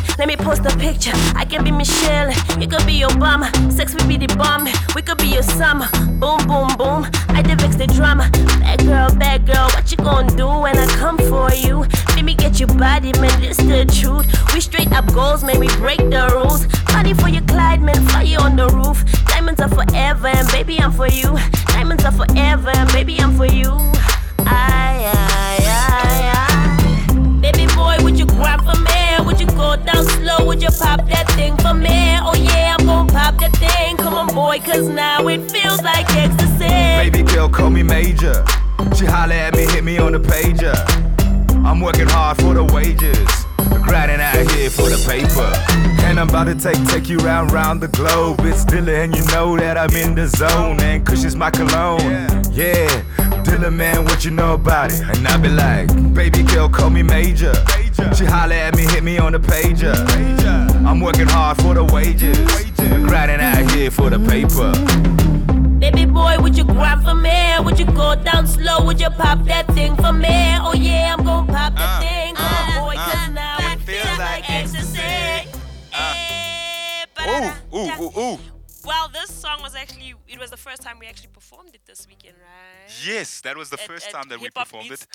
picture. 0.79 1.13
I 1.35 1.45
can 1.45 1.65
be 1.65 1.71
Michelle, 1.71 2.31
you 2.61 2.69
could 2.69 2.87
be 2.87 3.01
Obama. 3.01 3.51
Sex 3.73 3.95
will 3.95 4.07
be 4.07 4.17
the 4.17 4.29
bomb, 4.37 4.69
we 4.95 5.03
could 5.03 5.19
be 5.19 5.29
your 5.29 5.43
summer. 5.43 5.89
Boom, 6.21 6.39
boom, 6.47 6.69
boom. 6.77 7.11
I 7.29 7.43
fix 7.61 7.77
the 7.77 7.87
drama. 7.87 8.31
Bad 8.61 8.81
girl, 8.85 9.15
bad 9.15 9.47
girl, 9.47 9.69
what 9.75 9.91
you 9.91 9.97
gonna 9.99 10.35
do 10.37 10.47
when 10.47 10.77
I 10.79 10.87
come 11.03 11.19
for 11.19 11.53
you? 11.53 11.85
Let 12.15 12.25
me 12.25 12.35
get 12.35 12.61
your 12.61 12.69
body, 12.69 13.13
man, 13.21 13.41
this 13.41 13.57
the 13.57 13.85
truth. 13.85 14.27
We 14.55 14.61
straight 14.61 14.93
up 14.93 15.07
goals, 15.13 15.43
man, 15.43 15.59
we 15.59 15.69
break 15.77 15.99
the 15.99 16.31
rules. 16.33 16.67
Money 16.93 17.15
for 17.15 17.29
your 17.29 17.43
Clyde, 17.43 17.83
man, 17.83 18.01
fire 18.09 18.41
on 18.41 18.57
the 18.57 18.69
roof. 18.69 19.05
Diamonds 19.27 19.61
are 19.61 19.69
forever, 19.69 20.29
and 20.29 20.49
baby, 20.49 20.79
I'm 20.79 20.93
for 20.93 21.09
you. 21.09 21.37
Diamonds 21.75 22.05
are 22.05 22.13
forever, 22.13 22.71
and 22.71 22.91
baby, 22.93 23.19
I'm 23.19 23.37
for 23.37 23.47
you. 23.47 23.73
Aye. 24.41 24.97
Baby 25.67 26.21
boy, 26.21 26.26
would 28.17 28.31
you 28.31 28.35
for 28.35 28.81
me? 28.81 29.27
Would 29.27 29.41
you 29.41 29.47
go 29.47 29.77
down 29.77 30.05
slow? 30.05 30.47
Would 30.47 30.63
you 30.63 30.71
pop 30.71 31.07
that 31.09 31.29
thing 31.33 31.57
for 31.59 31.75
me? 31.75 32.17
Oh 32.23 32.35
yeah, 32.35 32.77
I'm 32.79 33.07
pop 33.09 33.39
that 33.41 33.55
thing. 33.57 33.97
Come 33.99 34.15
on, 34.15 34.35
boy, 34.35 34.59
cause 34.61 34.89
now 34.89 35.27
it 35.29 35.51
feels 35.51 35.83
like 35.83 36.07
ecstasy. 36.17 37.11
Baby 37.11 37.23
girl, 37.23 37.49
call 37.49 37.71
me 37.71 37.83
major. 37.83 38.45
She 38.97 39.05
holler 39.05 39.35
at 39.35 39.55
me, 39.55 39.67
hit 39.67 39.85
me 39.85 39.99
on 39.99 40.13
the 40.13 40.19
pager. 40.19 40.75
I'm 41.65 41.81
working 41.81 42.07
hard 42.07 42.39
for 42.39 42.55
the 42.55 42.65
wages. 42.65 43.29
Grinding 43.83 44.21
out 44.21 44.51
here 44.53 44.71
for 44.71 44.89
the 44.89 45.03
paper. 45.07 45.53
And 46.07 46.19
I'm 46.19 46.29
about 46.29 46.45
to 46.45 46.55
take 46.55 46.83
take 46.87 47.09
you 47.09 47.19
round 47.19 47.53
round 47.53 47.83
the 47.83 47.89
globe. 47.89 48.41
It's 48.41 48.65
Dilla 48.65 49.05
and 49.05 49.15
you 49.15 49.25
know 49.33 49.57
that 49.59 49.77
I'm 49.77 49.95
in 49.95 50.15
the 50.15 50.27
zone. 50.27 50.81
And 50.81 51.05
Kush 51.05 51.25
is 51.25 51.37
my 51.37 51.51
cologne. 51.51 52.01
Yeah, 52.53 52.89
Dilla 53.45 53.73
man, 53.73 54.05
what 54.05 54.25
you 54.25 54.31
know 54.31 54.55
about 54.55 54.93
it? 54.93 55.03
And 55.03 55.29
I 55.29 55.37
be 55.37 55.49
like, 55.49 56.15
baby 56.15 56.43
girl, 56.43 56.69
call 56.69 56.89
me 56.89 57.03
major. 57.03 57.53
She 59.43 59.53
holler 59.53 59.97
at 59.97 60.17
me, 60.17 60.27
hit 60.27 60.37
me 60.37 60.47
on 60.47 60.67
the 60.67 60.73
pager. 60.73 60.87
I'm 60.87 61.01
working 61.01 61.27
hard 61.27 61.57
for 61.59 61.75
the 61.75 61.85
wages. 61.85 62.39
Grinding 63.07 63.41
out 63.41 63.71
here 63.73 63.91
for 63.91 64.11
the 64.11 64.19
paper. 64.19 64.73
Baby 65.79 66.07
boy, 66.07 66.37
would 66.41 66.57
you 66.57 66.65
grind 66.65 67.03
for 67.05 67.15
me? 67.15 67.57
Would 67.63 67.79
you 67.79 67.87
go 67.87 68.15
down 68.15 68.47
slow? 68.47 68.85
Would 68.85 69.01
you 69.01 69.11
pop 69.11 69.45
that 69.45 69.67
thing 69.75 69.95
for 69.97 70.13
me? 70.13 70.57
Oh 70.61 70.75
yeah, 70.75 71.15
I'm 71.19 71.25
gonna 71.25 71.53
pop 71.53 71.75
that 71.77 71.99
Uh, 71.99 72.01
thing. 72.01 72.16
Was 79.67 79.75
actually 79.75 80.15
it 80.29 80.39
was 80.39 80.51
the 80.51 80.57
first 80.57 80.81
time 80.87 80.97
we 81.01 81.07
actually 81.07 81.33
performed 81.41 81.75
it 81.75 81.81
this 81.87 82.07
weekend, 82.11 82.37
right? 82.39 82.89
Yes, 83.05 83.41
that 83.41 83.57
was 83.57 83.69
the 83.75 83.81
At- 83.81 83.89
first 83.91 84.07
at 84.07 84.13
time 84.13 84.29
that 84.29 84.41
we 84.41 84.49
performed 84.51 84.93
it. 84.93 85.07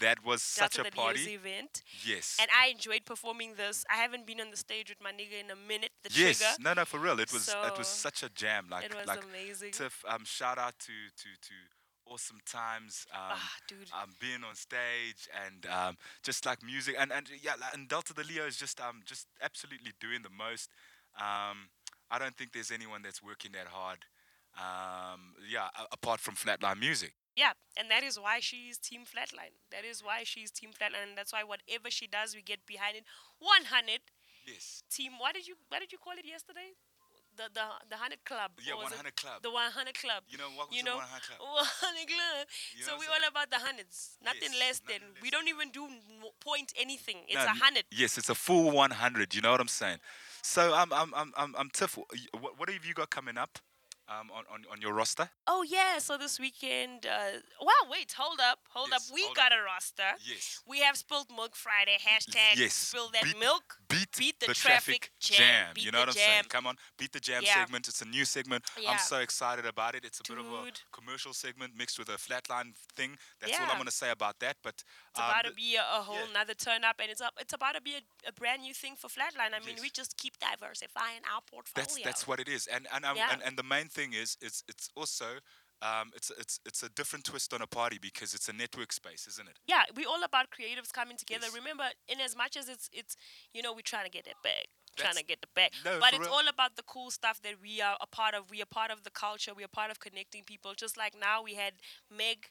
That 0.00 0.18
was 0.24 0.42
such 0.42 0.78
a 0.78 0.84
party. 0.84 1.34
event. 1.34 1.82
Yes. 2.12 2.36
And 2.40 2.48
I 2.62 2.68
enjoyed 2.68 3.04
performing 3.04 3.50
this. 3.62 3.84
I 3.94 3.96
haven't 4.04 4.26
been 4.26 4.40
on 4.40 4.50
the 4.50 4.56
stage 4.56 4.88
with 4.92 5.02
my 5.06 5.12
nigga 5.12 5.36
in 5.44 5.50
a 5.50 5.60
minute. 5.72 5.90
The 6.04 6.10
yes. 6.14 6.38
trigger. 6.38 6.54
No, 6.66 6.70
no, 6.78 6.84
for 6.84 6.98
real. 6.98 7.18
It 7.20 7.32
was 7.32 7.48
it 7.48 7.76
was 7.76 7.88
such 7.88 8.22
a 8.22 8.30
jam. 8.30 8.62
Like 8.70 8.86
it 8.86 8.94
was 8.94 9.06
like 9.06 9.24
amazing. 9.30 9.72
Tiff, 9.72 9.96
um, 10.08 10.24
shout 10.24 10.58
out 10.58 10.76
to 10.86 10.94
to 11.22 11.28
to 11.48 11.54
awesome 12.06 12.40
times. 12.46 13.06
Um, 13.12 13.36
Ah, 13.38 13.52
dude. 13.68 13.90
um, 13.98 14.10
being 14.18 14.42
on 14.48 14.54
stage 14.68 15.22
and 15.44 15.60
um, 15.78 15.96
just 16.22 16.40
like 16.46 16.62
music 16.62 16.94
and 16.98 17.12
and 17.12 17.26
yeah, 17.46 17.54
and 17.74 17.88
Delta 17.88 18.14
the 18.14 18.24
Leo 18.24 18.46
is 18.46 18.56
just 18.56 18.80
um 18.80 19.02
just 19.04 19.26
absolutely 19.42 19.92
doing 20.00 20.22
the 20.22 20.34
most. 20.46 20.70
Um, 21.18 21.68
I 22.10 22.18
don't 22.18 22.36
think 22.36 22.52
there's 22.52 22.70
anyone 22.70 23.02
that's 23.02 23.22
working 23.22 23.52
that 23.52 23.66
hard. 23.68 23.98
Um, 24.58 25.34
yeah, 25.48 25.68
apart 25.92 26.18
from 26.20 26.34
Flatline 26.34 26.80
Music. 26.80 27.14
Yeah, 27.36 27.52
and 27.78 27.88
that 27.90 28.02
is 28.02 28.18
why 28.18 28.40
she's 28.40 28.76
Team 28.78 29.02
Flatline. 29.02 29.54
That 29.70 29.84
is 29.84 30.02
why 30.02 30.22
she's 30.24 30.50
Team 30.50 30.70
Flatline, 30.70 31.08
and 31.08 31.16
that's 31.16 31.32
why 31.32 31.44
whatever 31.44 31.88
she 31.88 32.06
does, 32.08 32.34
we 32.34 32.42
get 32.42 32.66
behind 32.66 32.96
it. 32.96 33.04
100 33.38 34.00
Yes. 34.46 34.82
Team. 34.90 35.12
What 35.18 35.34
did 35.34 35.46
you 35.46 35.54
What 35.68 35.80
did 35.80 35.92
you 35.92 35.98
call 35.98 36.14
it 36.18 36.26
yesterday? 36.26 36.74
The 37.36 37.44
the 37.54 37.62
the 37.88 37.96
100 37.96 38.24
Club. 38.24 38.50
Yeah, 38.58 38.74
it 38.74 38.82
100 38.82 39.14
Club. 39.14 39.42
The 39.42 39.50
100 39.50 39.94
Club. 39.94 40.24
You 40.28 40.38
know, 40.38 40.48
welcome 40.56 40.74
you 40.76 40.82
know, 40.82 40.96
100 40.96 41.22
Club. 41.22 41.38
100 41.38 42.08
Club. 42.10 42.46
You 42.76 42.82
so 42.82 42.98
we 42.98 43.06
what 43.06 43.22
all 43.22 43.28
about 43.30 43.50
the 43.50 43.58
hundreds. 43.62 44.18
Nothing 44.24 44.50
Yes, 44.50 44.58
less 44.58 44.78
than. 44.80 45.00
nothing 45.14 45.22
We 45.22 45.30
less 45.30 45.38
don't 45.38 45.48
even 45.48 45.70
do 45.70 45.86
point 46.42 46.72
anything. 46.76 47.22
It's 47.28 47.36
No, 47.38 47.44
a 47.46 47.54
hundred. 47.54 47.84
Yes, 47.92 48.18
it's 48.18 48.28
a 48.28 48.34
full 48.34 48.72
100. 48.72 49.34
You 49.34 49.42
know 49.42 49.52
what 49.52 49.60
I'm 49.60 49.68
saying? 49.70 50.00
So 50.42 50.74
I'm 50.74 50.92
I'm 50.92 51.12
I'm 51.14 51.32
I'm, 51.36 51.54
I'm 51.56 51.70
Tiff. 51.70 51.96
What, 51.96 52.58
what 52.58 52.70
have 52.70 52.84
you 52.84 52.94
got 52.94 53.10
coming 53.10 53.38
up 53.38 53.58
um, 54.10 54.28
on, 54.34 54.44
on 54.52 54.64
on 54.72 54.80
your 54.80 54.92
roster? 54.92 55.30
Oh 55.46 55.62
yeah. 55.62 55.98
So 55.98 56.18
this 56.18 56.38
weekend. 56.40 57.06
Uh, 57.06 57.38
wow. 57.62 57.88
Wait. 57.90 58.12
Hold 58.18 58.40
up. 58.40 58.58
Hold 58.70 58.88
Yes, 58.90 59.08
up. 59.08 59.14
We 59.14 59.22
hold 59.24 59.36
got 59.36 59.52
a 59.52 59.62
roster. 59.64 60.10
Yes. 60.26 60.60
We 60.66 60.80
have 60.80 60.96
spilled 60.96 61.28
milk 61.34 61.54
Friday. 61.56 61.96
Hashtag 62.04 62.56
Yes. 62.56 62.74
spill 62.74 63.08
that 63.12 63.24
Beat- 63.24 63.38
milk. 63.38 63.76
Beat, 63.88 64.40
the, 64.40 64.52
traffic, 64.54 65.10
jam. 65.20 65.72
Beat 65.74 65.84
you 65.84 65.90
know 65.92 65.98
the 65.98 66.02
what 66.02 66.08
I'm 66.10 66.14
jam. 66.14 66.26
saying? 66.28 66.44
Come 66.48 66.66
on, 66.66 66.76
beat 66.98 67.12
the 67.12 67.20
jam 67.20 67.42
Yeah. 67.44 67.54
segment. 67.54 67.86
It's 67.88 68.02
a 68.02 68.04
new 68.04 68.24
segment. 68.24 68.64
Yeah. 68.78 68.90
I'm 68.90 68.98
so 68.98 69.18
excited 69.18 69.64
about 69.66 69.94
it. 69.94 70.04
It's 70.04 70.20
a 70.20 70.22
bit 70.24 70.38
of 70.38 70.46
a 70.46 70.70
commercial 70.92 71.32
segment 71.32 71.76
mixed 71.76 71.98
with 71.98 72.08
a 72.08 72.18
flatline 72.18 72.74
thing. 72.96 73.16
That's 73.40 73.58
all 73.60 73.66
I'm 73.70 73.78
gonna 73.78 73.90
say 73.90 74.10
about 74.10 74.38
that. 74.40 74.56
But 74.62 74.74
It's 75.10 75.20
um, 75.20 75.24
about 75.30 75.44
to 75.44 75.52
be 75.52 75.76
a, 75.76 75.80
a 75.82 76.02
whole 76.02 76.26
yeah. 76.26 76.32
nother 76.38 76.54
turn 76.54 76.82
up, 76.84 76.96
and 77.00 77.10
it's 77.10 77.20
up. 77.20 77.34
It's 77.40 77.52
about 77.52 77.74
to 77.76 77.80
be 77.82 77.94
a, 77.94 78.28
a 78.28 78.32
brand 78.32 78.62
new 78.62 78.74
thing 78.74 78.96
for 78.96 79.08
Flatline. 79.08 79.52
I 79.54 79.60
mean, 79.60 79.76
Yes. 79.76 79.82
we 79.82 79.90
just 79.90 80.16
keep 80.16 80.34
diversifying 80.38 81.20
our 81.32 81.40
portfolio. 81.42 81.84
that's 81.86 82.02
that's 82.04 82.26
what 82.26 82.40
it 82.40 82.48
is. 82.48 82.66
And 82.66 82.86
and, 82.92 83.04
um, 83.04 83.16
Yeah. 83.16 83.28
and 83.32 83.42
and 83.42 83.56
the 83.56 83.62
main 83.74 83.88
thing 83.88 83.99
is 84.12 84.36
it's 84.40 84.64
it's 84.68 84.88
also 84.96 85.26
um, 85.82 86.10
it's 86.14 86.30
it's 86.38 86.60
it's 86.66 86.82
a 86.82 86.90
different 86.90 87.24
twist 87.24 87.54
on 87.54 87.62
a 87.62 87.66
party 87.66 87.98
because 88.00 88.34
it's 88.34 88.48
a 88.48 88.52
network 88.52 88.92
space, 88.92 89.26
isn't 89.26 89.48
it? 89.48 89.58
yeah, 89.66 89.82
we're 89.96 90.08
all 90.08 90.24
about 90.24 90.46
creatives 90.50 90.92
coming 90.92 91.16
together. 91.16 91.46
Yes. 91.46 91.54
Remember, 91.54 91.84
in 92.08 92.20
as 92.20 92.36
much 92.36 92.56
as 92.56 92.68
it's 92.68 92.90
it's 92.92 93.16
you 93.54 93.62
know 93.62 93.72
we're 93.72 93.80
trying 93.80 94.04
to 94.04 94.10
get 94.10 94.24
that 94.24 94.42
bag, 94.42 94.66
trying 94.96 95.14
to 95.16 95.24
get 95.24 95.40
the 95.40 95.48
bag, 95.54 95.72
no, 95.84 95.98
but 95.98 96.12
it's 96.12 96.20
real. 96.20 96.30
all 96.30 96.48
about 96.48 96.76
the 96.76 96.82
cool 96.82 97.10
stuff 97.10 97.40
that 97.42 97.54
we 97.62 97.80
are 97.80 97.96
a 98.00 98.06
part 98.06 98.34
of. 98.34 98.50
We 98.50 98.60
are 98.60 98.66
part 98.66 98.90
of 98.90 99.04
the 99.04 99.10
culture. 99.10 99.52
We 99.56 99.64
are 99.64 99.72
part 99.72 99.90
of 99.90 100.00
connecting 100.00 100.44
people. 100.44 100.74
Just 100.76 100.98
like 100.98 101.14
now 101.18 101.42
we 101.42 101.54
had 101.54 101.74
Meg. 102.10 102.50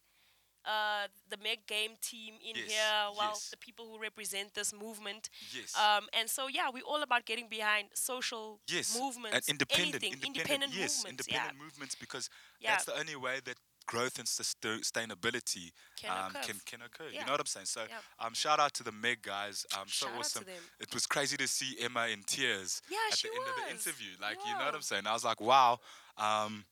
Uh, 0.65 1.07
the 1.29 1.37
Meg 1.37 1.65
Game 1.67 1.91
team 2.01 2.33
in 2.47 2.55
Yes, 2.55 2.71
here, 2.71 3.03
well, 3.17 3.29
yes. 3.29 3.49
the 3.49 3.57
people 3.57 3.85
who 3.85 3.97
represent 3.97 4.53
this 4.53 4.73
movement, 4.73 5.29
Yes. 5.55 5.73
um, 5.75 6.07
and 6.13 6.29
so 6.29 6.47
yeah, 6.47 6.69
we're 6.71 6.83
all 6.83 7.01
about 7.01 7.25
getting 7.25 7.47
behind 7.47 7.87
social 7.93 8.59
yes. 8.67 8.93
movements, 8.99 9.35
and 9.47 9.49
independent, 9.49 10.03
anything, 10.03 10.21
independent, 10.35 10.73
yes, 10.73 10.97
movements, 10.97 11.27
independent 11.27 11.57
movements 11.63 11.95
because 11.95 12.29
Yeah. 12.59 12.71
that's 12.71 12.85
the 12.85 12.97
only 12.99 13.15
way 13.15 13.39
that 13.45 13.57
growth 13.87 14.19
and 14.19 14.27
sustainability 14.27 15.71
Can 15.95 16.11
um, 16.11 16.35
occur. 16.35 16.41
can 16.43 16.59
can 16.65 16.81
occur. 16.81 17.05
Yeah. 17.11 17.21
You 17.21 17.25
know 17.25 17.31
what 17.31 17.39
I'm 17.39 17.45
saying? 17.47 17.65
So 17.65 17.85
Yeah. 17.89 17.97
um, 18.19 18.33
shout 18.33 18.59
out 18.59 18.73
to 18.75 18.83
the 18.83 18.91
Meg 18.91 19.21
guys. 19.21 19.65
Um, 19.77 19.87
so 19.87 20.05
Shout 20.05 20.13
to 20.13 20.19
awesome. 20.19 20.43
them. 20.43 20.63
It 20.79 20.93
was 20.93 21.05
crazy 21.07 21.37
to 21.37 21.47
see 21.47 21.77
Emma 21.79 22.07
in 22.07 22.23
tears 22.23 22.81
Yeah, 22.89 22.97
at 23.11 23.17
the 23.17 23.29
end 23.29 23.47
of 23.47 23.55
the 23.55 23.69
interview. 23.71 24.15
Like 24.19 24.37
you 24.45 24.51
know 24.57 24.65
what 24.65 24.75
I'm 24.75 24.81
saying? 24.81 25.07
I 25.07 25.13
was 25.13 25.23
like, 25.23 25.41
wow. 25.41 25.79
Um, 26.17 26.65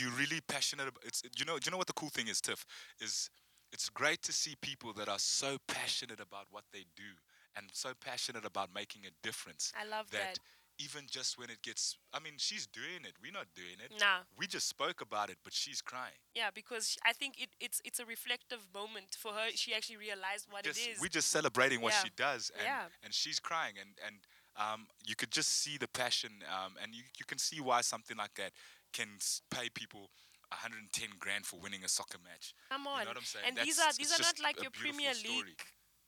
you 0.00 0.10
really 0.10 0.40
passionate 0.48 0.88
about 0.88 1.02
it's 1.04 1.22
you 1.38 1.44
know 1.44 1.58
do 1.58 1.66
you 1.66 1.70
know 1.70 1.78
what 1.78 1.86
the 1.86 1.92
cool 1.92 2.08
thing 2.08 2.28
is 2.28 2.40
tiff 2.40 2.64
is 3.00 3.30
it's 3.72 3.88
great 3.88 4.22
to 4.22 4.32
see 4.32 4.54
people 4.62 4.92
that 4.92 5.08
are 5.08 5.18
so 5.18 5.56
passionate 5.66 6.20
about 6.20 6.46
what 6.50 6.64
they 6.72 6.84
do 6.96 7.10
and 7.56 7.66
so 7.72 7.90
passionate 8.00 8.44
about 8.44 8.68
making 8.74 9.02
a 9.06 9.10
difference 9.22 9.72
I 9.80 9.84
love 9.88 10.10
that. 10.12 10.38
even 10.78 11.04
just 11.08 11.38
when 11.38 11.48
it 11.50 11.62
gets 11.62 11.96
i 12.12 12.18
mean 12.20 12.34
she's 12.36 12.66
doing 12.66 13.02
it 13.04 13.14
we're 13.22 13.32
not 13.32 13.46
doing 13.54 13.78
it 13.84 13.92
Nah. 13.98 14.20
we 14.38 14.46
just 14.46 14.68
spoke 14.68 15.00
about 15.00 15.30
it 15.30 15.38
but 15.44 15.52
she's 15.52 15.80
crying 15.80 16.20
Yeah, 16.34 16.50
because 16.54 16.98
I 17.10 17.12
think 17.14 17.40
it, 17.40 17.50
it's 17.60 17.80
it's 17.84 17.98
a 17.98 18.04
reflective 18.04 18.62
moment 18.74 19.16
for 19.22 19.32
her. 19.32 19.46
She 19.54 19.74
actually 19.74 19.96
realized 19.96 20.44
what 20.50 20.64
just, 20.64 20.80
it 20.80 20.90
is. 20.92 21.00
we're 21.00 21.16
just 21.20 21.28
celebrating 21.38 21.80
what 21.80 21.94
Yeah. 21.94 22.02
she 22.04 22.10
does 22.16 22.50
and, 22.58 22.64
Yeah. 22.64 22.84
and 23.04 23.14
she's 23.14 23.40
crying 23.40 23.74
and, 23.82 23.90
and 24.06 24.16
um, 24.64 24.86
you 25.08 25.14
could 25.16 25.30
just 25.30 25.50
see 25.62 25.76
the 25.78 25.88
passion 25.88 26.30
um, 26.56 26.72
and 26.82 26.94
you, 26.94 27.02
you 27.18 27.24
can 27.30 27.38
see 27.38 27.60
why 27.60 27.80
something 27.82 28.16
like 28.16 28.34
that 28.34 28.52
can 28.92 29.08
pay 29.50 29.68
people 29.68 30.10
110 30.50 31.08
grand 31.18 31.44
for 31.44 31.58
winning 31.60 31.82
a 31.84 31.88
soccer 31.88 32.18
match 32.22 32.54
Come 32.70 32.82
You 32.84 32.90
on. 32.90 33.04
know 33.04 33.10
what 33.10 33.16
I'm 33.16 33.24
saying? 33.24 33.44
And 33.48 33.56
these 33.58 33.78
are 33.78 33.92
these 33.92 34.12
are 34.12 34.22
not 34.22 34.38
like 34.42 34.62
your 34.62 34.70
Premier 34.70 35.12
story. 35.14 35.36
League. 35.54 35.62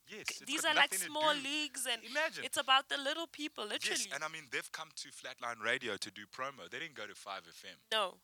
Yes, 0.09 0.41
These 0.47 0.65
are 0.65 0.73
like 0.75 0.95
small 0.95 1.35
leagues, 1.35 1.85
and 1.85 2.01
Imagine. 2.03 2.43
it's 2.43 2.57
about 2.57 2.89
the 2.89 2.97
little 2.97 3.27
people, 3.27 3.65
literally. 3.65 4.01
Yes, 4.09 4.15
and 4.15 4.25
I 4.25 4.29
mean 4.29 4.45
they've 4.51 4.73
come 4.73 4.89
to 4.97 5.09
Flatline 5.11 5.63
Radio 5.63 5.99
to 5.99 6.11
do 6.11 6.23
promo. 6.35 6.65
They 6.71 6.79
didn't 6.79 6.95
go 6.95 7.07
to 7.07 7.13
5FM. 7.13 7.77
no, 7.93 8.15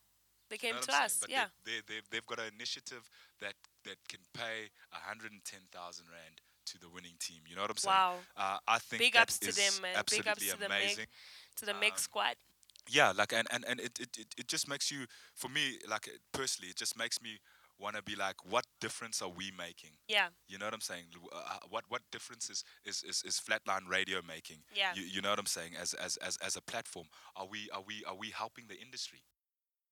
they 0.49 0.57
came 0.57 0.73
know 0.75 0.81
to 0.81 0.95
us. 0.95 1.17
But 1.21 1.29
yeah. 1.29 1.45
They, 1.63 1.73
they, 1.73 1.81
they've, 1.87 2.09
they've 2.09 2.25
got 2.25 2.39
an 2.39 2.49
initiative 2.55 3.07
that, 3.39 3.53
that 3.83 3.97
can 4.09 4.21
pay 4.33 4.69
110,000 4.93 6.05
Rand 6.09 6.41
to 6.65 6.79
the 6.79 6.89
winning 6.89 7.17
team. 7.19 7.41
You 7.47 7.55
know 7.55 7.61
what 7.61 7.71
I'm 7.71 7.77
saying? 7.77 7.93
Wow. 7.93 8.15
Uh, 8.35 8.57
I 8.67 8.79
think 8.79 9.01
Big 9.01 9.15
ups 9.15 9.37
to 9.39 9.51
them, 9.53 9.73
man. 9.83 9.91
Big 10.09 10.25
Absolutely 10.25 10.31
ups 10.31 10.45
to 10.53 10.57
the 10.59 10.69
Meg, 10.69 10.83
amazing. 10.83 11.05
to 11.57 11.65
the 11.65 11.73
Meg 11.75 11.91
Um, 11.93 11.97
squad. 11.97 12.35
Yeah, 12.89 13.13
like 13.15 13.33
and, 13.33 13.47
and, 13.51 13.65
and 13.67 13.79
it, 13.79 13.99
it, 13.99 14.17
it, 14.37 14.47
just 14.47 14.67
makes 14.67 14.91
you 14.91 15.05
for 15.33 15.49
me, 15.49 15.79
like 15.89 16.07
uh, 16.07 16.17
personally, 16.31 16.69
it 16.69 16.75
just 16.75 16.97
makes 16.97 17.21
me 17.21 17.39
wanna 17.79 18.01
be 18.01 18.15
like, 18.15 18.35
what 18.49 18.65
difference 18.79 19.21
are 19.21 19.29
we 19.29 19.51
making? 19.57 19.91
Yeah. 20.07 20.27
You 20.47 20.57
know 20.57 20.65
what 20.65 20.73
I'm 20.73 20.81
saying? 20.81 21.05
Uh, 21.31 21.57
what 21.69 21.83
what 21.89 22.01
difference 22.11 22.49
is, 22.49 22.63
is, 22.85 23.03
is, 23.03 23.23
is 23.25 23.41
Flatline 23.41 23.89
Radio 23.89 24.21
making? 24.27 24.57
Yeah. 24.75 24.91
You, 24.93 25.03
you 25.03 25.21
know 25.21 25.29
what 25.29 25.39
I'm 25.39 25.45
saying? 25.45 25.71
As, 25.79 25.93
as 25.95 26.17
as 26.17 26.37
as 26.37 26.55
a 26.55 26.61
platform, 26.61 27.07
are 27.35 27.47
we 27.47 27.69
are 27.73 27.83
we 27.85 28.03
are 28.07 28.15
we 28.15 28.29
helping 28.29 28.65
the 28.67 28.79
industry? 28.79 29.23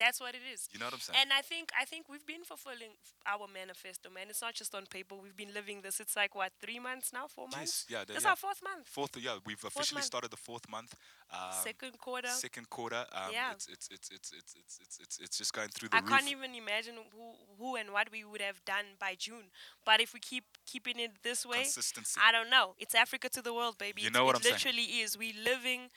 That's 0.00 0.20
what 0.20 0.34
it 0.34 0.42
is. 0.52 0.68
You 0.72 0.80
know 0.80 0.86
what 0.86 0.94
I'm 0.94 1.00
saying? 1.00 1.18
And 1.22 1.30
I 1.32 1.40
think 1.40 1.70
I 1.78 1.84
think 1.84 2.06
we've 2.08 2.26
been 2.26 2.42
fulfilling 2.42 2.98
our 3.26 3.46
manifesto, 3.46 4.10
man. 4.10 4.26
It's 4.28 4.42
not 4.42 4.54
just 4.54 4.74
on 4.74 4.86
paper. 4.86 5.14
We've 5.14 5.36
been 5.36 5.54
living 5.54 5.82
this. 5.82 6.00
It's 6.00 6.16
like 6.16 6.34
what 6.34 6.52
three 6.60 6.78
months 6.78 7.12
now, 7.12 7.26
four 7.28 7.46
months. 7.46 7.86
Yes, 7.88 8.00
yeah. 8.00 8.04
The, 8.04 8.14
this 8.14 8.24
yeah. 8.24 8.30
our 8.30 8.36
fourth 8.36 8.60
month. 8.62 8.88
Fourth, 8.88 9.16
yeah. 9.18 9.38
We've 9.46 9.62
officially 9.64 10.02
started 10.02 10.30
the 10.30 10.36
fourth 10.36 10.68
month. 10.68 10.94
Um, 11.32 11.38
second 11.62 11.98
quarter. 11.98 12.28
Second 12.28 12.68
quarter. 12.70 13.06
Um, 13.12 13.30
yeah. 13.32 13.52
It's 13.52 13.68
it's, 13.68 13.88
it's 13.92 14.10
it's 14.10 14.32
it's 14.32 14.56
it's 14.56 14.98
it's 15.00 15.18
it's 15.18 15.38
just 15.38 15.52
going 15.52 15.68
through 15.68 15.90
the. 15.90 15.96
I 15.96 16.00
roof. 16.00 16.10
can't 16.10 16.30
even 16.30 16.54
imagine 16.54 16.94
who 17.16 17.32
who 17.58 17.76
and 17.76 17.92
what 17.92 18.10
we 18.10 18.24
would 18.24 18.42
have 18.42 18.64
done 18.64 18.98
by 18.98 19.14
June. 19.16 19.46
But 19.86 20.00
if 20.00 20.12
we 20.12 20.20
keep 20.20 20.44
keeping 20.66 20.98
it 20.98 21.12
this 21.22 21.46
way, 21.46 21.62
consistency. 21.62 22.20
I 22.22 22.32
don't 22.32 22.50
know. 22.50 22.74
It's 22.78 22.94
Africa 22.94 23.28
to 23.30 23.42
the 23.42 23.54
world, 23.54 23.78
baby. 23.78 24.02
You 24.02 24.10
know 24.10 24.24
what 24.24 24.34
I'm 24.34 24.42
literally 24.42 24.58
saying? 24.58 24.76
Literally 24.76 25.02
is. 25.02 25.18
We 25.18 25.34
living 25.44 25.90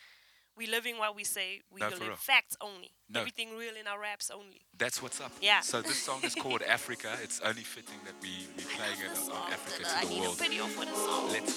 we 0.57 0.67
living 0.67 0.97
what 0.97 1.15
we 1.15 1.23
say. 1.23 1.61
We 1.71 1.79
No, 1.79 1.89
live 1.89 2.19
facts 2.19 2.57
only. 2.59 2.91
No. 3.09 3.19
Everything 3.19 3.55
real 3.55 3.75
in 3.79 3.87
our 3.87 3.99
raps 3.99 4.29
only. 4.31 4.65
That's 4.77 5.01
what's 5.01 5.21
up. 5.21 5.31
Yeah. 5.41 5.61
So 5.61 5.81
this 5.81 6.01
song 6.01 6.19
is 6.23 6.35
called 6.35 6.61
Africa. 6.67 7.15
It's 7.23 7.39
only 7.41 7.61
fitting 7.61 7.99
that 8.05 8.15
we 8.21 8.47
we 8.57 8.63
playing 8.63 8.99
it 9.05 9.17
on 9.31 9.51
Africa 9.51 9.87
I 9.95 10.01
to 10.01 10.07
the 10.09 10.19
world. 10.19 10.35
a 10.35 10.43
video 10.43 10.65
for 10.65 10.85
the 10.85 10.95
song. 10.95 11.29
Let's 11.31 11.53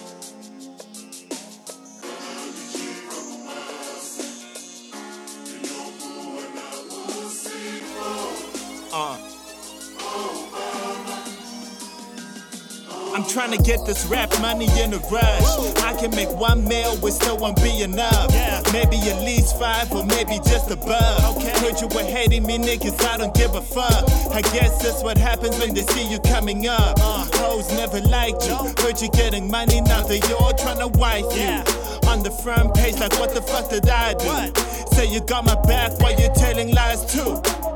go. 0.00 0.05
Trying 13.28 13.50
to 13.56 13.62
get 13.62 13.84
this 13.86 14.06
rap 14.06 14.30
money 14.40 14.66
in 14.80 14.92
a 14.94 14.98
rush. 15.10 15.76
I 15.82 15.94
can 15.98 16.10
make 16.12 16.30
one 16.30 16.66
meal, 16.66 16.96
which 16.98 17.14
still 17.14 17.36
won't 17.36 17.62
be 17.62 17.82
enough. 17.82 18.30
Maybe 18.72 18.96
at 18.96 19.22
least 19.22 19.58
five, 19.58 19.90
or 19.92 20.04
maybe 20.04 20.38
just 20.44 20.70
above. 20.70 21.42
Heard 21.60 21.80
you 21.80 21.88
were 21.88 22.04
hating 22.04 22.46
me, 22.46 22.58
niggas, 22.58 23.02
I 23.04 23.16
don't 23.16 23.34
give 23.34 23.54
a 23.54 23.62
fuck. 23.62 24.04
I 24.32 24.42
guess 24.52 24.82
that's 24.82 25.02
what 25.02 25.18
happens 25.18 25.58
when 25.58 25.74
they 25.74 25.82
see 25.82 26.10
you 26.10 26.18
coming 26.20 26.66
up. 26.66 26.96
Uh. 27.00 27.26
Hoes 27.34 27.70
never 27.72 28.00
liked 28.00 28.46
you. 28.46 28.56
Heard 28.82 29.00
you 29.00 29.08
getting 29.10 29.50
money, 29.50 29.80
now 29.80 30.02
they 30.02 30.20
all 30.40 30.54
trying 30.54 30.78
to 30.78 30.88
wife 30.98 31.26
you. 31.36 32.08
On 32.08 32.22
the 32.22 32.30
front 32.42 32.74
page, 32.74 32.98
like, 32.98 33.18
what 33.18 33.34
the 33.34 33.42
fuck 33.42 33.68
did 33.70 33.88
I 33.88 34.14
do? 34.14 34.60
Say 34.94 35.06
you 35.06 35.20
got 35.20 35.44
my 35.44 35.60
back 35.62 35.98
while 36.00 36.18
you're 36.18 36.34
telling 36.34 36.72
lies 36.74 37.04
too. 37.12 37.75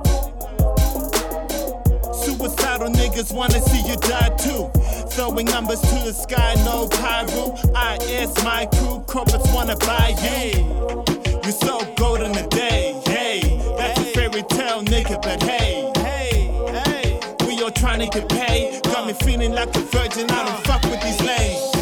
Suicidal 2.41 2.89
niggas 2.89 3.35
wanna 3.35 3.61
see 3.61 3.87
you 3.87 3.97
die 3.97 4.31
too. 4.39 4.71
Throwing 5.11 5.45
numbers 5.45 5.83
to 5.83 5.95
the 5.97 6.15
sky, 6.15 6.55
no 6.65 6.89
pyro. 6.89 7.55
I 7.75 7.99
is 8.01 8.35
my 8.43 8.65
crew, 8.65 9.05
corporates 9.07 9.53
wanna 9.53 9.77
buy 9.77 10.17
you. 10.25 11.05
You 11.45 11.53
so 11.53 11.85
golden 11.97 12.33
today, 12.33 12.99
hey. 13.05 13.61
That's 13.77 14.01
a 14.01 14.05
fairy 14.15 14.43
tale, 14.45 14.83
nigga, 14.83 15.21
but 15.21 15.43
hey, 15.43 15.93
hey, 15.99 16.49
hey. 16.83 17.21
We 17.47 17.63
all 17.63 17.71
trying 17.71 18.01
to 18.01 18.07
get 18.07 18.27
paid. 18.31 18.85
Got 18.85 19.07
me 19.07 19.13
feeling 19.13 19.53
like 19.53 19.77
a 19.77 19.81
virgin, 19.81 20.31
I 20.31 20.47
don't 20.47 20.65
fuck 20.65 20.83
with 20.85 21.03
these 21.03 21.21
lanes. 21.21 21.80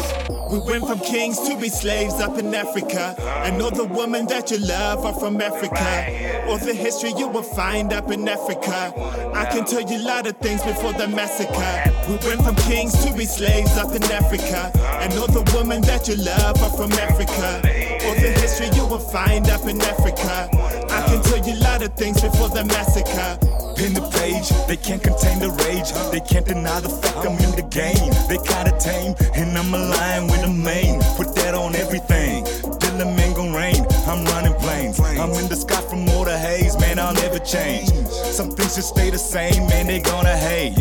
We 0.49 0.57
went 0.57 0.87
from 0.87 0.99
kings 0.99 1.39
to 1.47 1.55
be 1.57 1.69
slaves 1.69 2.15
up 2.15 2.39
in 2.39 2.55
Africa. 2.55 3.15
And 3.45 3.61
all 3.61 3.69
the 3.69 3.85
women 3.85 4.25
that 4.27 4.49
you 4.49 4.57
love 4.57 5.05
are 5.05 5.13
from 5.13 5.39
Africa. 5.39 6.47
All 6.47 6.57
the 6.57 6.73
history 6.73 7.13
you 7.17 7.27
will 7.27 7.43
find 7.43 7.93
up 7.93 8.09
in 8.09 8.27
Africa. 8.27 8.91
I 9.35 9.45
can 9.45 9.63
tell 9.65 9.81
you 9.81 9.97
a 10.01 10.05
lot 10.05 10.25
of 10.25 10.37
things 10.37 10.63
before 10.63 10.93
the 10.93 11.07
massacre. 11.07 11.93
We 12.09 12.17
went 12.27 12.41
from 12.41 12.55
kings 12.67 12.93
to 13.05 13.13
be 13.13 13.25
slaves 13.25 13.77
up 13.77 13.93
in 13.95 14.03
Africa. 14.11 14.71
And 15.01 15.13
all 15.19 15.27
the 15.27 15.45
women 15.55 15.81
that 15.81 16.07
you 16.07 16.15
love 16.15 16.61
are 16.63 16.75
from 16.75 16.93
Africa. 16.93 17.61
All 18.07 18.15
the 18.15 18.33
history 18.41 18.69
you 18.75 18.87
will 18.87 18.97
find 18.97 19.47
up 19.49 19.67
in 19.67 19.79
Africa. 19.79 20.49
I 20.89 21.05
can 21.05 21.21
tell 21.21 21.45
you 21.45 21.59
a 21.59 21.61
lot 21.61 21.83
of 21.83 21.93
things 21.93 22.21
before 22.21 22.49
the 22.49 22.65
massacre. 22.65 23.68
Pin 23.79 23.93
the 23.93 24.01
page, 24.19 24.49
they 24.67 24.75
can't 24.75 25.01
contain 25.01 25.39
the 25.39 25.51
rage. 25.63 25.87
They 26.11 26.19
can't 26.19 26.45
deny 26.45 26.81
the 26.81 26.89
fact 26.89 27.25
I'm 27.25 27.39
in 27.39 27.51
the 27.55 27.63
game. 27.71 28.11
They 28.27 28.35
kinda 28.43 28.75
tame, 28.77 29.15
and 29.33 29.57
I'm 29.57 29.73
aligned 29.73 30.29
with 30.29 30.41
the 30.41 30.49
main. 30.49 30.99
Put 31.15 31.33
that 31.35 31.55
on 31.55 31.77
everything. 31.77 32.43
Dylan 32.81 33.15
man 33.15 33.31
gon' 33.31 33.53
rain. 33.53 33.87
I'm 34.05 34.25
running 34.25 34.53
planes. 34.55 34.99
I'm 34.99 35.31
in 35.31 35.47
the 35.47 35.55
sky 35.55 35.79
from 35.79 36.09
all 36.09 36.25
the 36.25 36.37
haze, 36.37 36.77
man. 36.77 36.99
I'll 36.99 37.13
never 37.13 37.39
change. 37.39 37.87
Some 38.35 38.51
things 38.51 38.75
just 38.75 38.89
stay 38.89 39.11
the 39.11 39.17
same, 39.17 39.65
man. 39.69 39.87
They 39.87 40.01
gonna 40.01 40.35
hate. 40.35 40.75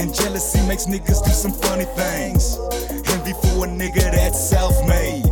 And 0.00 0.14
jealousy 0.14 0.62
makes 0.66 0.86
niggas 0.86 1.22
do 1.26 1.32
some 1.32 1.52
funny 1.52 1.84
things. 2.00 2.56
Envy 3.12 3.34
for 3.42 3.66
a 3.66 3.68
nigga 3.68 4.10
that's 4.10 4.40
self-made. 4.40 5.27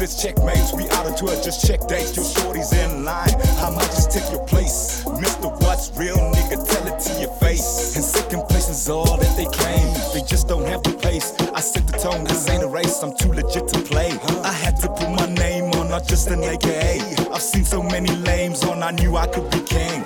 It's 0.00 0.22
checkmates. 0.22 0.72
We 0.72 0.88
out 0.90 1.06
into 1.06 1.26
it, 1.26 1.42
just 1.42 1.66
check 1.66 1.80
dates. 1.88 2.14
Your 2.14 2.24
shorty's 2.24 2.72
in 2.72 3.04
line. 3.04 3.34
I 3.58 3.70
might 3.74 3.90
just 3.90 4.12
take 4.12 4.30
your 4.30 4.44
place. 4.46 5.02
Mr. 5.04 5.50
What's 5.60 5.90
real, 5.98 6.16
nigga, 6.16 6.56
tell 6.70 6.86
it 6.86 7.00
to 7.00 7.20
your 7.20 7.32
face. 7.38 7.96
And 7.96 8.04
second 8.04 8.42
place 8.48 8.68
is 8.68 8.88
all 8.88 9.16
that 9.16 9.36
they 9.36 9.46
claim. 9.46 9.92
They 10.14 10.22
just 10.24 10.46
don't 10.46 10.66
have 10.66 10.84
the 10.84 10.92
pace. 10.92 11.34
I 11.52 11.60
set 11.60 11.84
the 11.88 11.98
tone, 11.98 12.22
this 12.22 12.48
ain't 12.48 12.62
a 12.62 12.68
race. 12.68 13.02
I'm 13.02 13.16
too 13.16 13.32
legit 13.32 13.66
to 13.68 13.80
play. 13.80 14.10
I 14.44 14.52
had 14.52 14.76
to 14.82 14.88
put 14.88 15.10
my 15.10 15.26
name 15.34 15.64
on, 15.74 15.88
not 15.88 16.06
just 16.06 16.28
an 16.28 16.44
AKA. 16.44 17.00
I've 17.32 17.42
seen 17.42 17.64
so 17.64 17.82
many 17.82 18.14
lames 18.18 18.62
on, 18.62 18.84
I 18.84 18.92
knew 18.92 19.16
I 19.16 19.26
could 19.26 19.50
be 19.50 19.60
king. 19.62 20.04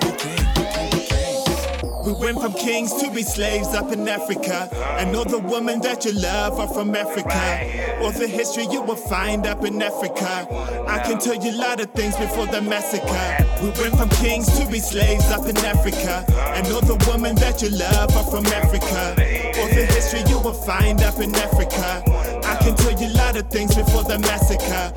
We 2.05 2.11
went 2.11 2.41
from 2.41 2.51
kings 2.51 2.93
to 3.01 3.09
be 3.11 3.23
slaves 3.23 3.69
up 3.69 3.93
in 3.93 4.09
Africa. 4.09 4.67
And 4.99 5.15
all 5.15 5.23
the 5.23 5.39
women 5.39 5.79
that 5.81 6.03
you 6.03 6.11
love 6.11 6.59
are 6.59 6.67
from 6.67 6.93
Africa. 6.95 8.01
All 8.03 8.11
the 8.11 8.27
history 8.27 8.65
you 8.69 8.81
will 8.81 8.97
find 8.97 9.47
up 9.47 9.63
in 9.63 9.81
Africa. 9.81 10.47
I 10.85 10.99
can 10.99 11.17
tell 11.17 11.35
you 11.35 11.51
a 11.51 11.57
lot 11.57 11.79
of 11.79 11.91
things 11.91 12.17
before 12.17 12.47
the 12.47 12.61
massacre. 12.61 13.45
We 13.61 13.69
went 13.81 13.95
from 13.95 14.09
kings 14.21 14.47
to 14.59 14.69
be 14.69 14.79
slaves 14.79 15.31
up 15.31 15.47
in 15.47 15.55
Africa. 15.57 16.25
And 16.55 16.67
all 16.73 16.81
the 16.81 16.99
women 17.07 17.35
that 17.35 17.61
you 17.61 17.69
love 17.69 18.13
are 18.17 18.29
from 18.29 18.45
Africa. 18.47 19.15
All 19.59 19.67
the 19.69 19.85
history 19.85 20.23
you 20.27 20.39
will 20.39 20.51
find 20.51 21.01
up 21.03 21.19
in 21.19 21.33
Africa. 21.33 22.03
I 22.45 22.57
can 22.57 22.75
tell 22.75 22.99
you 22.99 23.07
a 23.07 23.15
lot 23.15 23.37
of 23.37 23.49
things 23.49 23.75
before 23.75 24.03
the 24.03 24.19
massacre. 24.19 24.91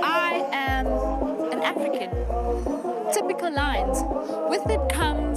I 0.00 0.46
am 0.52 0.86
an 1.50 1.62
African. 1.62 2.10
Typical 3.12 3.50
lines. 3.52 3.98
With 4.48 4.68
it 4.70 4.89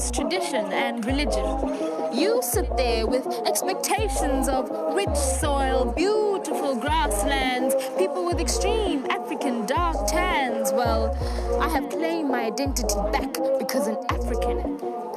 comes 0.03 0.17
tradition 0.17 0.71
and 0.73 1.05
religion. 1.05 2.13
You 2.13 2.41
sit 2.41 2.75
there 2.77 3.07
with 3.07 3.25
expectations 3.45 4.47
of 4.47 4.69
rich 4.95 5.15
soil, 5.15 5.93
beautiful 5.95 6.75
grasslands, 6.75 7.75
people 7.97 8.25
with 8.25 8.39
extreme 8.39 9.05
African 9.09 9.65
dark 9.65 10.07
tans. 10.07 10.71
Well, 10.73 11.15
I 11.61 11.69
have 11.69 11.89
claimed 11.89 12.29
my 12.29 12.45
identity 12.45 12.95
back 13.11 13.33
because 13.59 13.87
an 13.87 13.97
African 14.09 14.57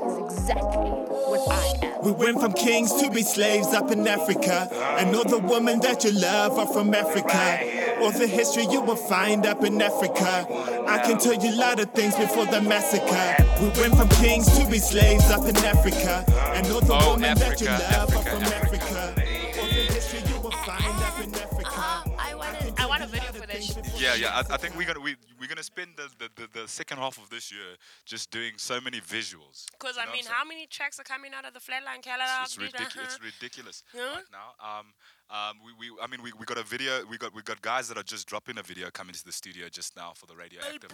is 0.07 0.19
exactly 0.25 0.91
what 0.91 1.49
I 1.51 1.87
am. 1.87 2.05
We 2.05 2.13
went 2.13 2.41
from 2.41 2.53
kings 2.53 2.93
to 3.03 3.11
be 3.11 3.23
slaves 3.23 3.69
up 3.69 3.91
in 3.91 4.07
Africa. 4.07 4.69
And 4.99 5.15
all 5.17 5.25
the 5.25 5.39
women 5.39 5.81
that 5.81 6.05
you 6.05 6.13
love 6.13 6.59
are 6.59 6.67
from 6.67 6.95
Africa. 6.95 7.97
All 8.01 8.13
the 8.13 8.27
history 8.27 8.67
you 8.71 8.81
will 8.81 8.97
find 8.97 9.47
up 9.47 9.65
in 9.65 9.81
Africa. 9.83 10.47
I 10.87 10.99
can 10.99 11.19
tell 11.19 11.35
you 11.35 11.55
a 11.55 11.57
lot 11.57 11.81
of 11.81 11.91
things 11.91 12.15
before 12.15 12.47
the 12.47 12.61
massacre. 12.61 13.46
We 13.61 13.69
went 13.81 13.97
from 13.97 14.09
kings 14.21 14.47
to 14.59 14.67
be 14.71 14.79
slaves 14.79 15.31
up 15.31 15.47
in 15.49 15.57
Africa. 15.57 16.25
And 16.55 16.67
all 16.69 16.81
the 16.81 16.93
Oh, 16.93 17.15
women 17.15 17.37
that 17.39 17.61
you 17.61 17.69
Africa, 17.69 17.97
love 17.99 18.15
are 18.15 18.19
Africa, 18.19 18.31
from 18.31 18.43
Africa. 18.43 18.85
Africa. 18.87 19.61
All 19.61 19.67
the 19.67 19.73
history 19.95 20.21
you 20.35 20.41
will 20.41 20.51
find 20.51 20.85
up 21.03 21.19
in 21.25 21.35
Africa. 21.35 22.15
I 22.19 22.35
want 22.35 22.81
I 22.81 22.87
want 22.87 23.03
a 23.03 23.07
video 23.07 23.33
for 23.33 23.41
that 23.41 23.49
things 23.51 23.67
shit. 23.67 23.83
before 23.85 24.01
Yeah, 24.01 24.15
yeah. 24.15 24.43
I, 24.51 24.55
I 24.55 24.57
think 24.59 24.77
we're 24.77 24.87
gonna 24.87 25.01
we 25.01 25.17
we're 25.41 25.49
gonna 25.49 25.63
spend 25.63 25.91
the, 25.97 26.09
the, 26.19 26.29
the, 26.43 26.61
the 26.61 26.69
second 26.69 26.99
half 26.99 27.17
of 27.19 27.31
this 27.31 27.51
year 27.51 27.77
just 28.05 28.31
doing 28.31 28.53
so 28.59 28.79
many 28.81 29.01
visuals. 29.01 29.65
Because 29.73 29.97
You 29.97 30.03
I 30.03 30.05
know 30.05 30.11
what 30.11 30.17
mean, 30.17 30.25
how 30.29 30.45
many 30.45 30.67
tracks 30.67 31.01
are 31.01 31.05
coming 31.05 31.33
out 31.35 31.47
of 31.47 31.55
the 31.55 31.61
Flatline 31.61 32.03
catalog? 32.03 32.45
It's, 32.45 32.57
it's, 32.59 32.73
ridic- 32.75 33.05
it's 33.05 33.19
ridiculous 33.23 33.83
Yeah. 33.95 34.03
right 34.17 34.31
now. 34.33 34.53
Um, 34.61 34.87
um, 35.31 35.59
we, 35.65 35.73
we, 35.91 35.97
I 36.01 36.07
mean, 36.07 36.23
we, 36.23 36.33
we 36.39 36.45
got 36.45 36.59
a 36.59 36.63
video. 36.63 37.05
We 37.11 37.19
got 37.19 37.35
we 37.35 37.43
got 37.43 37.61
guys 37.61 37.89
that 37.89 37.99
are 37.99 38.05
just 38.05 38.29
dropping 38.29 38.59
a 38.59 38.63
video 38.63 38.91
coming 38.91 39.13
to 39.15 39.25
the 39.25 39.33
studio 39.33 39.69
just 39.69 39.97
now 39.97 40.13
for 40.15 40.27
the. 40.27 40.35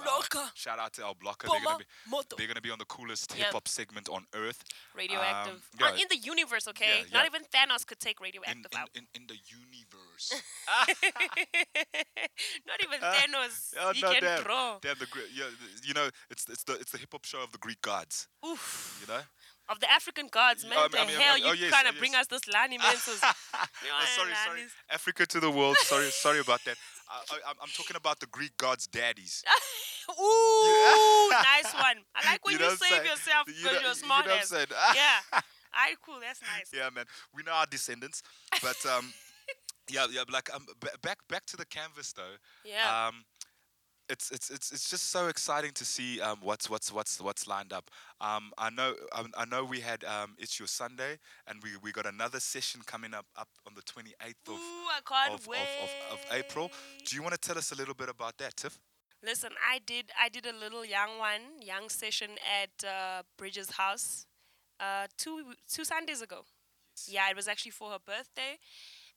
Blocker. 0.03 0.51
Shout 0.55 0.79
out 0.79 0.93
to 0.95 1.03
El 1.03 1.15
Blocker. 1.15 1.49
They're 1.51 1.61
gonna 1.65 1.79
be 1.79 1.85
they're 2.39 2.47
gonna 2.47 2.61
be 2.61 2.71
on 2.71 2.79
the 2.79 2.87
coolest 2.87 3.35
Yeah. 3.37 3.45
hip 3.45 3.53
hop 3.53 3.69
segment 3.69 4.09
on 4.09 4.27
earth. 4.35 4.65
Radioactive. 4.97 5.55
Um, 5.55 5.61
yeah. 5.81 5.87
Uh, 5.87 5.95
in 5.95 6.07
the 6.09 6.17
universe, 6.17 6.67
okay? 6.69 7.05
Yeah, 7.11 7.19
Not 7.19 7.27
even 7.27 7.43
Thanos 7.45 7.87
could 7.87 8.01
take 8.01 8.21
radioactive 8.21 8.67
in, 8.73 8.79
out. 8.79 8.91
in, 8.95 9.07
in 9.15 9.27
the 9.27 9.37
universe. 9.47 10.33
Not 12.67 12.83
even 12.83 13.01
Thanos. 13.01 13.75
Oh, 13.81 13.93
he 13.93 14.01
no, 14.01 14.13
can 14.13 14.23
damn, 14.23 14.43
draw. 14.43 14.79
damn 14.81 14.99
the 14.99 15.07
yeah, 15.35 15.45
you 15.85 15.95
know, 15.95 16.09
it's 16.31 16.49
it's 16.49 16.65
the 16.65 16.75
it's 16.75 16.93
the 16.93 16.99
hip 16.99 17.11
hop 17.13 17.25
show 17.25 17.43
of 17.43 17.53
the 17.53 17.59
Greek 17.59 17.83
gods. 17.83 18.29
Oof. 18.47 19.05
You 19.07 19.13
know. 19.13 19.21
Of 19.69 19.81
the 19.81 19.91
African 19.91 20.27
gods, 20.31 20.65
man. 20.65 20.77
I 20.77 20.89
the 20.89 20.97
mean- 20.97 21.05
I 21.05 21.07
mean- 21.07 21.21
hell 21.21 21.35
oh, 21.45 21.53
you 21.53 21.61
yes, 21.65 21.71
trying 21.71 21.87
to 21.87 21.93
oh, 21.97 21.99
bring 21.99 22.15
us 22.15 22.27
this 22.27 22.47
Lani 22.53 22.79
Mensos? 22.79 23.21
Oh, 23.55 24.05
sorry, 24.17 24.33
sorry. 24.45 24.61
Africa 24.91 25.27
to 25.27 25.41
the 25.41 25.51
world. 25.51 25.77
Sorry, 25.79 26.11
sorry 26.11 26.41
about 26.41 26.65
that. 26.65 26.77
I, 27.09 27.15
I, 27.31 27.37
I'm- 27.49 27.57
I'm 27.63 27.69
talking 27.77 27.97
about 27.97 28.21
the 28.21 28.27
Greek 28.27 28.57
gods' 28.57 28.87
daddies. 28.87 29.45
Ooh, 30.11 31.31
nice 31.31 31.73
one. 31.75 31.99
I 32.15 32.33
like 32.33 32.45
when 32.45 32.55
You 32.55 32.61
you, 32.61 32.67
know 32.71 32.75
save 32.75 33.05
yourself 33.05 33.47
You 33.49 33.55
because 33.55 33.65
know- 33.77 33.81
you're 33.81 33.89
you 33.91 33.95
smart 33.95 34.27
know 34.27 34.33
what 34.35 34.53
I'm 34.53 34.95
yeah. 34.97 35.41
Alright, 35.75 35.97
cool. 36.05 36.19
That's 36.21 36.41
nice. 36.43 36.71
yeah, 36.75 36.91
man. 36.95 37.05
We 37.35 37.43
know 37.45 37.53
our 37.53 37.67
descendants, 37.67 38.23
but 38.63 38.77
um, 38.87 39.13
yeah, 39.91 40.07
yeah. 40.11 40.25
Like 40.31 40.53
um, 40.55 40.67
b- 40.81 40.89
back 41.03 41.19
back 41.29 41.47
to 41.47 41.57
the 41.57 41.65
canvas 41.65 42.13
though. 42.13 42.37
Yeah. 42.65 43.09
Um, 43.09 43.25
it's 44.13 44.31
it's 44.31 44.51
it's 44.51 44.71
it's 44.73 44.91
just 44.91 45.11
so 45.11 45.29
exciting 45.29 45.73
to 45.73 45.85
see 45.85 46.21
um, 46.21 46.39
what's 46.43 46.69
what's 46.69 46.93
what's 46.93 47.21
what's 47.21 47.47
lined 47.49 47.73
up. 47.73 47.91
Um, 48.21 48.53
I 48.59 48.69
know 48.69 48.95
um, 49.13 49.33
I 49.37 49.47
know 49.47 49.65
we 49.65 49.81
had 49.81 50.05
um, 50.05 50.37
it's 50.39 50.59
your 50.59 50.69
Sunday, 50.69 51.19
and 51.47 51.61
we, 51.63 51.71
we 51.83 51.93
got 51.93 52.07
another 52.07 52.39
session 52.39 52.83
coming 52.85 53.15
up 53.15 53.27
up 53.37 53.49
on 53.67 53.73
the 53.75 53.83
28th 53.83 54.49
of 54.49 54.55
Ooh, 54.55 54.89
I 54.99 55.01
can't 55.05 55.35
of, 55.35 55.49
of, 55.49 55.49
of, 55.49 56.13
of 56.13 56.19
April. 56.31 56.71
Do 57.07 57.17
you 57.17 57.23
want 57.23 57.33
to 57.35 57.41
tell 57.41 57.57
us 57.57 57.73
a 57.73 57.75
little 57.75 57.95
bit 57.95 58.11
about 58.11 58.37
that, 58.39 58.57
Tiff? 58.57 58.79
Listen, 59.25 59.51
I 59.67 59.81
did 59.85 60.13
I 60.21 60.29
did 60.29 60.47
a 60.47 60.53
little 60.53 60.85
young 60.85 61.19
one, 61.19 61.63
young 61.63 61.89
session 61.89 62.33
at 62.63 62.87
uh, 62.87 63.23
Bridges' 63.39 63.71
house 63.71 64.27
uh, 64.79 65.07
two 65.17 65.55
two 65.73 65.85
Sundays 65.85 66.21
ago. 66.21 66.45
Yeah, 67.09 67.31
it 67.31 67.37
was 67.37 67.49
actually 67.49 67.73
for 67.73 67.91
her 67.91 67.99
birthday. 67.99 68.59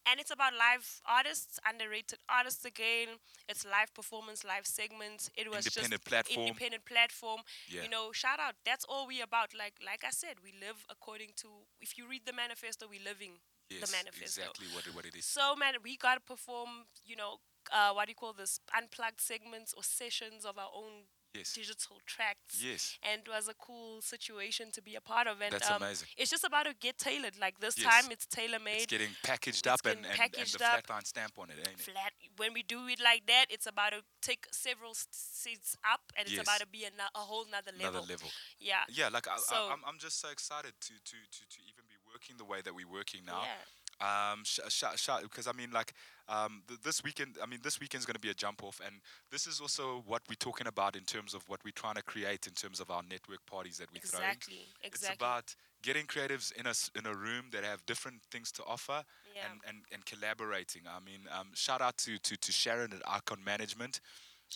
And 0.08 0.20
it's 0.20 0.32
about 0.32 0.54
live 0.54 0.86
artists, 1.06 1.60
underrated 1.68 2.20
artists 2.30 2.63
again. 2.65 3.18
It's 3.50 3.65
live 3.65 3.94
performance, 3.94 4.44
live 4.44 4.65
segments. 4.68 5.30
It 5.36 5.50
was 5.50 5.65
Independent 5.65 6.02
just 6.04 6.06
platform. 6.06 6.48
independent 6.48 6.86
platform. 6.86 7.41
Yeah. 7.68 7.84
You 7.84 7.89
know, 7.89 8.12
shout 8.12 8.39
out. 8.39 8.54
That's 8.65 8.86
all 8.86 9.08
we 9.08 9.22
about. 9.22 9.54
Like 9.58 9.74
like 9.84 10.04
I 10.06 10.12
said, 10.12 10.36
we 10.44 10.54
live 10.60 10.86
according 10.89 11.32
to. 11.38 11.48
If 11.82 11.98
you 11.98 12.08
read 12.08 12.22
the 12.26 12.34
manifesto, 12.34 12.88
we 12.88 13.00
living 13.00 13.39
Yes, 13.70 13.89
the 13.89 13.91
manifesto. 13.98 14.41
exactly 14.41 14.68
what 14.76 14.86
what 14.96 15.06
it 15.06 15.15
is. 15.15 15.26
So 15.26 15.56
man, 15.56 15.74
we 15.84 15.98
gotta 15.98 16.22
perform. 16.22 16.86
You 17.04 17.15
know, 17.15 17.38
uh, 17.74 17.91
what 17.94 18.06
do 18.06 18.12
you 18.12 18.15
call 18.15 18.34
this? 18.34 18.60
Unplugged 18.78 19.22
segments 19.22 19.74
or 19.76 19.84
sessions 19.84 20.46
of 20.46 20.58
our 20.58 20.70
own 20.76 21.10
Yes. 21.36 21.54
digital 21.54 21.98
tracks. 22.06 22.62
Yes. 22.63 22.98
And 23.04 23.21
it 23.26 23.30
was 23.30 23.48
a 23.48 23.54
cool 23.54 24.02
situation 24.02 24.71
to 24.71 24.82
be 24.82 24.95
a 24.95 25.02
part 25.02 25.28
of. 25.28 25.41
And 25.41 25.52
That's 25.54 25.69
um, 25.69 25.82
amazing. 25.82 26.08
It's 26.17 26.32
just 26.32 26.43
about 26.43 26.65
to 26.65 26.74
get 26.80 26.98
tailored. 26.98 27.38
Like 27.39 27.60
this 27.60 27.78
Yes. 27.78 27.91
time, 28.02 28.12
it's 28.12 28.26
tailor 28.26 28.60
made. 28.60 28.78
It's 28.78 28.86
getting 28.86 29.10
packaged 29.24 29.65
It's 29.65 29.74
up 29.74 29.86
and, 29.86 30.02
getting 30.02 30.12
and, 30.12 30.19
and 30.19 30.32
packaged 30.32 30.60
the 30.60 30.65
up. 30.65 30.88
flatline 30.88 31.06
stamp 31.06 31.34
on 31.38 31.50
it, 31.50 31.58
ain't 31.60 31.80
it? 31.80 31.82
flat. 31.82 32.13
When 32.38 32.54
we 32.54 32.63
do 32.63 32.88
it 32.88 33.00
like 33.04 33.26
that, 33.28 33.45
it's 33.50 33.67
about 33.67 33.91
to 33.91 34.02
take 34.21 34.48
several 34.52 34.93
seats 35.12 35.78
up, 35.91 36.02
and 36.17 36.28
it's 36.28 36.41
about 36.41 36.60
to 36.60 36.67
be 36.67 36.84
a, 36.86 36.89
a 37.15 37.19
whole 37.19 37.45
nother 37.52 37.71
level. 37.78 37.89
Another 38.00 38.08
level. 38.13 38.30
Yeah. 38.60 38.84
Yeah, 38.89 39.10
like 39.10 39.28
I, 39.28 39.38
So- 39.38 39.56
I, 39.69 39.74
I'm, 39.74 39.82
I'm 39.88 40.00
just 40.00 40.19
so 40.19 40.30
excited 40.30 40.74
to, 40.80 40.93
to, 40.93 41.15
to, 41.32 41.39
to 41.50 41.60
even 41.69 41.84
be 41.89 41.95
working 42.12 42.38
the 42.38 42.45
way 42.45 42.62
that 42.63 42.74
we're 42.74 42.88
working 42.91 43.21
now. 43.26 43.41
Yeah. 43.43 44.32
Um, 44.32 44.43
sh- 44.43 44.60
sh- 44.69 44.84
sh- 44.98 45.10
because 45.24 45.48
I 45.48 45.54
mean, 45.54 45.71
like, 45.71 45.93
um, 46.28 46.64
th- 46.68 46.80
this 46.82 47.04
weekend, 47.04 47.38
I 47.42 47.46
mean, 47.46 47.60
this 47.64 47.80
weekend's 47.80 48.06
going 48.06 48.16
to 48.16 48.20
be 48.20 48.30
a 48.30 48.34
jump 48.34 48.64
off, 48.64 48.82
and 48.86 48.96
this 49.32 49.48
is 49.48 49.60
also 49.60 50.04
what 50.06 50.22
we're 50.30 50.36
talking 50.36 50.68
about 50.68 50.96
in 50.96 51.04
terms 51.04 51.34
of 51.34 51.48
what 51.50 51.60
we're 51.64 51.72
trying 51.72 51.96
to 51.96 52.04
create 52.04 52.48
in 52.48 52.54
terms 52.54 52.80
of 52.80 52.90
our 52.90 53.02
network 53.10 53.46
parties 53.46 53.78
that 53.78 53.90
we're 53.94 54.00
throwing. 54.02 54.26
Exactly. 54.30 54.66
It's 54.84 55.10
about 55.10 55.56
getting 55.82 56.06
creatives 56.06 56.52
in 56.54 56.66
a 56.66 56.74
in 56.98 57.06
a 57.06 57.16
room 57.16 57.46
that 57.52 57.64
have 57.64 57.86
different 57.86 58.22
things 58.32 58.52
to 58.54 58.64
offer 58.64 59.04
Yeah. 59.36 59.42
and, 59.52 59.62
and, 59.68 59.78
and 59.92 60.06
collaborating. 60.06 60.82
I 60.88 61.00
mean, 61.00 61.22
um, 61.38 61.50
shout 61.54 61.82
out 61.82 61.98
to, 62.00 62.18
to, 62.18 62.38
to 62.38 62.52
Sharon 62.52 62.92
at 62.94 63.02
Icon 63.08 63.44
Management. 63.44 64.02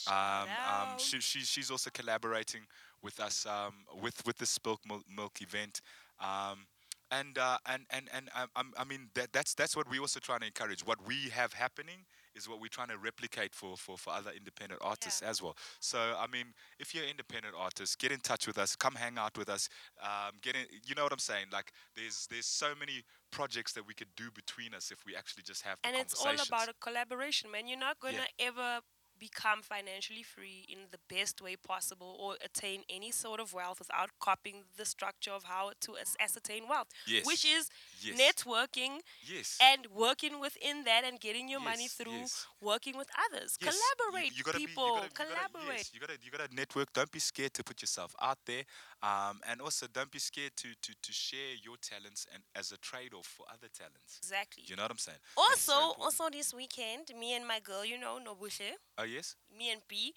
Um, 0.08 0.16
um, 0.16 0.98
she, 0.98 1.20
she, 1.20 1.40
she's 1.40 1.72
also 1.72 1.90
collaborating 1.92 2.62
with 3.02 3.20
us 3.20 3.46
um, 3.46 3.74
with 4.02 4.26
with 4.26 4.38
the 4.38 4.46
Spilk 4.46 4.78
Milk, 4.88 5.04
Milk 5.16 5.42
event. 5.42 5.82
Um, 6.20 6.66
and, 7.12 7.38
uh, 7.38 7.58
and 7.66 7.84
and 7.90 8.10
and 8.14 8.30
um, 8.36 8.50
um, 8.56 8.74
I 8.78 8.84
mean 8.84 9.10
that, 9.16 9.34
that's 9.34 9.54
that's 9.54 9.76
what 9.76 9.90
we're 9.90 10.02
also 10.02 10.20
trying 10.20 10.42
to 10.42 10.46
encourage. 10.46 10.86
What 10.86 11.06
we 11.08 11.30
have 11.30 11.54
happening 11.54 12.06
is 12.36 12.48
what 12.48 12.62
we're 12.62 12.68
trying 12.68 12.90
to 12.90 12.98
replicate 12.98 13.54
for, 13.54 13.76
for, 13.76 13.98
for 13.98 14.14
other 14.14 14.32
independent 14.36 14.82
artists 14.84 15.22
as 15.22 15.42
well. 15.42 15.56
So 15.80 16.00
I 16.00 16.28
mean, 16.28 16.54
if 16.80 16.94
you're 16.94 17.04
an 17.04 17.10
independent 17.10 17.56
artist, 17.58 18.00
get 18.00 18.12
in 18.12 18.20
touch 18.20 18.48
with 18.48 18.58
us. 18.58 18.76
Come 18.76 18.96
hang 18.96 19.18
out 19.18 19.38
with 19.38 19.50
us. 19.50 19.70
Um, 20.02 20.34
get 20.42 20.56
in. 20.56 20.66
You 20.86 20.96
know 20.96 21.04
what 21.04 21.14
I'm 21.14 21.20
saying? 21.20 21.48
Like 21.52 21.72
there's 21.96 22.28
there's 22.30 22.46
so 22.46 22.74
many 22.80 23.04
projects 23.32 23.74
that 23.74 23.86
we 23.86 23.94
could 23.94 24.14
do 24.16 24.30
between 24.34 24.74
us 24.74 24.92
if 24.92 25.06
we 25.06 25.16
actually 25.16 25.44
just 25.44 25.64
have 25.64 25.78
the 25.84 25.90
and 25.90 25.98
it's 25.98 26.14
all 26.26 26.34
about 26.34 26.70
a 26.70 26.74
collaboration, 26.80 27.52
man. 27.52 27.68
You're 27.68 27.80
not 27.80 28.00
gonna 28.00 28.28
ever 28.40 28.82
become 29.20 29.62
financially 29.62 30.24
free 30.24 30.66
in 30.70 30.80
the 30.92 30.98
best 31.14 31.42
way 31.42 31.56
possible 31.56 32.16
or 32.20 32.36
attain 32.44 32.84
any 32.90 33.12
sort 33.12 33.40
of 33.40 33.54
wealth 33.54 33.80
without 33.80 34.10
copying 34.20 34.64
the 34.78 34.86
structure 34.86 35.32
of 35.32 35.44
how 35.44 35.72
to 35.82 35.96
ascertain 36.20 36.68
wealth, 36.70 36.88
Yes. 37.06 37.26
which 37.26 37.44
is 37.46 37.70
Yes. 38.02 38.18
networking 38.20 39.02
yes. 39.22 39.58
and 39.62 39.88
working 39.88 40.40
within 40.40 40.84
that 40.86 41.04
and 41.04 41.20
getting 41.20 41.50
your 41.50 41.60
money 41.60 41.88
through 41.88 42.26
working 42.62 42.98
with 42.98 43.10
others. 43.26 43.58
You- 43.60 43.68
Collaborate, 43.72 44.32
you 44.38 44.44
be- 44.44 44.52
you 44.62 44.68
people. 44.68 44.96
gotta- 44.96 45.06
you 45.06 45.10
gotta- 45.12 45.36
collaborate. 45.36 45.94
you 45.94 46.00
gotta 46.00 46.18
you 46.24 46.32
gotta 46.32 46.54
network. 46.56 46.92
Don't 46.94 47.12
be 47.12 47.20
scared 47.20 47.54
to 47.56 47.64
put 47.64 47.82
yourself 47.82 48.16
out 48.22 48.40
there, 48.46 48.64
um, 49.02 49.42
and 49.46 49.62
also 49.62 49.88
don't 49.88 50.12
be 50.12 50.20
scared 50.20 50.56
to, 50.58 50.74
to 50.82 50.94
to 51.02 51.12
share 51.14 51.54
your 51.56 51.78
talents 51.78 52.26
and 52.34 52.44
as 52.56 52.72
a 52.72 52.78
trade 52.78 53.14
off 53.14 53.28
for 53.28 53.46
other 53.52 53.68
talents. 53.70 54.18
Exactly. 54.18 54.64
You 54.66 54.76
know 54.76 54.84
what 54.84 54.92
I'm 54.92 54.98
saying? 54.98 55.20
That's 55.36 55.62
so 55.62 55.74
Also, 55.74 56.02
also 56.02 56.30
this 56.30 56.54
weekend, 56.54 57.10
me 57.16 57.34
and 57.34 57.46
my 57.48 57.60
girl, 57.60 57.84
you 57.86 57.98
know, 57.98 58.20
Nobuhle, 58.20 58.74
oh 58.98 59.04
yes, 59.10 59.36
me 59.58 59.72
and 59.72 59.82
P, 59.88 60.14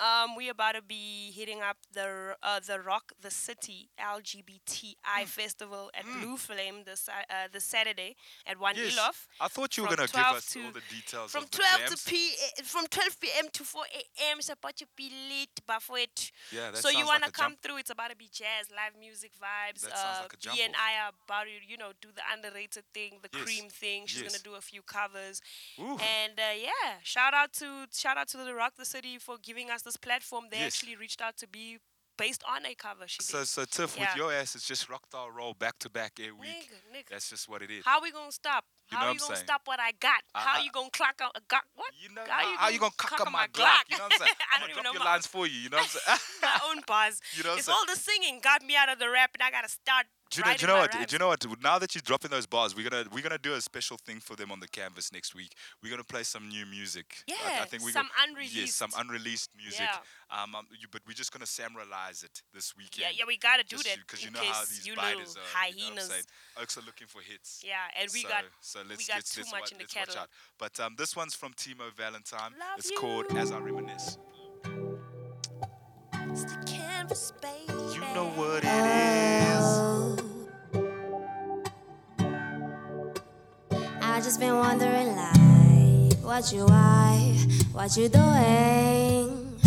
um, 0.00 0.34
we 0.36 0.48
about 0.48 0.72
to 0.74 0.82
be 0.82 1.30
hitting 1.32 1.60
up 1.62 1.76
the 1.92 2.36
uh, 2.42 2.60
the 2.66 2.80
Rock 2.80 3.12
the 3.20 3.30
City 3.30 3.88
LGBTI 3.98 4.94
Hmm. 5.22 5.24
festival 5.26 5.90
at 5.94 6.04
Blue 6.04 6.36
Flame 6.36 6.82
this 6.84 7.08
uh, 7.08 7.12
uh, 7.30 7.48
this 7.52 7.64
Saturday 7.64 8.16
at 8.46 8.58
one 8.58 8.74
yes. 8.76 8.96
Ilof. 8.96 9.26
I 9.40 9.48
thought 9.48 9.76
you 9.76 9.82
were 9.84 9.90
gonna 9.90 10.02
give 10.02 10.10
12 10.12 10.36
us 10.36 10.46
to- 10.52 10.64
all 10.64 10.72
the 10.72 10.82
details 10.90 11.30
From 11.30 11.44
of 11.44 11.50
12 11.50 11.78
jams. 11.88 12.04
to 12.04 12.10
p 12.10 12.34
eh, 12.58 12.62
from 12.64 12.86
12 12.88 13.20
p.m. 13.20 13.46
to 13.52 13.64
4 13.64 13.82
a.m. 13.94 14.38
It's 14.38 14.48
about 14.48 14.76
to 14.76 14.86
be 14.96 15.10
lit, 15.30 15.54
Bafwet. 15.68 16.32
Yeah, 16.50 16.70
that 16.72 16.78
so 16.78 16.88
you 16.90 17.06
wanna 17.06 17.26
like 17.26 17.32
come 17.32 17.52
jump. 17.52 17.62
through? 17.62 17.76
It's 17.78 17.90
about 17.90 18.10
to 18.10 18.16
be 18.16 18.28
jazz, 18.32 18.70
live 18.70 18.98
music 18.98 19.32
vibes. 19.40 19.82
That 19.82 19.96
sounds 19.96 20.18
uh, 20.18 20.22
like 20.22 20.32
a 20.34 20.36
jump 20.38 20.56
B 20.56 20.62
and. 20.64 20.74
I 20.74 21.04
are 21.06 21.12
about 21.28 21.44
to, 21.44 21.50
you 21.70 21.76
know, 21.78 21.92
do 22.00 22.08
the 22.14 22.22
underrated 22.32 22.84
thing, 22.92 23.20
the 23.22 23.28
Yes, 23.32 23.42
cream 23.44 23.68
thing. 23.70 24.06
She's 24.06 24.22
yes. 24.22 24.32
gonna 24.32 24.42
do 24.42 24.54
a 24.54 24.60
few 24.60 24.82
covers. 24.82 25.40
Ooh. 25.78 25.96
And 25.98 26.34
uh, 26.38 26.54
yeah, 26.60 26.98
shout 27.02 27.32
out 27.34 27.52
to 27.54 27.86
shout 27.94 28.16
out 28.18 28.28
to 28.28 28.38
the 28.38 28.54
Rock 28.54 28.74
the 28.76 28.84
City 28.84 29.18
for 29.18 29.36
giving 29.40 29.70
us 29.70 29.82
this 29.84 29.96
platform. 29.96 30.46
They 30.50 30.58
Yes. 30.58 30.74
actually 30.74 30.96
reached 30.96 31.20
out 31.20 31.36
to 31.38 31.46
be 31.46 31.78
based 32.16 32.42
on 32.48 32.64
a 32.64 32.74
cover. 32.76 33.08
She 33.08 33.22
So 33.22 33.40
did. 33.40 33.48
so 33.48 33.64
Tiff, 33.64 33.96
Yeah. 33.96 34.06
with 34.08 34.16
your 34.16 34.32
ass, 34.32 34.54
it's 34.54 34.66
just 34.66 34.88
rock 34.88 35.02
star 35.06 35.30
roll 35.32 35.52
back 35.52 35.78
to 35.80 35.90
back 35.90 36.12
every 36.20 36.32
week. 36.32 36.70
Nigga, 36.70 36.92
nigga. 36.96 37.08
That's 37.10 37.28
just 37.28 37.48
what 37.48 37.60
it 37.60 37.70
is. 37.72 37.84
How 37.84 38.00
we 38.00 38.12
gonna 38.12 38.30
stop? 38.30 38.64
You 38.90 38.96
How 38.98 39.10
you 39.10 39.18
gonna 39.18 39.34
saying? 39.34 39.46
stop 39.46 39.62
what 39.66 39.80
I 39.80 39.92
got? 39.92 40.22
How 40.34 40.58
I- 40.58 40.60
you 40.60 40.70
gonna 40.70 40.90
clock 40.90 41.20
out 41.20 41.32
a 41.34 41.40
got 41.48 41.64
what? 41.74 41.92
You 42.00 42.10
know 42.10 42.24
how, 42.28 42.44
how, 42.44 42.56
how 42.56 42.68
you 42.68 42.78
gonna 42.78 42.92
cock 42.96 43.20
up 43.20 43.30
my 43.32 43.48
Glock? 43.48 43.82
You 43.88 43.98
know 43.98 44.04
what 44.04 44.12
I'm 44.12 44.18
saying? 44.18 44.30
I 44.52 44.54
I'm 44.56 44.60
don't 44.60 44.68
gonna 44.68 44.70
even 44.70 44.74
drop 44.74 44.84
know 44.84 44.92
your 44.92 45.04
my, 45.04 45.10
lines 45.12 45.26
for 45.26 45.46
you. 45.46 45.58
You 45.58 45.68
know 45.70 45.78
what 45.78 46.00
I'm 46.06 46.18
saying? 46.18 46.18
my 46.42 46.58
own 46.70 46.82
bars. 46.86 47.20
You 47.34 47.42
know 47.42 47.48
what 47.50 47.52
I'm 47.54 47.58
it's 47.58 47.66
saying? 47.66 47.76
all 47.80 47.86
the 47.86 47.96
singing 48.00 48.40
got 48.40 48.62
me 48.62 48.76
out 48.76 48.88
of 48.88 48.98
the 49.00 49.08
rap, 49.10 49.30
and 49.34 49.42
I 49.42 49.50
gotta 49.50 49.68
start. 49.68 50.06
Do 50.34 50.40
you 50.40 50.44
know, 50.46 50.54
do 50.56 50.60
you 50.62 50.66
know 50.68 50.76
what? 50.78 50.94
rhymes. 50.94 51.06
Do 51.06 51.14
you 51.14 51.18
know 51.18 51.28
what? 51.28 51.46
Now 51.62 51.78
that 51.78 51.94
you're 51.94 52.02
dropping 52.02 52.30
those 52.30 52.46
bars, 52.46 52.74
we're 52.74 52.88
gonna 52.88 53.04
we're 53.12 53.22
gonna 53.22 53.38
do 53.38 53.54
a 53.54 53.60
special 53.60 53.96
thing 53.96 54.20
for 54.20 54.34
them 54.36 54.50
on 54.50 54.60
the 54.60 54.68
canvas 54.68 55.12
next 55.12 55.34
week. 55.34 55.54
We're 55.82 55.90
gonna 55.90 56.04
play 56.04 56.22
some 56.24 56.48
new 56.48 56.66
music. 56.66 57.24
I- 57.28 57.32
I, 57.32 57.50
Yeah, 57.58 57.64
think 57.66 57.84
we 57.84 57.92
some 57.92 58.08
go, 58.34 58.40
Yes, 58.40 58.74
some 58.74 58.90
unreleased. 58.96 59.00
unreleased 59.00 59.50
music. 59.56 59.80
Yeah. 59.80 60.42
Um, 60.42 60.54
um, 60.54 60.66
you, 60.78 60.88
but 60.90 61.02
we're 61.06 61.12
just 61.14 61.32
gonna 61.32 61.46
samurai 61.46 61.84
it 62.10 62.42
this 62.52 62.74
weekend. 62.76 63.02
Yeah, 63.02 63.18
yeah, 63.18 63.24
we 63.26 63.36
gotta 63.38 63.62
do 63.64 63.76
that 63.76 63.98
because 63.98 64.24
you 64.24 64.30
know 64.30 64.40
how 64.42 64.60
these 64.62 64.86
you 64.86 64.96
biters 64.96 65.36
are. 65.36 65.68
You 65.68 65.78
know 65.94 66.00
hyenas. 66.02 66.26
Oaks 66.60 66.76
are 66.78 66.82
looking 66.82 67.06
for 67.06 67.20
hits. 67.22 67.62
Yeah, 67.64 67.74
and 68.00 68.10
we 68.12 68.22
so, 68.22 68.28
got 68.28 68.44
so 68.60 68.80
let's, 68.88 68.98
we 68.98 69.04
got 69.06 69.16
let's, 69.16 69.34
too 69.34 69.40
let's 69.42 69.52
much 69.52 69.60
wa- 69.60 69.68
in 69.72 69.78
the 69.78 69.84
let's 69.84 69.96
watch 69.96 70.06
kettle. 70.08 70.22
out. 70.22 70.28
But 70.58 70.80
um, 70.80 70.94
this 70.98 71.14
one's 71.14 71.34
from 71.34 71.52
Timo 71.52 71.92
Valentine. 71.96 72.52
Love 72.58 72.78
it's 72.78 72.90
called. 72.98 73.26
As 73.36 73.50
I 73.52 73.58
Reminisce. 73.58 74.18
It's 76.30 76.44
the 76.44 76.64
canvas, 76.66 77.32
baby. 77.40 77.72
You 77.94 78.00
know 78.14 78.30
what 78.34 78.64
it 78.64 78.68
is. 78.68 80.13
I 84.14 84.20
just 84.20 84.38
been 84.38 84.54
wondering 84.54 85.08
like 85.16 86.14
what 86.22 86.52
you 86.52 86.64
are, 86.70 87.18
what 87.72 87.96
you 87.96 88.08
doing, 88.08 89.58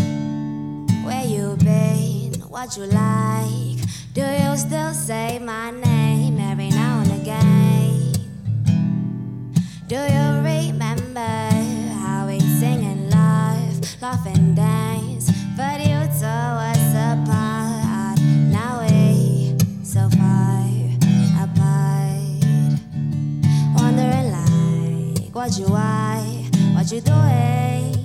where 1.04 1.26
you 1.26 1.58
been, 1.58 2.32
what 2.48 2.78
you 2.78 2.86
like. 2.86 3.78
Do 4.14 4.22
you 4.22 4.56
still 4.56 4.94
say 4.94 5.38
my 5.40 5.72
name 5.72 6.40
every 6.40 6.70
now 6.70 7.02
and 7.02 7.22
again? 7.22 8.14
Do 9.88 9.98
you 9.98 10.27
what 25.48 26.92
you 26.92 27.00
doing, 27.00 27.96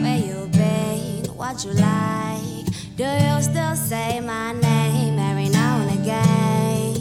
where 0.00 0.18
you 0.18 0.48
been, 0.52 1.24
what 1.36 1.64
you 1.64 1.72
like. 1.72 2.66
Do 2.94 3.02
you 3.02 3.42
still 3.42 3.74
say 3.74 4.20
my 4.20 4.52
name 4.52 5.18
every 5.18 5.48
now 5.48 5.80
and 5.80 5.98
again? 5.98 6.94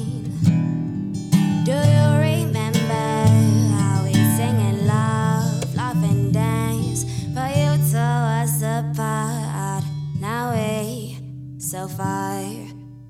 Do 1.64 1.74
you 1.74 2.08
remember 2.18 3.30
how 3.78 4.04
we 4.04 4.14
sing 4.14 4.58
and 4.58 4.88
laugh, 4.88 5.76
laugh 5.76 6.04
and 6.04 6.34
dance? 6.34 7.04
But 7.36 7.56
you 7.56 7.78
tore 7.92 8.42
us 8.42 8.64
apart. 8.64 9.84
Now 10.20 10.54
we 10.56 11.20
so 11.60 11.88
far 11.88 12.42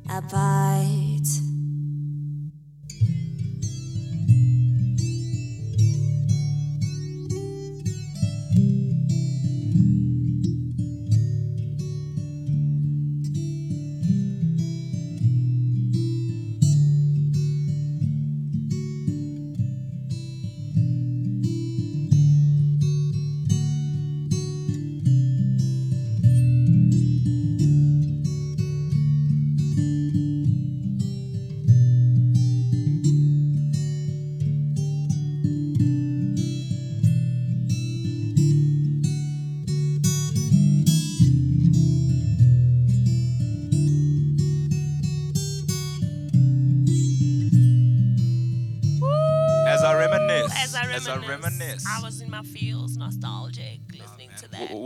apart. 0.10 1.07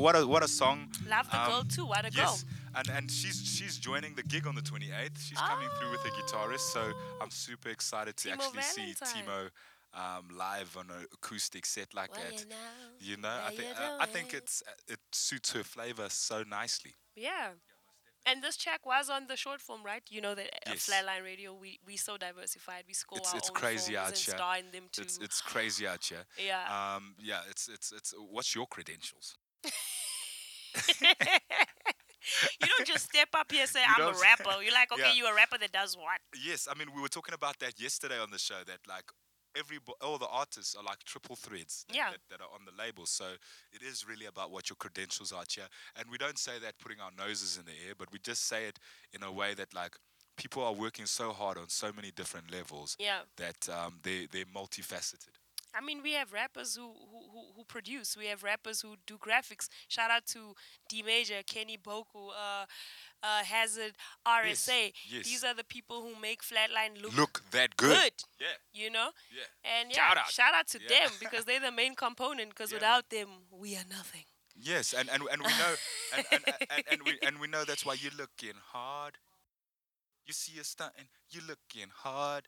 What 0.02 0.16
a 0.16 0.26
what 0.28 0.44
a 0.44 0.48
song. 0.48 0.78
Love 1.08 1.30
the 1.30 1.40
Um, 1.42 1.50
girl 1.50 1.64
too. 1.64 1.86
What 1.86 2.06
a 2.06 2.12
Yes, 2.12 2.44
girl. 2.44 2.52
and 2.78 2.88
and 2.90 3.12
she's 3.12 3.38
she's 3.56 3.78
joining 3.78 4.16
the 4.16 4.24
gig 4.24 4.46
on 4.48 4.56
the 4.56 4.62
28th. 4.62 5.18
She's 5.28 5.38
coming 5.52 5.70
through 5.78 5.92
with 5.92 6.04
a 6.06 6.10
guitarist, 6.20 6.66
so 6.76 6.82
I'm 7.22 7.32
super 7.32 7.70
excited 7.70 8.18
to 8.18 8.30
Timo 8.30 8.34
actually 8.58 8.64
see 8.64 8.94
Timo 8.96 9.50
um, 9.94 10.30
live 10.46 10.76
on 10.78 10.90
an 10.90 11.06
acoustic 11.14 11.66
set 11.66 11.94
like 11.94 12.12
Well, 12.16 12.22
that. 12.24 12.40
you 12.40 12.46
know, 12.48 12.56
You 13.00 13.18
know, 13.18 13.40
I 13.50 13.52
think 13.56 13.80
uh, 13.80 13.98
I 14.00 14.06
think 14.06 14.34
it's 14.34 14.64
uh, 14.68 14.94
it 14.94 15.00
suits 15.12 15.52
her 15.54 15.64
flavor 15.64 16.08
so 16.10 16.44
nicely. 16.44 16.96
Yeah. 17.16 17.50
And 18.24 18.44
this 18.44 18.56
track 18.56 18.86
was 18.86 19.10
on 19.10 19.26
the 19.28 19.36
short 19.36 19.62
form, 19.62 19.82
right? 19.84 20.04
You 20.08 20.22
know 20.22 20.36
that 20.36 20.50
at 20.70 20.78
Flatline 20.78 21.24
Radio, 21.24 21.54
we 21.56 21.80
we 21.86 21.98
so 21.98 22.18
diversified. 22.18 22.84
We 22.88 22.94
score 22.94 23.18
It's 23.18 23.32
our 23.32 23.38
it's 23.40 23.50
own 23.50 23.56
crazy 23.56 23.98
out 23.98 24.16
here. 24.16 24.36
star 24.38 24.58
in 24.58 24.70
them 24.72 24.86
too. 24.92 25.02
It's 25.02 25.18
it's 25.18 25.42
crazy 25.42 25.88
out 25.88 26.04
here. 26.06 26.26
Yeah. 26.38 26.64
Um. 26.96 27.16
Yeah. 27.20 27.42
It's 27.50 27.68
it's 27.68 27.92
it's. 27.92 28.14
What's 28.36 28.54
your 28.56 28.68
credentials? 28.68 29.38
You 32.62 32.68
don't 32.78 32.88
just 32.88 33.06
step 33.06 33.30
up 33.34 33.52
here 33.52 33.62
and 33.62 33.70
say 33.70 33.80
You 33.82 34.04
I'm 34.06 34.16
a 34.16 34.18
rapper. 34.20 34.62
You're 34.62 34.74
like, 34.74 34.92
okay, 34.92 35.02
Yeah. 35.10 35.14
you 35.14 35.26
a 35.28 35.34
rapper 35.34 35.58
that 35.58 35.72
does 35.72 35.96
what? 35.98 36.20
Yes, 36.44 36.68
I 36.70 36.78
mean 36.78 36.88
we 36.96 37.02
were 37.02 37.10
talking 37.10 37.34
about 37.34 37.60
that 37.60 37.80
yesterday 37.80 38.20
on 38.20 38.32
the 38.32 38.40
show. 38.40 38.64
That 38.66 38.80
like 38.88 39.06
every 39.58 39.80
all 40.02 40.18
the 40.18 40.28
artists 40.28 40.76
are 40.76 40.84
like 40.84 41.04
triple 41.04 41.36
threads 41.36 41.86
that, 41.90 41.96
Yeah. 41.96 42.12
that, 42.12 42.20
that 42.30 42.42
are 42.42 42.50
on 42.54 42.62
the 42.66 42.72
label. 42.82 43.06
So 43.06 43.26
it 43.74 43.82
is 43.82 44.08
really 44.08 44.26
about 44.28 44.52
what 44.52 44.70
your 44.70 44.78
credentials 44.78 45.32
are 45.32 45.44
here. 45.50 45.68
And 45.96 46.10
we 46.10 46.18
don't 46.18 46.38
say 46.38 46.60
that 46.60 46.80
putting 46.80 47.00
our 47.02 47.12
noses 47.18 47.58
in 47.58 47.66
the 47.66 47.74
air, 47.88 47.94
but 47.98 48.12
we 48.12 48.20
just 48.20 48.48
say 48.48 48.66
it 48.66 48.80
in 49.14 49.24
a 49.24 49.32
way 49.32 49.54
that 49.56 49.74
like 49.74 49.96
people 50.38 50.64
are 50.64 50.74
working 50.74 51.06
so 51.06 51.34
hard 51.34 51.58
on 51.58 51.68
so 51.70 51.92
many 51.94 52.12
different 52.12 52.52
levels 52.52 52.96
Yeah. 53.00 53.20
that 53.38 53.68
um, 53.70 54.00
they 54.04 54.28
they're 54.32 54.46
multifaceted. 54.46 55.36
I 55.74 55.82
mean, 55.82 56.02
we 56.04 56.14
have 56.14 56.34
rappers 56.34 56.76
who, 56.76 56.84
who, 56.84 57.20
who, 57.32 57.42
who 57.56 57.64
produce. 57.66 58.18
We 58.18 58.26
have 58.28 58.44
rappers 58.44 58.82
who 58.82 58.96
do 59.08 59.18
graphics. 59.18 59.70
Shout 59.88 60.12
out 60.12 60.26
to 60.28 60.54
D 60.90 61.02
Major, 61.02 61.42
Kenny 61.46 61.78
Boku, 61.78 62.30
uh, 62.30 62.66
uh, 63.24 63.44
Hazard, 63.44 63.94
RSA. 64.28 64.92
yes. 65.10 65.26
These 65.26 65.44
are 65.44 65.54
the 65.54 65.64
people 65.64 66.02
who 66.02 66.20
make 66.20 66.42
Flatline 66.42 67.02
look, 67.02 67.16
Look 67.16 67.42
that 67.52 67.78
good. 67.78 67.90
good. 67.98 68.12
Yeah. 68.40 68.48
You 68.74 68.90
know? 68.92 69.12
Yeah. 69.34 69.80
And 69.80 69.90
yeah, 69.92 69.96
Shout 70.14 70.28
shout 70.30 70.54
out. 70.54 70.60
out, 70.62 70.68
to 70.70 70.80
Yeah. 70.82 70.90
them 71.08 71.12
because 71.20 71.46
they're 71.46 71.60
the 71.62 71.72
main 71.72 71.96
component. 71.96 72.50
Because 72.50 72.72
Yeah, 72.72 72.80
man. 72.80 72.82
without 72.82 73.10
them, 73.10 73.30
we 73.52 73.76
are 73.76 73.86
nothing. 73.90 74.26
Yes, 74.64 74.94
and, 74.94 75.10
and, 75.10 75.24
and 75.32 75.42
we 75.42 75.48
know 75.48 75.74
and, 76.16 76.26
and, 76.32 76.44
and, 76.70 76.84
and 76.92 77.02
we 77.04 77.18
and 77.26 77.40
we 77.40 77.48
know 77.48 77.64
that's 77.64 77.86
why 77.86 77.94
you're 77.94 78.12
looking 78.18 78.54
hard. 78.74 79.18
You 80.28 80.34
see 80.34 80.52
you 80.58 80.64
stunting, 80.64 81.08
you're 81.30 81.44
looking 81.48 81.90
hard. 81.94 82.48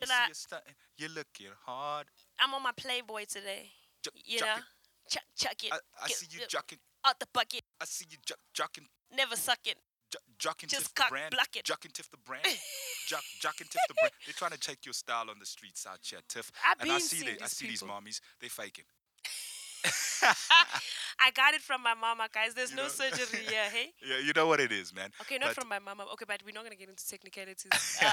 You 0.00 0.06
see 0.06 0.14
you 0.28 0.34
stunting, 0.34 0.74
you're 0.96 1.10
looking 1.10 1.52
hard. 1.66 2.06
I'm 2.40 2.54
on 2.54 2.62
my 2.62 2.72
Playboy 2.72 3.24
today. 3.28 3.70
Ju- 4.02 4.10
You 4.24 4.40
know? 4.40 4.56
Chuck, 5.08 5.22
chuck 5.36 5.64
it. 5.64 5.72
I, 5.72 5.78
I 6.02 6.08
Get- 6.08 6.16
see 6.16 6.26
you 6.30 6.38
get 6.40 6.48
jucking. 6.50 6.78
Out 7.06 7.18
the 7.20 7.26
bucket. 7.32 7.62
I 7.80 7.84
see 7.84 8.06
you 8.10 8.16
juck, 8.24 8.38
jucking, 8.54 8.86
Never 9.14 9.36
suck 9.36 9.58
it. 9.66 9.76
ju- 10.10 10.18
Just 10.38 10.58
Tiff 10.70 10.94
the 10.94 11.04
brand. 11.10 11.30
block 11.30 11.54
it. 11.56 11.64
Jucking 11.64 11.92
Tiff 11.92 12.10
the 12.10 12.16
brand. 12.18 12.44
Juck, 13.08 13.22
jucking 13.42 13.68
Tiff 13.68 13.82
the 13.88 13.94
brand. 14.00 14.12
They're 14.24 14.32
trying 14.32 14.52
to 14.52 14.58
take 14.58 14.86
your 14.86 14.94
style 14.94 15.28
on 15.28 15.38
the 15.38 15.44
streets 15.44 15.86
out 15.86 15.98
here, 16.02 16.20
Tiff. 16.26 16.50
I've 16.66 16.80
and 16.80 16.90
I 16.90 16.98
see 16.98 17.22
they, 17.22 17.36
I 17.42 17.46
see 17.48 17.66
these 17.66 17.82
mommies. 17.82 18.20
They 18.40 18.48
faking. 18.48 18.86
I 21.20 21.30
got 21.30 21.54
it 21.54 21.62
from 21.62 21.82
my 21.82 21.94
mama, 21.94 22.28
guys. 22.32 22.54
There's 22.54 22.70
You 22.70 22.76
no 22.76 22.82
know? 22.84 22.88
surgery 23.00 23.40
here, 23.48 23.70
hey? 23.70 23.92
Yeah, 24.06 24.18
you 24.18 24.32
know 24.34 24.46
what 24.46 24.60
it 24.60 24.72
is, 24.72 24.92
man. 24.94 25.10
Okay, 25.20 25.38
not 25.38 25.48
But 25.50 25.54
from 25.62 25.68
my 25.68 25.78
mama. 25.78 26.04
Okay, 26.14 26.24
but 26.26 26.42
we're 26.44 26.52
not 26.52 26.64
gonna 26.64 26.74
get 26.76 26.88
into 26.88 27.06
technicalities. 27.06 27.70
Uh, 28.02 28.10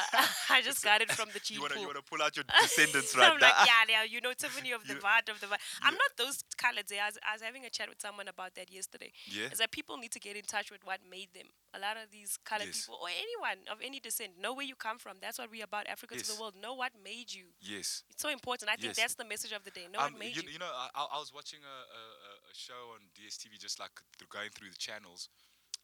I 0.49 0.61
just 0.61 0.83
got 0.83 1.01
it 1.01 1.11
from 1.11 1.29
the 1.33 1.39
chief. 1.39 1.57
You 1.57 1.67
you 1.79 1.87
wanna 1.87 2.01
pull 2.03 2.21
out 2.21 2.35
your 2.35 2.45
descendants 2.61 3.15
right 3.17 3.31
I'm 3.31 3.39
now? 3.39 3.47
like, 3.47 3.67
yeah, 3.67 3.83
yeah, 3.89 4.03
you 4.03 4.21
know, 4.21 4.33
Tiffany 4.33 4.71
of 4.71 4.85
the 4.87 4.95
Vard 4.95 5.29
of 5.29 5.39
the 5.41 5.47
Vard. 5.47 5.59
I'm 5.81 5.93
not 5.95 6.11
those 6.17 6.43
colored. 6.57 6.85
I 6.91 7.05
was, 7.07 7.17
I 7.27 7.33
was 7.33 7.41
having 7.41 7.65
a 7.65 7.69
chat 7.69 7.89
with 7.89 7.99
someone 8.01 8.27
about 8.27 8.55
that 8.55 8.71
yesterday. 8.71 9.11
Yeah. 9.25 9.47
Is 9.51 9.57
that 9.57 9.71
people 9.71 9.97
need 9.97 10.11
to 10.11 10.19
get 10.19 10.35
in 10.35 10.43
touch 10.43 10.71
with 10.71 10.85
what 10.85 10.99
made 11.09 11.29
them. 11.33 11.47
A 11.73 11.79
lot 11.79 11.95
of 11.97 12.11
these 12.11 12.37
colored 12.45 12.67
Yes. 12.67 12.85
people, 12.85 12.99
or 13.01 13.07
anyone 13.09 13.65
of 13.71 13.79
any 13.83 13.99
descent, 13.99 14.31
know 14.39 14.53
where 14.53 14.65
you 14.65 14.75
come 14.75 14.99
from. 14.99 15.17
That's 15.21 15.39
what 15.39 15.49
we 15.49 15.61
are 15.61 15.65
about 15.65 15.87
Africa 15.87 16.15
to 16.17 16.27
the 16.27 16.39
world. 16.39 16.53
Know 16.61 16.73
what 16.75 16.91
made 17.03 17.33
you. 17.33 17.45
Yes. 17.61 18.03
It's 18.11 18.21
so 18.21 18.29
important. 18.29 18.69
I 18.69 18.75
think 18.75 18.93
Yes. 18.93 18.97
that's 18.97 19.15
the 19.15 19.25
message 19.25 19.53
of 19.53 19.63
the 19.63 19.71
day. 19.71 19.87
Know 19.91 19.99
Um, 19.99 20.11
what 20.13 20.19
made 20.19 20.35
you, 20.35 20.43
you. 20.43 20.51
you 20.53 20.59
know, 20.59 20.69
I 20.69 21.07
I 21.15 21.19
was 21.19 21.33
watching 21.33 21.59
a, 21.63 21.77
a, 21.77 22.03
a- 22.29 22.41
a 22.51 22.53
show 22.53 22.93
on 22.95 22.99
DSTV, 23.15 23.59
just 23.59 23.79
like 23.79 23.91
th- 24.19 24.29
going 24.29 24.49
through 24.53 24.69
the 24.69 24.77
channels. 24.77 25.29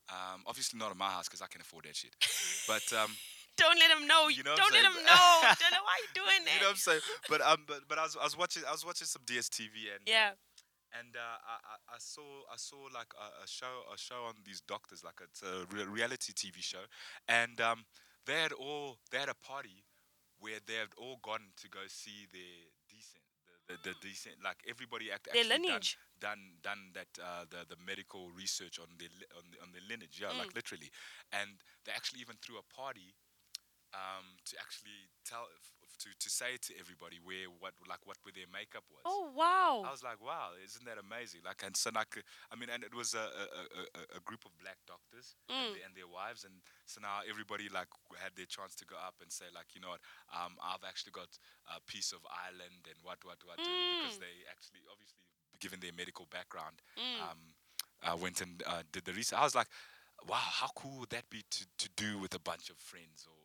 Um, 0.10 0.44
obviously 0.48 0.80
not 0.80 0.92
at 0.92 0.98
my 0.98 1.10
house 1.12 1.28
because 1.28 1.42
I 1.42 1.48
can 1.48 1.62
afford 1.62 1.86
that 1.86 1.96
shit. 1.96 2.16
But 2.68 2.84
um, 2.96 3.12
Don't 3.58 3.78
let 3.80 3.90
them 3.92 4.08
know. 4.08 4.28
You 4.28 4.44
know 4.44 4.56
Don't 4.56 4.72
let 4.74 4.84
them 4.84 4.94
saying? 4.94 5.06
know. 5.06 5.32
Don't 5.60 5.72
know 5.76 5.84
why 5.84 5.96
you're 6.04 6.24
doing 6.24 6.42
that. 6.46 6.54
you 6.56 6.62
know 6.62 6.72
what 6.72 6.80
I'm 6.80 6.86
saying. 6.90 7.02
But 7.30 7.42
um, 7.42 7.64
but, 7.68 7.80
but 7.88 7.98
I 8.00 8.04
was 8.04 8.16
I 8.20 8.24
was 8.24 8.38
watching 8.38 8.64
I 8.68 8.72
was 8.72 8.86
watching 8.86 9.08
some 9.08 9.24
DSTV 9.28 9.92
and 9.96 10.04
yeah. 10.08 10.32
and 11.00 11.16
uh, 11.16 11.38
I, 11.44 11.56
I 11.72 11.96
I 11.96 12.00
saw 12.00 12.24
I 12.52 12.56
saw 12.58 12.88
like 12.94 13.12
a, 13.20 13.44
a 13.44 13.48
show 13.48 13.84
a 13.94 13.98
show 13.98 14.24
on 14.28 14.36
these 14.46 14.62
doctors 14.62 15.04
like 15.04 15.20
it's 15.24 15.42
a 15.44 15.66
re- 15.76 15.84
reality 15.88 16.32
TV 16.34 16.60
show, 16.64 16.84
and 17.28 17.60
um, 17.62 17.84
they 18.26 18.40
had 18.40 18.52
all 18.54 18.98
they 19.12 19.18
had 19.20 19.30
a 19.30 19.36
party 19.36 19.84
where 20.40 20.60
they 20.68 20.76
had 20.76 20.90
all 20.98 21.20
gone 21.24 21.52
to 21.62 21.68
go 21.70 21.80
see 21.88 22.28
their 22.32 22.68
the, 23.68 23.76
the, 23.84 23.90
the 24.02 24.10
decent 24.10 24.36
like 24.44 24.58
everybody 24.68 25.12
act, 25.12 25.28
Their 25.32 25.44
actually 25.44 25.58
done, 25.58 25.62
lineage. 25.64 25.98
done 26.20 26.42
done 26.64 26.82
that 26.94 27.12
uh, 27.22 27.46
the 27.50 27.66
the 27.68 27.78
medical 27.86 28.32
research 28.32 28.80
on 28.80 28.88
the 28.98 29.08
on, 29.38 29.44
the, 29.52 29.58
on 29.64 29.70
their 29.74 29.84
lineage 29.90 30.20
yeah 30.22 30.32
Mm. 30.32 30.40
like 30.40 30.54
literally, 30.56 30.90
and 31.32 31.50
they 31.86 31.92
actually 31.92 32.22
even 32.22 32.36
threw 32.42 32.58
a 32.58 32.66
party 32.74 33.14
um, 33.94 34.26
to 34.46 34.54
actually 34.60 35.08
tell 35.26 35.48
to 36.00 36.10
to 36.20 36.30
say 36.30 36.58
to 36.62 36.72
everybody 36.80 37.18
where 37.24 37.50
what 37.60 37.74
like 37.90 38.02
what 38.06 38.18
where 38.24 38.34
their 38.36 38.50
makeup 38.54 38.86
was. 38.94 39.02
Oh 39.06 39.32
wow. 39.34 39.82
I 39.86 39.92
was 39.92 40.04
like, 40.04 40.22
wow, 40.22 40.54
isn't 40.62 40.86
that 40.86 40.98
amazing? 41.02 41.42
Like, 41.46 41.64
and 41.66 41.76
so 41.76 41.90
uh, 41.94 42.04
I 42.52 42.56
mean, 42.56 42.70
and 42.70 42.84
it 42.84 42.94
was 42.94 43.14
a 43.14 43.26
a, 43.26 43.46
a, 43.98 44.02
a- 44.18 44.24
group 44.28 44.46
of 44.46 44.54
black 44.62 44.78
doctors 44.86 45.36
Mm. 45.50 45.56
and, 45.56 45.76
their, 45.76 45.84
and 45.88 45.94
their 45.96 46.10
wives, 46.10 46.44
and 46.44 46.54
so 46.86 47.00
now 47.02 47.22
everybody 47.28 47.70
like 47.70 47.88
had 48.20 48.36
their 48.36 48.46
chance 48.50 48.76
to 48.82 48.86
go 48.86 48.96
up 49.00 49.16
and 49.22 49.32
say 49.32 49.46
like, 49.56 49.74
you 49.74 49.82
know 49.82 49.96
what, 49.96 50.04
um, 50.34 50.54
I've 50.62 50.84
actually 50.86 51.14
got 51.16 51.32
a 51.74 51.80
piece 51.90 52.12
of 52.12 52.22
Ireland 52.30 52.86
and 52.92 52.98
what 53.02 53.24
what 53.26 53.40
what, 53.48 53.58
uh, 53.60 53.66
because 54.02 54.18
Mm. 54.18 54.26
they 54.28 54.36
actually 54.54 54.84
obviously 54.92 55.22
given 55.60 55.80
their 55.80 55.94
medical 55.96 56.26
background, 56.30 56.82
Mm. 57.00 57.18
um, 57.26 57.42
uh, 58.06 58.16
went 58.18 58.42
and 58.42 58.62
uh, 58.68 58.84
did 58.92 59.06
the 59.06 59.14
research. 59.14 59.40
I 59.40 59.44
was 59.48 59.56
like, 59.56 59.70
wow, 60.28 60.38
how 60.62 60.70
cool 60.76 61.00
would 61.02 61.10
that 61.16 61.30
be 61.30 61.42
to 61.42 61.64
to 61.82 61.88
do 61.96 62.20
with 62.20 62.34
a 62.36 62.44
bunch 62.44 62.70
of 62.70 62.78
friends 62.78 63.26
or. 63.26 63.37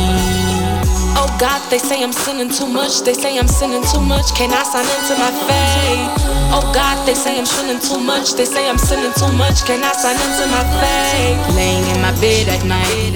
Oh 1.17 1.31
God, 1.39 1.63
they 1.71 1.79
say 1.79 2.03
I'm 2.03 2.13
sinning 2.13 2.51
too 2.51 2.67
much. 2.67 3.03
They 3.03 3.15
say 3.15 3.39
I'm 3.39 3.49
sinning 3.49 3.85
too 3.93 4.01
much. 4.01 4.35
Can 4.35 4.51
I 4.53 4.63
sign 4.63 4.87
into 4.87 5.15
my 5.19 5.31
faith? 5.47 6.11
Oh 6.51 6.67
God, 6.75 6.99
they 7.07 7.15
say 7.15 7.39
I'm 7.39 7.47
sinning 7.47 7.81
too 7.81 8.01
much. 8.01 8.35
They 8.35 8.45
say 8.45 8.69
I'm 8.69 8.79
sinning 8.79 9.13
too 9.15 9.31
much. 9.39 9.65
Can 9.65 9.83
I 9.83 9.93
sign 9.93 10.19
into 10.19 10.45
my 10.51 10.65
faith? 10.83 11.39
Laying 11.55 11.87
in 11.95 12.01
my 12.03 12.13
bed 12.21 12.49
at 12.51 12.63
night, 12.67 13.15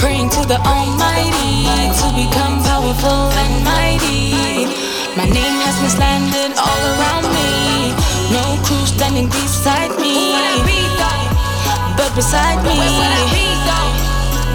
praying 0.00 0.30
to 0.36 0.42
the 0.48 0.58
Almighty 0.64 1.68
to 2.00 2.06
become 2.16 2.64
powerful 2.64 3.28
and 3.44 3.52
mighty. 3.64 4.68
My 5.16 5.28
name 5.28 5.56
has 5.64 5.76
been 5.80 5.92
slandered 5.92 6.56
all 6.56 6.82
around 6.96 7.28
me. 7.32 7.92
No 8.32 8.44
crew 8.64 8.84
standing 8.86 9.28
beside 9.28 9.92
me, 10.00 10.32
but 11.96 12.10
beside 12.14 12.60
me 12.64 12.80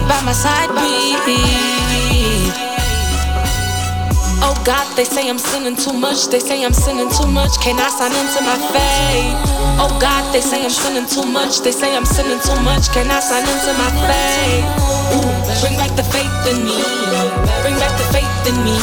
by 0.08 0.20
my 0.22 0.32
side 0.32 0.70
be 0.82 1.91
Oh 4.44 4.54
God, 4.64 4.86
they 4.96 5.04
say 5.04 5.28
I'm 5.28 5.38
sinning 5.38 5.76
too 5.76 5.92
much. 5.92 6.28
They 6.28 6.38
say 6.38 6.64
I'm 6.64 6.72
sinning 6.72 7.10
too 7.10 7.26
much. 7.26 7.58
Can 7.58 7.78
I 7.78 7.88
sign 7.90 8.14
into 8.14 8.40
my 8.46 8.58
faith? 8.70 9.34
Oh 9.82 9.90
God, 10.00 10.22
they 10.32 10.40
say 10.40 10.62
I'm 10.62 10.70
sinning 10.70 11.06
too 11.06 11.26
much. 11.26 11.60
They 11.60 11.72
say 11.72 11.96
I'm 11.96 12.04
sinning 12.04 12.38
too 12.40 12.58
much. 12.62 12.90
Can 12.94 13.10
I 13.10 13.18
sign 13.18 13.42
into 13.42 13.72
my 13.74 13.90
faith? 14.06 14.66
Ooh, 15.18 15.30
bring 15.62 15.74
back 15.78 15.90
the 15.98 16.06
faith 16.14 16.30
in 16.46 16.62
me. 16.62 16.78
Bring 17.62 17.74
back 17.82 17.94
the 17.98 18.06
faith 18.14 18.46
in 18.46 18.56
me. 18.62 18.78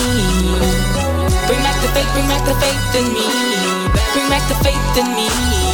Bring 1.47 1.61
back 1.63 1.79
the 1.79 1.89
faith. 1.95 2.11
Bring 2.11 2.27
back 2.27 2.43
the 2.43 2.55
faith 2.59 2.95
in 2.99 3.07
me. 3.15 3.25
Bring 4.13 4.27
back 4.27 4.43
the 4.51 4.55
faith 4.63 4.97
in 4.99 5.07
me. 5.15 5.68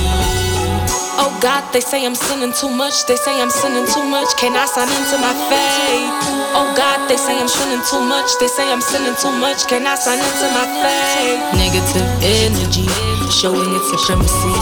God, 1.46 1.62
they 1.72 1.80
say 1.80 2.02
I'm 2.02 2.16
sinning 2.18 2.54
too 2.58 2.74
much. 2.74 3.06
They 3.06 3.16
say 3.22 3.38
I'm 3.38 3.54
sinning 3.54 3.86
too 3.94 4.02
much. 4.02 4.34
Can 4.42 4.58
I 4.58 4.66
sign 4.66 4.90
into 4.90 5.14
my 5.22 5.30
faith? 5.46 6.10
Oh 6.58 6.74
God, 6.74 7.06
they 7.06 7.22
say 7.22 7.38
I'm 7.38 7.46
sinning 7.46 7.86
too 7.86 8.02
much. 8.02 8.34
They 8.42 8.50
say 8.50 8.66
I'm 8.66 8.82
sinning 8.82 9.14
too 9.22 9.30
much. 9.30 9.70
Can 9.70 9.86
I 9.86 9.94
sign 9.94 10.18
into 10.18 10.48
my 10.58 10.66
faith? 10.82 11.38
Negative 11.54 12.10
energy, 12.26 12.90
showing 13.30 13.70
its 13.78 13.88
supremacy. 13.94 14.58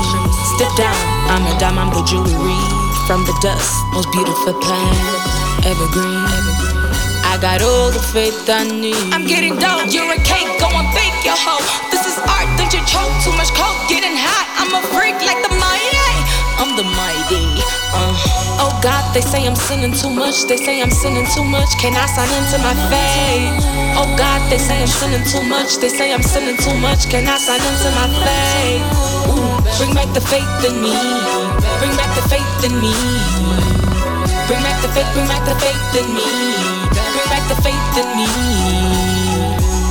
Step 0.60 0.76
down, 0.76 1.00
I'm 1.32 1.48
a 1.48 1.56
diamond 1.56 1.96
the 1.96 2.04
jewelry. 2.04 2.60
From 3.08 3.24
the 3.24 3.36
dust, 3.40 3.72
most 3.96 4.12
beautiful 4.12 4.52
plant, 4.60 5.00
evergreen. 5.64 6.28
I 7.24 7.40
got 7.40 7.64
all 7.64 7.96
the 7.96 8.04
faith 8.12 8.44
I 8.52 8.68
need. 8.68 9.00
I'm 9.16 9.24
getting 9.24 9.56
dope, 9.56 9.88
you're 9.88 10.12
a 10.12 10.20
cake, 10.28 10.52
go 10.60 10.68
and 10.68 10.92
bake 10.92 11.16
your 11.24 11.40
hoe. 11.40 11.64
This 11.96 12.04
is 12.04 12.20
art, 12.28 12.52
don't 12.60 12.76
you 12.76 12.84
choke? 12.84 13.16
Too 13.24 13.32
much 13.40 13.56
coke, 13.56 13.80
getting 13.88 14.20
hot. 14.20 14.52
I'm 14.60 14.76
a 14.76 14.84
freak 14.92 15.16
like 15.24 15.40
the 15.48 15.63
Uh. 17.94 18.14
Oh 18.58 18.74
God, 18.82 19.04
they 19.14 19.22
say 19.22 19.46
I'm 19.46 19.56
sinning 19.56 19.94
too 19.94 20.10
much. 20.10 20.46
They 20.46 20.58
say 20.58 20.82
I'm 20.82 20.92
sinning 20.92 21.28
too 21.34 21.44
much. 21.44 21.70
Can 21.80 21.94
I 21.94 22.06
sign 22.10 22.30
into 22.34 22.58
my 22.66 22.74
faith? 22.90 23.54
Oh 23.98 24.10
God, 24.18 24.42
they 24.50 24.58
say 24.58 24.82
I'm 24.82 24.88
sinning 24.88 25.26
too 25.30 25.44
much. 25.48 25.78
They 25.78 25.90
say 25.90 26.14
I'm 26.14 26.24
sinning 26.24 26.58
too 26.58 26.74
much. 26.82 27.10
Can 27.10 27.28
I 27.28 27.38
sign 27.38 27.62
into 27.62 27.90
my 27.94 28.08
faith? 28.26 28.84
Ooh, 29.30 29.62
bring 29.78 29.94
back 29.94 30.10
the 30.14 30.22
faith 30.22 30.48
in 30.66 30.82
me. 30.82 30.94
Bring 31.80 31.94
back 31.98 32.12
the 32.18 32.26
faith 32.30 32.66
in 32.66 32.74
me. 32.82 32.94
Bring 34.48 34.62
back 34.66 34.82
the 34.82 34.90
faith. 34.94 35.10
Bring 35.14 35.28
back 35.28 35.44
the 35.46 35.56
faith 35.62 35.96
in 36.02 36.08
me. 36.14 36.28
Bring 37.14 37.30
back 37.30 37.46
the 37.50 37.58
faith 37.62 37.98
in 38.02 38.08
me. 38.18 38.93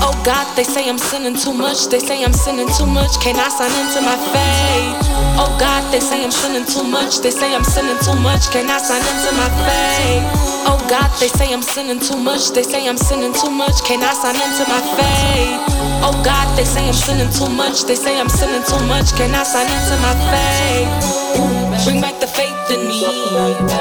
Oh 0.03 0.11
God, 0.27 0.51
they 0.57 0.65
say 0.65 0.89
I'm 0.89 0.99
sinning 0.99 1.37
too 1.39 1.55
much. 1.55 1.87
They 1.87 2.01
say 2.01 2.25
I'm 2.25 2.33
sinning 2.33 2.67
too 2.75 2.87
much. 2.87 3.23
Can 3.23 3.39
I 3.39 3.47
sign 3.49 3.71
into 3.71 4.03
my 4.03 4.19
faith? 4.35 4.99
Oh 5.39 5.47
God, 5.63 5.87
they 5.95 6.01
say 6.01 6.25
I'm 6.25 6.35
sinning 6.35 6.67
too 6.67 6.83
much. 6.83 7.23
They 7.23 7.31
say 7.31 7.55
I'm 7.55 7.63
sinning 7.63 7.99
too 8.03 8.19
much. 8.19 8.51
Can 8.51 8.67
I 8.67 8.79
sign 8.83 8.99
into 8.99 9.31
my 9.39 9.47
faith? 9.63 10.27
Oh 10.67 10.79
God, 10.91 11.07
they 11.23 11.29
say 11.29 11.55
I'm 11.55 11.63
sinning 11.63 12.01
too 12.01 12.19
much. 12.19 12.51
They 12.51 12.63
say 12.63 12.89
I'm 12.89 12.99
sinning 12.99 13.33
too 13.33 13.51
much. 13.51 13.79
Can 13.87 14.03
I 14.03 14.11
sign 14.13 14.35
into 14.35 14.67
my 14.67 14.83
faith? 14.99 15.59
Oh 16.03 16.19
God, 16.27 16.51
they 16.59 16.65
say 16.67 16.83
I'm 16.83 16.99
sinning 16.99 17.31
too 17.31 17.49
much. 17.49 17.87
They 17.87 17.95
say 17.95 18.19
I'm 18.19 18.29
sinning 18.29 18.67
too 18.67 18.83
much. 18.91 19.15
Can 19.15 19.31
I 19.31 19.47
sign 19.47 19.71
into 19.71 19.95
my 20.03 20.15
faith? 20.35 21.87
Bring 21.87 22.01
back 22.03 22.19
the 22.19 22.27
faith 22.27 22.59
in 22.75 22.91
me. 22.91 23.07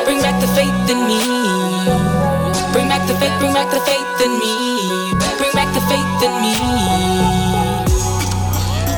Bring 0.05 0.21
back 0.21 0.37
the 0.37 0.49
faith 0.53 0.69
in 0.85 1.01
me. 1.09 1.17
Bring 2.73 2.89
back 2.93 3.09
the 3.09 3.17
faith. 3.17 3.33
Bring 3.41 3.53
back 3.53 3.73
the 3.73 3.81
faith 3.81 4.21
in 4.21 4.37
me. 4.37 5.20
Bring 5.87 5.99
faith 5.99 6.23
in 6.27 6.33
me. 6.41 6.53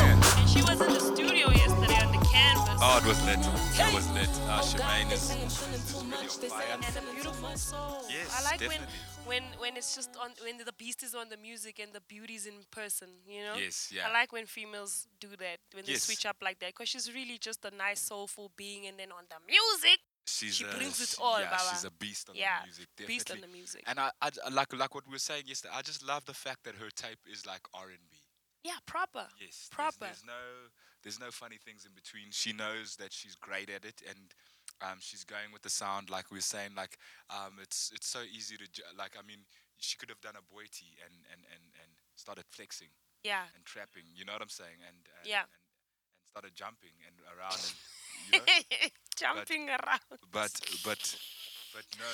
And 0.03 0.23
she 0.49 0.61
was 0.61 0.79
in 0.81 0.93
the 0.93 0.99
studio 0.99 1.49
yesterday 1.51 1.99
on 2.05 2.11
the 2.11 2.21
canvas. 2.27 2.79
Oh, 2.81 2.99
it 3.01 3.05
was 3.07 3.19
lit. 3.25 3.39
It 3.39 3.93
was 3.93 4.07
lit. 4.11 4.29
Uh, 4.49 4.61
Shemaine 4.61 5.11
is, 5.11 5.23
is 5.31 5.63
really 5.63 6.17
on 6.17 6.27
fire. 6.49 6.77
and 6.85 6.97
a 6.97 7.13
beautiful 7.13 7.55
soul. 7.57 8.03
Yes, 8.09 8.27
I 8.37 8.43
like 8.43 8.59
definitely. 8.59 8.87
when 9.25 9.43
when 9.43 9.59
when 9.59 9.77
it's 9.77 9.95
just 9.95 10.15
on 10.21 10.31
when 10.43 10.57
the 10.57 10.73
beast 10.77 11.01
is 11.03 11.15
on 11.15 11.29
the 11.29 11.37
music 11.37 11.79
and 11.79 11.91
the 11.93 12.01
beauty's 12.01 12.45
in 12.45 12.55
person. 12.71 13.09
You 13.27 13.43
know. 13.43 13.55
Yes, 13.57 13.91
yeah. 13.93 14.07
I 14.07 14.13
like 14.13 14.31
when 14.31 14.45
females 14.45 15.07
do 15.19 15.29
that 15.39 15.59
when 15.73 15.85
they 15.85 15.93
Yes. 15.93 16.03
switch 16.03 16.25
up 16.25 16.37
like 16.41 16.59
that 16.59 16.69
because 16.75 16.89
she's 16.89 17.11
really 17.13 17.37
just 17.37 17.63
a 17.65 17.71
nice 17.75 18.01
soulful 18.01 18.51
being, 18.57 18.85
and 18.87 18.97
then 18.99 19.11
on 19.11 19.23
the 19.29 19.37
music. 19.47 19.99
She's 20.25 20.55
She 20.55 20.63
a, 20.63 20.67
brings 20.75 20.99
it 21.01 21.15
all, 21.21 21.39
Yeah, 21.39 21.49
Baba. 21.49 21.63
she's 21.71 21.83
a 21.83 21.91
beast 21.91 22.29
on 22.29 22.35
Yeah, 22.35 22.59
the 22.61 22.65
music. 22.67 22.87
Definitely. 22.97 23.15
beast 23.15 23.31
on 23.31 23.41
the 23.41 23.47
music. 23.47 23.83
And 23.87 23.99
I, 23.99 24.11
I 24.21 24.29
like 24.51 24.71
like 24.73 24.95
what 24.95 25.05
we 25.05 25.11
were 25.11 25.19
saying 25.19 25.43
yesterday. 25.47 25.73
I 25.75 25.81
just 25.81 26.03
love 26.05 26.23
the 26.25 26.33
fact 26.33 26.63
that 26.63 26.75
her 26.75 26.89
type 26.89 27.19
is 27.31 27.45
like 27.45 27.61
R 27.73 27.87
and 27.89 27.99
B. 28.09 28.17
Yeah, 28.63 28.79
proper. 28.85 29.27
Yes, 29.39 29.67
there's- 29.67 29.69
proper. 29.71 30.05
There's, 30.05 30.23
no 30.25 30.41
there's 31.03 31.19
no 31.19 31.31
funny 31.31 31.57
things 31.57 31.85
in 31.85 31.91
between. 31.93 32.31
She 32.31 32.53
knows 32.53 32.95
that 32.95 33.11
she's 33.11 33.35
great 33.35 33.69
at 33.69 33.83
it, 33.83 34.01
and 34.07 34.33
um, 34.81 34.97
she's 35.01 35.25
going 35.25 35.51
with 35.51 35.61
the 35.61 35.69
sound. 35.69 36.09
Like 36.09 36.31
we 36.31 36.37
were 36.37 36.41
saying, 36.41 36.71
like 36.77 36.97
um, 37.29 37.59
it's 37.61 37.91
it's 37.93 38.07
so 38.07 38.21
easy 38.21 38.55
to 38.55 38.67
ju- 38.71 38.83
like. 38.97 39.17
I 39.19 39.21
mean, 39.27 39.39
she 39.79 39.97
could 39.97 40.07
have 40.09 40.21
done 40.21 40.35
a 40.39 40.43
Boity 40.55 40.95
and 41.03 41.13
and 41.31 41.41
and 41.51 41.63
and 41.83 41.91
started 42.15 42.45
flexing 42.49 42.87
Yeah. 43.25 43.43
and 43.55 43.65
trapping. 43.65 44.03
You 44.15 44.23
know 44.23 44.31
what 44.33 44.41
I'm 44.41 44.47
saying? 44.47 44.79
And, 44.87 44.95
and 45.19 45.27
Yeah. 45.27 45.43
and, 45.43 45.51
and 45.51 46.31
started 46.31 46.55
jumping 46.55 46.95
and 47.05 47.15
around 47.35 47.59
and 47.59 47.75
you 48.31 48.39
know. 48.39 48.45
Jumping 49.15 49.69
around. 49.69 50.01
but 50.31 50.51
but 50.83 51.15
but 51.73 51.85
no, 51.99 52.05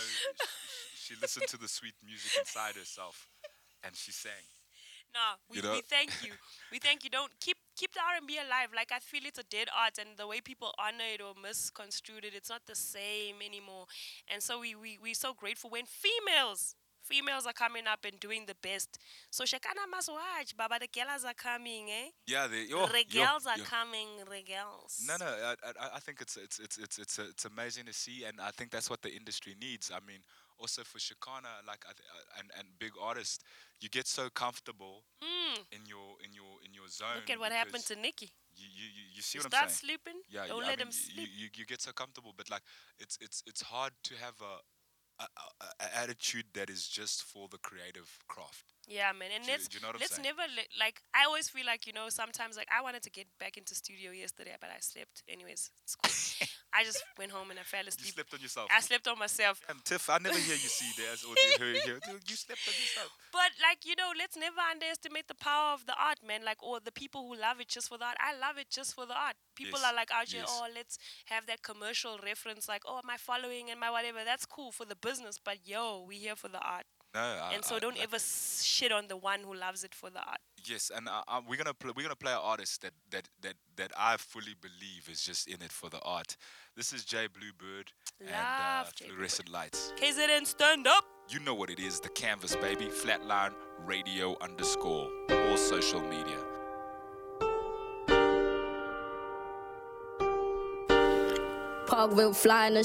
she, 0.98 1.14
she 1.14 1.22
listened 1.22 1.48
to 1.48 1.58
the 1.58 1.68
sweet 1.68 1.96
music 2.06 2.32
inside 2.40 2.76
herself, 2.76 3.28
and 3.84 3.96
she 3.96 4.12
sang. 4.12 4.32
No, 5.14 5.20
we, 5.50 5.58
You 5.58 5.64
know? 5.64 5.72
we 5.74 5.82
thank 5.82 6.12
you. 6.24 6.34
We 6.72 6.78
thank 6.78 7.04
you. 7.04 7.10
Don't 7.10 7.32
keep 7.40 7.58
keep 7.76 7.94
the 7.94 8.00
R 8.02 8.18
and 8.18 8.28
B 8.28 8.38
alive. 8.38 8.70
Like 8.76 8.92
I 8.92 9.00
feel 9.00 9.22
it's 9.26 9.40
a 9.40 9.44
dead 9.44 9.68
art, 9.76 9.98
and 9.98 10.18
the 10.18 10.28
way 10.28 10.40
people 10.42 10.72
honor 10.78 11.08
it 11.14 11.22
or 11.22 11.34
misconstrued 11.42 12.26
it, 12.26 12.34
it's 12.36 12.50
not 12.50 12.62
the 12.68 12.76
same 12.76 13.38
anymore. 13.44 13.86
And 14.32 14.44
so 14.44 14.60
we 14.60 14.76
we 14.76 15.00
we're 15.02 15.14
so 15.16 15.34
grateful 15.34 15.70
when 15.72 15.86
females 15.86 16.76
females 17.10 17.46
are 17.46 17.54
coming 17.54 17.86
up 17.88 18.00
and 18.06 18.20
doing 18.20 18.46
the 18.46 18.56
best. 18.62 19.00
So 19.32 19.44
Shekhinah 19.44 19.90
must 19.90 20.10
watch, 20.10 20.56
Baba. 20.56 20.78
The 20.80 20.88
girls 20.88 21.24
are 21.26 21.34
coming, 21.34 21.90
eh? 21.90 22.10
Yeah, 22.28 22.48
they, 22.48 22.64
yo, 22.70 22.86
the 22.88 23.04
girls 23.12 23.46
are 23.48 23.58
yo. 23.58 23.64
coming, 23.64 24.08
the 24.30 24.44
girls. 24.44 25.04
No, 25.08 25.16
no, 25.18 25.26
I, 25.26 25.54
I, 25.84 25.90
I 25.96 26.00
think 26.00 26.22
it's 26.22 26.38
it's 26.38 26.60
it's 26.60 26.78
it's 26.78 26.98
it's, 27.00 27.20
it's 27.20 27.46
amazing 27.46 27.86
to 27.86 27.94
see, 27.94 28.24
and 28.26 28.40
I 28.40 28.52
think 28.52 28.72
that's 28.72 28.90
what 28.90 29.02
the 29.02 29.14
industry 29.14 29.56
needs. 29.60 29.92
I 29.94 30.00
mean, 30.06 30.20
also 30.60 30.84
for 30.84 31.00
Shekhinah, 31.00 31.66
like 31.68 31.84
and 32.38 32.48
and 32.58 32.68
big 32.80 32.92
artists, 33.02 33.40
you 33.82 33.90
get 33.90 34.08
so 34.08 34.30
comfortable 34.30 35.04
Mm. 35.24 35.60
in 35.72 35.82
your 35.88 36.10
in 36.24 36.32
your 36.34 36.54
in 36.66 36.74
your 36.74 36.88
zone. 36.90 37.16
Look 37.16 37.30
at 37.30 37.40
what 37.40 37.52
happened 37.52 37.86
to 37.88 37.96
Nikki. 37.96 38.30
You, 38.56 38.68
you, 38.76 39.04
you, 39.16 39.22
see 39.22 39.38
You 39.38 39.44
what 39.44 39.52
start 39.52 39.64
I'm 39.64 39.70
saying? 39.70 39.84
sleeping, 40.00 40.20
Yeah, 40.30 40.48
don't 40.48 40.58
you, 40.64 40.68
let 40.70 40.80
I 40.80 40.84
him 40.84 40.90
mean, 40.90 41.00
y- 41.00 41.12
sleep. 41.14 41.30
You, 41.34 41.44
you, 41.46 41.50
you 41.60 41.66
get 41.66 41.82
so 41.82 41.92
comfortable, 41.92 42.34
but 42.36 42.50
like 42.50 42.62
it's 43.00 43.18
it's 43.22 43.42
it's 43.48 43.62
hard 43.62 43.94
to 44.04 44.14
have 44.16 44.36
a, 44.42 44.54
a, 45.20 45.66
a, 45.84 45.98
attitude 45.98 46.46
that 46.54 46.70
is 46.70 46.88
just 46.88 47.24
for 47.24 47.48
the 47.50 47.58
creative 47.58 48.10
craft. 48.28 48.64
Yeah, 48.90 49.14
man, 49.14 49.30
and 49.36 49.46
Do 49.46 49.52
let's 49.52 49.68
do 49.70 49.78
you 49.78 49.86
know 49.86 49.94
let's 50.00 50.16
saying? 50.18 50.26
never 50.26 50.42
let, 50.58 50.66
like. 50.82 50.98
I 51.14 51.26
always 51.30 51.48
feel 51.48 51.66
like 51.66 51.86
you 51.86 51.94
know 51.94 52.10
sometimes 52.10 52.58
like 52.58 52.68
I 52.74 52.82
wanted 52.82 53.04
to 53.04 53.12
get 53.12 53.28
back 53.40 53.56
into 53.56 53.76
studio 53.76 54.10
yesterday, 54.10 54.58
but 54.60 54.72
I 54.74 54.80
slept. 54.82 55.22
Anyways, 55.30 55.70
it's 55.86 55.94
cool. 55.94 56.10
I 56.74 56.84
just 56.84 56.98
went 57.18 57.32
home 57.32 57.52
and 57.52 57.60
I 57.60 57.64
fell 57.64 57.86
asleep. 57.86 58.08
You 58.08 58.12
slept 58.18 58.34
on 58.34 58.42
yourself. 58.42 58.68
I 58.76 58.82
slept 58.82 59.08
on 59.08 59.18
myself. 59.20 59.62
Damn, 59.68 59.80
Tiff, 59.86 60.10
I 60.10 60.18
never 60.18 60.38
hear 60.38 60.58
you 60.58 60.70
see 60.74 60.90
this 60.98 61.24
or 61.24 61.34
you 61.38 61.54
hear, 61.58 61.74
hear 61.86 62.00
you 62.28 62.36
slept 62.36 62.62
on 62.68 62.74
yourself. 62.74 63.14
But 63.32 63.52
like 63.62 63.86
you 63.86 63.96
know, 63.96 64.10
let's 64.18 64.36
never 64.36 64.58
underestimate 64.60 65.28
the 65.28 65.38
power 65.38 65.74
of 65.78 65.86
the 65.86 65.94
art, 65.94 66.20
man. 66.26 66.42
Like 66.44 66.64
or 66.64 66.80
the 66.84 66.92
people 66.92 67.28
who 67.30 67.38
love 67.40 67.62
it 67.62 67.70
just 67.70 67.90
for 67.90 67.98
the 68.02 68.06
art. 68.06 68.18
I 68.20 68.34
love 68.38 68.58
it 68.58 68.70
just 68.74 68.96
for 68.96 69.06
the 69.06 69.14
art. 69.14 69.36
People 69.56 69.80
Yes, 69.82 69.92
are 69.92 69.96
like 69.96 70.10
out 70.12 70.28
here, 70.30 70.42
yes. 70.42 70.50
oh, 70.50 70.68
let's 70.74 70.98
have 71.26 71.46
that 71.46 71.62
commercial 71.62 72.18
reference, 72.26 72.68
like 72.68 72.82
oh, 72.88 73.02
my 73.06 73.18
following 73.18 73.70
and 73.70 73.80
my 73.80 73.92
whatever. 73.92 74.26
That's 74.26 74.46
cool 74.46 74.72
for 74.72 74.86
the 74.86 74.96
business, 74.96 75.38
but 75.44 75.58
yo, 75.66 76.06
we 76.08 76.16
here 76.18 76.36
for 76.36 76.48
the 76.50 76.60
art. 76.60 76.86
No, 77.14 77.20
I, 77.20 77.54
and 77.56 77.66
so 77.66 77.76
I- 77.76 77.80
don't 77.80 77.96
like- 77.96 78.04
ever 78.04 78.18
s- 78.18 78.62
shit 78.64 78.92
on 78.92 79.08
the 79.08 79.18
one 79.18 79.40
who 79.42 79.56
loves 79.56 79.84
it 79.84 79.96
for 79.96 80.10
the 80.12 80.20
art. 80.20 80.40
Yes, 80.64 80.92
and 80.96 81.08
uh, 81.10 81.24
uh, 81.28 81.42
we're 81.48 81.56
gonna 81.58 81.74
pl- 81.74 81.94
we're 81.96 82.04
gonna 82.04 82.16
play 82.16 82.34
an 82.34 82.38
artist 82.42 82.82
that 82.82 82.94
that 83.10 83.28
that 83.42 83.56
that 83.78 83.92
I 83.98 84.18
fully 84.18 84.54
believe 84.62 85.08
is 85.10 85.24
just 85.24 85.48
in 85.48 85.62
it 85.62 85.72
for 85.72 85.90
the 85.90 86.00
art. 86.02 86.38
This 86.76 86.94
is 86.94 87.04
Jay 87.06 87.28
Bluebird 87.28 87.92
and 88.20 88.30
uh, 88.30 88.84
Love 88.84 88.94
Jay 88.96 89.06
Fluorescent 89.08 89.50
Lights. 89.50 89.94
KZN, 89.98 90.46
stand 90.46 90.86
up. 90.86 91.04
You 91.30 91.40
know 91.40 91.56
what 91.56 91.70
it 91.70 91.80
is, 91.80 92.00
the 92.00 92.10
canvas 92.10 92.56
baby, 92.58 92.86
flatline 92.88 93.54
radio 93.86 94.38
underscore, 94.42 95.10
all 95.32 95.58
social 95.58 96.02
media. 96.02 96.38
Parkville 101.88 102.34
flying 102.34 102.76
the 102.76 102.84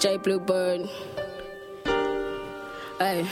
Straight 0.00 0.22
bluebird. 0.22 0.88
Hey. 2.98 3.26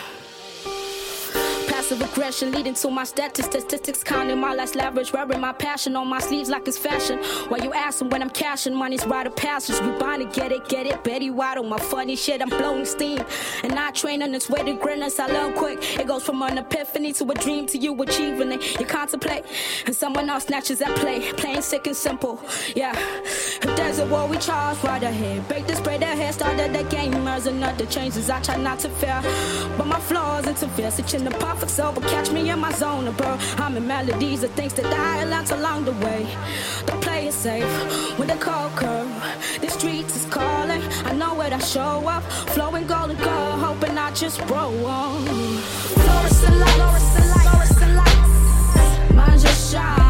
Pass 1.88 1.96
passive 1.96 2.12
aggression 2.12 2.52
leading 2.52 2.74
to 2.74 2.90
my 2.90 3.04
statistics. 3.04 3.64
Statistics 3.64 4.04
counting 4.04 4.38
my 4.38 4.54
last 4.54 4.74
leverage, 4.74 5.12
wearing 5.12 5.40
my 5.40 5.52
passion 5.52 5.96
on 5.96 6.06
my 6.06 6.18
sleeves 6.18 6.50
like 6.50 6.68
it's 6.68 6.76
fashion. 6.76 7.18
Why 7.48 7.58
you 7.58 7.72
asking 7.72 8.10
when 8.10 8.20
I'm 8.20 8.28
cashing, 8.30 8.74
money's 8.74 9.06
rite 9.06 9.26
of 9.26 9.34
passage. 9.36 9.80
We 9.80 9.98
bound 9.98 10.20
to 10.20 10.40
get 10.40 10.52
it, 10.52 10.68
get 10.68 10.86
it. 10.86 11.02
Betty 11.02 11.30
White 11.30 11.56
on 11.56 11.68
my 11.68 11.78
funny 11.78 12.14
shit, 12.14 12.42
I'm 12.42 12.50
blowing 12.50 12.84
steam. 12.84 13.24
And 13.62 13.72
I 13.78 13.90
train 13.92 14.22
on 14.22 14.34
its 14.34 14.50
way 14.50 14.62
to 14.64 14.74
greatness, 14.74 15.18
I 15.18 15.28
learn 15.28 15.54
quick. 15.54 15.78
It 15.98 16.06
goes 16.06 16.24
from 16.24 16.42
an 16.42 16.58
epiphany 16.58 17.12
to 17.14 17.24
a 17.30 17.34
dream 17.34 17.66
to 17.68 17.78
you 17.78 17.94
achieving 18.02 18.52
it. 18.52 18.78
You 18.78 18.84
contemplate, 18.84 19.44
and 19.86 19.96
someone 19.96 20.28
else 20.28 20.44
snatches 20.44 20.80
that 20.80 20.94
play. 20.96 21.32
Plain, 21.32 21.62
sick, 21.62 21.86
and 21.86 21.96
simple. 21.96 22.42
Yeah. 22.74 22.92
If 23.62 23.76
there's 23.76 23.98
a 23.98 24.06
war, 24.06 24.26
we 24.26 24.36
charge 24.38 24.82
right 24.84 25.02
ahead. 25.02 25.48
Break 25.48 25.66
this, 25.66 25.80
break 25.80 26.00
their 26.00 26.14
head, 26.14 26.34
started 26.34 26.74
the 26.74 26.84
gamers 26.94 27.46
and 27.46 27.64
other 27.64 27.86
changes. 27.86 28.28
I 28.28 28.40
try 28.40 28.56
not 28.56 28.78
to 28.80 28.90
fear, 28.90 29.20
but 29.78 29.86
my 29.86 30.00
flaws 30.00 30.46
interfere. 30.46 30.90
Switching 30.90 31.24
the 31.24 31.30
perfect 31.30 31.77
over, 31.80 32.00
catch 32.00 32.30
me 32.30 32.50
in 32.50 32.58
my 32.58 32.72
zone, 32.72 33.12
bro. 33.12 33.36
I'm 33.56 33.76
in 33.76 33.86
melodies 33.86 34.42
of 34.42 34.50
things 34.52 34.74
that 34.74 34.86
I 34.86 35.24
learned 35.24 35.50
along 35.50 35.84
the 35.84 35.92
way. 36.04 36.26
Don't 36.86 37.00
play 37.02 37.26
it 37.28 37.32
safe 37.32 38.18
with 38.18 38.28
the 38.28 38.36
cold 38.36 38.72
curve. 38.72 39.08
The 39.60 39.68
streets 39.68 40.16
is 40.16 40.24
calling. 40.26 40.82
I 41.04 41.12
know 41.12 41.34
where 41.34 41.50
to 41.50 41.60
show 41.60 42.06
up. 42.08 42.22
Flowing 42.54 42.86
gold 42.86 43.10
and 43.10 43.18
gold, 43.20 43.60
hoping 43.60 43.96
I 43.98 44.10
just 44.12 44.40
roll 44.50 44.86
on. 44.86 45.26
Fluorescent 45.26 46.56
lights, 46.58 47.08
fluorescent 47.16 47.94
lights. 47.96 49.14
Mine 49.14 49.38
just 49.38 49.72
shine 49.72 50.07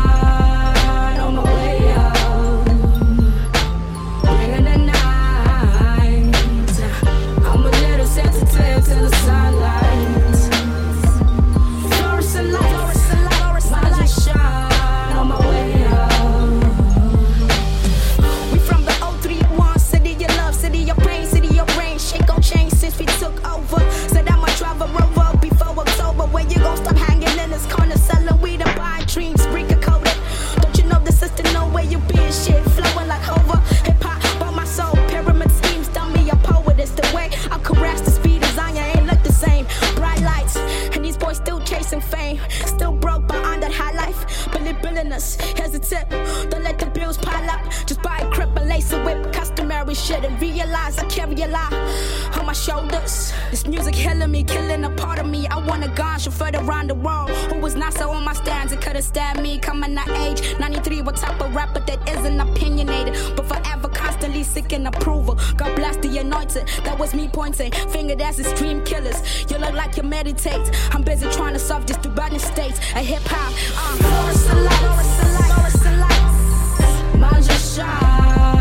music 53.79 53.95
healing 53.95 54.31
me, 54.33 54.43
killing 54.43 54.83
a 54.85 54.91
part 54.91 55.21
of 55.21 55.27
me. 55.27 55.47
I 55.47 55.59
wanna 55.59 55.89
gone 55.95 56.19
chauffeur 56.19 56.51
around 56.55 56.91
the 56.91 56.95
world. 56.95 57.31
Who 57.51 57.59
was 57.61 57.77
not 57.77 57.95
so 57.95 58.11
on 58.11 58.25
my 58.25 58.33
stands? 58.33 58.73
It 58.73 58.81
could've 58.81 59.05
stabbed 59.05 59.41
me. 59.41 59.59
Coming 59.59 59.97
at 59.97 60.09
age 60.27 60.41
93, 60.59 61.03
what 61.03 61.17
type 61.17 61.41
of 61.41 61.55
rapper 61.55 61.81
that 61.81 62.01
isn't 62.09 62.41
opinionated, 62.41 63.15
but 63.37 63.47
forever 63.47 63.89
constantly 63.89 64.43
seeking 64.43 64.85
approval. 64.87 65.39
God 65.57 65.77
bless 65.77 65.97
the 65.99 66.19
anointed. 66.19 66.67
That 66.85 66.99
was 66.99 67.15
me 67.15 67.29
pointing. 67.29 67.71
Finger 67.95 68.17
that's 68.17 68.41
extreme 68.41 68.83
killers. 68.85 69.19
You 69.49 69.59
look 69.59 69.75
like 69.75 69.97
you 69.97 70.03
meditate. 70.03 70.67
I'm 70.93 71.03
busy 71.03 71.29
trying 71.31 71.53
to 71.53 71.61
solve 71.61 71.87
this 71.87 71.99
Dubai 71.99 72.29
states. 72.41 72.79
A 72.97 73.03
hip 73.13 73.23
hop. 73.27 73.53
Uh. 73.79 73.97
Fluorescent 74.03 74.61
lights, 74.69 74.83
fluorescent 74.83 75.33
lights, 75.39 75.55
fluorescent 75.55 75.99
lights. 76.01 77.17
Mine 77.21 77.43
just 77.43 77.77
shine 77.77 78.58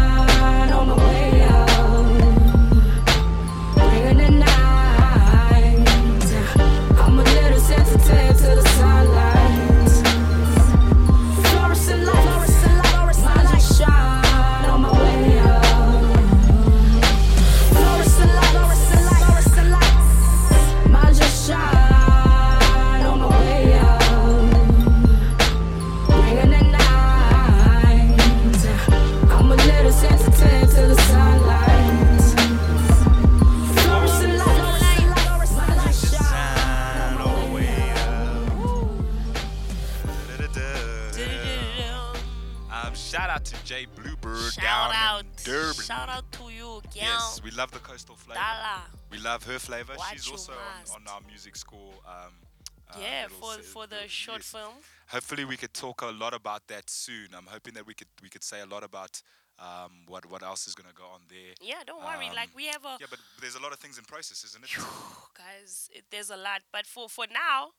music 51.48 51.56
score. 51.56 51.94
Um, 52.06 52.34
uh, 52.90 53.00
Yeah, 53.02 53.28
for 53.28 53.54
se- 53.56 53.62
for 53.74 53.88
the 53.88 54.08
short 54.08 54.40
yes. 54.40 54.52
film. 54.52 54.74
Hopefully, 55.10 55.46
we 55.46 55.58
could 55.58 55.74
talk 55.74 56.02
a 56.02 56.08
lot 56.12 56.34
about 56.34 56.68
that 56.68 56.90
soon. 56.90 57.28
I'm 57.36 57.48
hoping 57.48 57.74
that 57.76 57.86
we 57.86 57.94
could 57.94 58.08
we 58.22 58.30
could 58.30 58.44
say 58.44 58.62
a 58.62 58.66
lot 58.66 58.84
about 58.84 59.22
um, 59.60 59.92
what 60.08 60.26
what 60.26 60.44
else 60.44 60.68
is 60.68 60.76
gonna 60.76 60.94
go 60.96 61.06
on 61.06 61.22
there. 61.30 61.54
Yeah, 61.62 61.84
don't 61.86 62.04
worry. 62.04 62.30
like 62.36 62.50
Um, 62.50 62.56
we 62.56 62.66
have 62.68 62.86
a 62.86 62.98
Yeah, 63.00 63.08
but 63.10 63.20
there's 63.42 63.56
a 63.56 63.60
lot 63.62 63.74
of 63.74 63.80
things 63.80 63.98
in 63.98 64.04
process, 64.06 64.44
isn't 64.44 64.64
it? 64.64 64.72
guys. 65.34 65.90
It, 65.94 66.06
there's 66.12 66.30
a 66.30 66.38
lot, 66.38 66.62
but 66.72 66.86
for 66.86 67.10
for 67.10 67.26
now, 67.32 67.72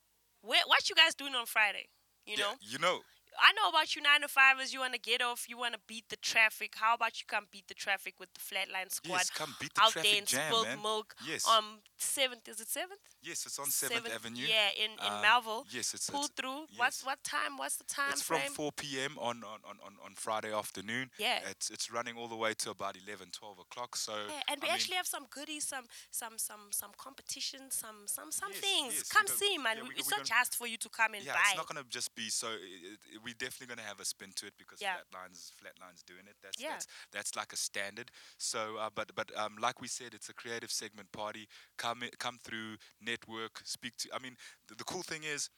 where, 0.43 0.63
what 0.67 0.89
you 0.89 0.95
guys 0.95 1.15
doing 1.15 1.35
on 1.35 1.47
Friday? 1.47 1.87
You 2.27 2.35
Yeah, 2.37 2.45
know, 2.45 2.53
you 2.61 2.79
know. 2.79 3.01
I 3.41 3.53
know 3.53 3.69
about 3.69 3.95
you 3.95 4.03
nine 4.03 4.23
to 4.23 4.29
fivers. 4.29 4.73
You 4.73 4.81
want 4.81 4.95
to 4.95 4.99
get 4.99 5.23
off. 5.23 5.49
You 5.49 5.57
want 5.59 5.75
to 5.75 5.81
beat 5.87 6.07
the 6.09 6.17
traffic. 6.17 6.73
How 6.75 6.95
about 6.95 7.21
you 7.21 7.27
come 7.29 7.47
beat 7.53 7.69
the 7.69 7.75
traffic 7.75 8.15
with 8.19 8.31
the 8.35 8.41
Flatline 8.41 8.91
Squad? 8.91 9.19
Yes, 9.19 9.31
come 9.31 9.55
beat 9.61 9.73
the 9.75 9.83
out 9.83 9.93
traffic 9.93 10.11
there 10.11 10.19
in 10.21 10.27
jam, 10.27 10.51
Spilled 10.51 10.67
man. 10.67 10.83
Milk. 10.83 11.15
Yes. 11.25 11.47
Um, 11.47 11.79
seventh 11.99 12.49
is 12.49 12.59
it 12.61 12.69
seventh? 12.69 12.99
Yes, 13.23 13.47
it's 13.47 13.59
on 13.59 13.67
Seventh 13.71 14.09
Avenue. 14.11 14.47
Yeah, 14.47 14.71
in 14.77 14.93
in 14.93 14.99
Uh, 14.99 15.21
Melville. 15.23 15.67
Yes, 15.71 15.93
it's 15.95 16.09
Pull 16.09 16.25
it's, 16.27 16.35
through. 16.35 16.67
What's 16.77 17.03
what 17.05 17.23
time? 17.25 17.57
What's 17.57 17.77
the 17.77 17.85
time 17.85 18.13
it's 18.13 18.23
from 18.23 18.41
4 18.41 18.73
p.m. 18.73 19.19
On, 19.19 19.43
on, 19.43 19.61
on, 19.65 19.97
on, 20.05 20.15
Friday 20.15 20.53
afternoon. 20.53 21.11
Yeah. 21.19 21.41
It's 21.51 21.71
it's 21.71 21.91
running 21.91 22.17
all 22.17 22.29
the 22.29 22.37
way 22.37 22.55
to 22.55 22.71
about 22.71 22.97
11, 22.97 23.31
12 23.33 23.59
o'clock. 23.59 23.97
So 23.97 24.13
Yeah, 24.13 24.41
and 24.49 24.63
we 24.63 24.69
I 24.69 24.71
mean, 24.71 24.75
actually 24.75 24.97
have 24.97 25.07
some 25.07 25.27
goodies, 25.31 25.65
some 25.67 25.87
some 26.11 26.39
some 26.39 26.71
some 26.71 26.93
competitions, 26.97 27.75
some 27.75 28.07
some 28.07 28.31
some 28.31 28.51
Yes, 28.53 28.61
things. 28.61 28.95
yes, 28.95 29.09
come 29.09 29.27
see, 29.27 29.59
man. 29.59 29.79
yeah, 29.79 29.83
We- 29.83 29.95
it's 29.97 30.11
not 30.11 30.25
just 30.25 30.55
for 30.57 30.67
you 30.67 30.77
to 30.79 30.89
come 30.89 31.15
and 31.15 31.25
yeah, 31.25 31.35
buy. 31.35 31.41
it's 31.49 31.57
not 31.57 31.67
gonna 31.67 31.85
just 31.91 32.15
be 32.15 32.31
so. 32.31 32.49
It, 32.53 32.99
it, 33.15 33.23
we're 33.25 33.35
definitely 33.35 33.75
gonna 33.75 33.87
have 33.89 34.01
a 34.01 34.05
spin 34.05 34.33
to 34.37 34.47
it 34.47 34.55
because 34.59 34.81
Yeah. 34.81 34.97
Flatlines 34.97 35.51
Flatlines 35.61 36.05
doing 36.07 36.27
it. 36.29 36.37
That's 36.43 36.59
Yeah. 36.61 36.71
that's 36.73 36.87
that's 37.13 37.37
like 37.37 37.53
a 37.53 37.57
standard. 37.57 38.11
So, 38.39 38.77
uh, 38.77 38.91
but 38.95 39.15
but 39.15 39.37
um, 39.37 39.57
like 39.59 39.81
we 39.81 39.89
said, 39.89 40.15
it's 40.15 40.29
a 40.29 40.35
creative 40.35 40.71
segment 40.71 41.11
party. 41.13 41.49
Come 41.77 42.03
come 42.19 42.39
through, 42.39 42.77
network, 43.19 43.61
speak 43.65 43.97
to. 43.99 44.09
I 44.15 44.19
mean, 44.19 44.37
the, 44.69 44.75
the 44.75 44.85
cool 44.85 45.03
thing 45.03 45.23
is. 45.25 45.51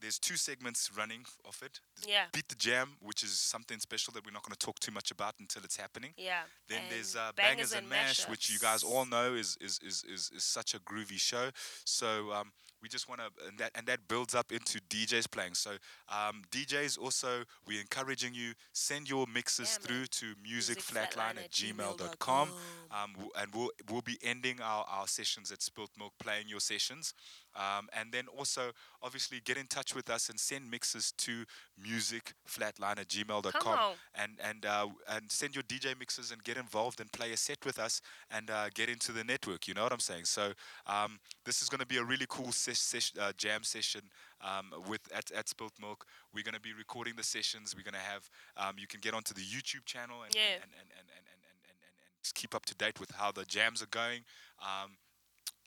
There's 0.00 0.18
two 0.18 0.36
segments 0.36 0.90
running 0.96 1.24
of 1.44 1.60
it. 1.62 1.80
There's 1.96 2.08
Yeah. 2.08 2.26
Beat 2.32 2.48
the 2.48 2.54
Jam, 2.54 2.96
which 3.00 3.22
is 3.22 3.38
something 3.38 3.80
special 3.80 4.12
that 4.12 4.24
we're 4.24 4.32
not 4.32 4.42
going 4.42 4.54
to 4.54 4.66
talk 4.66 4.78
too 4.78 4.92
much 4.92 5.10
about 5.10 5.34
until 5.40 5.64
it's 5.64 5.76
happening. 5.76 6.14
Yeah. 6.16 6.42
Then 6.68 6.82
there's 6.90 7.16
uh, 7.16 7.32
Bangers, 7.36 7.72
and 7.72 7.88
Mash, 7.88 8.28
which 8.28 8.50
you 8.50 8.58
guys 8.58 8.82
all 8.82 9.04
know 9.06 9.34
is 9.34 9.56
is, 9.60 9.80
is, 9.84 10.04
is, 10.04 10.30
is 10.34 10.44
such 10.44 10.74
a 10.74 10.78
groovy 10.78 11.18
show. 11.18 11.50
So 11.84 12.32
um, 12.32 12.52
we 12.80 12.88
just 12.88 13.08
want 13.08 13.20
to, 13.20 13.48
and 13.48 13.58
that 13.58 13.72
and 13.74 13.86
that 13.86 14.06
builds 14.06 14.34
up 14.34 14.52
into 14.52 14.78
DJs 14.88 15.30
playing. 15.30 15.54
So 15.54 15.72
um, 16.08 16.42
DJs 16.52 16.98
also, 16.98 17.42
we're 17.66 17.80
encouraging 17.80 18.34
you 18.34 18.52
send 18.72 19.08
your 19.10 19.26
mixes 19.26 19.78
Yeah, 19.80 19.86
through 19.86 20.06
to 20.06 20.34
musicflatline 20.36 21.38
at 21.38 21.50
gmail.com. 21.50 22.50
Um, 22.90 23.10
and 23.36 23.54
we'll 23.54 23.70
we'll 23.90 24.02
be 24.02 24.18
ending 24.22 24.60
our, 24.62 24.84
our 24.88 25.08
sessions 25.08 25.50
at 25.50 25.60
Spilt 25.62 25.90
Milk, 25.98 26.12
playing 26.20 26.48
your 26.48 26.60
sessions. 26.60 27.14
Um, 27.56 27.88
and 27.98 28.12
then 28.12 28.26
also, 28.36 28.70
obviously, 29.02 29.40
get 29.44 29.56
in 29.56 29.66
touch 29.66 29.94
with 29.94 30.10
us 30.10 30.28
and 30.28 30.38
send 30.38 30.70
mixes 30.70 31.12
to 31.18 31.44
musicflatline 31.82 32.98
at 32.98 33.08
gmail.com 33.08 33.78
and, 34.14 34.32
and, 34.42 34.66
uh, 34.66 34.88
and 35.08 35.30
send 35.30 35.54
your 35.54 35.64
DJ 35.64 35.98
mixes 35.98 36.30
and 36.30 36.42
get 36.44 36.56
involved 36.56 37.00
and 37.00 37.10
play 37.12 37.32
a 37.32 37.36
set 37.36 37.64
with 37.64 37.78
us 37.78 38.00
and 38.30 38.50
uh, 38.50 38.68
get 38.74 38.88
into 38.88 39.12
the 39.12 39.24
network. 39.24 39.66
You 39.66 39.74
know 39.74 39.82
what 39.82 39.92
I'm 39.92 40.00
saying? 40.00 40.24
So, 40.24 40.52
um, 40.86 41.18
this 41.44 41.62
is 41.62 41.68
going 41.68 41.80
to 41.80 41.86
be 41.86 41.96
a 41.96 42.04
really 42.04 42.26
cool 42.28 42.52
ses- 42.52 42.78
ses- 42.78 43.12
uh, 43.18 43.32
jam 43.36 43.62
session 43.62 44.02
um, 44.40 44.72
with 44.88 45.00
at, 45.14 45.30
at 45.32 45.48
Spilt 45.48 45.72
Milk. 45.80 46.06
We're 46.32 46.44
going 46.44 46.54
to 46.54 46.60
be 46.60 46.72
recording 46.72 47.14
the 47.16 47.24
sessions. 47.24 47.74
We're 47.76 47.82
going 47.82 47.94
to 47.94 48.10
have, 48.10 48.28
um, 48.56 48.76
you 48.78 48.86
can 48.86 49.00
get 49.00 49.14
onto 49.14 49.34
the 49.34 49.40
YouTube 49.40 49.84
channel 49.84 50.22
and, 50.22 50.34
yeah. 50.34 50.54
and, 50.54 50.70
and, 50.78 50.90
and, 50.90 51.08
and, 51.16 51.26
and, 51.26 51.42
and, 51.42 51.58
and, 51.64 51.78
and 51.80 52.34
keep 52.34 52.54
up 52.54 52.66
to 52.66 52.74
date 52.74 53.00
with 53.00 53.10
how 53.12 53.32
the 53.32 53.44
jams 53.44 53.82
are 53.82 53.90
going. 53.90 54.20
Um, 54.60 54.92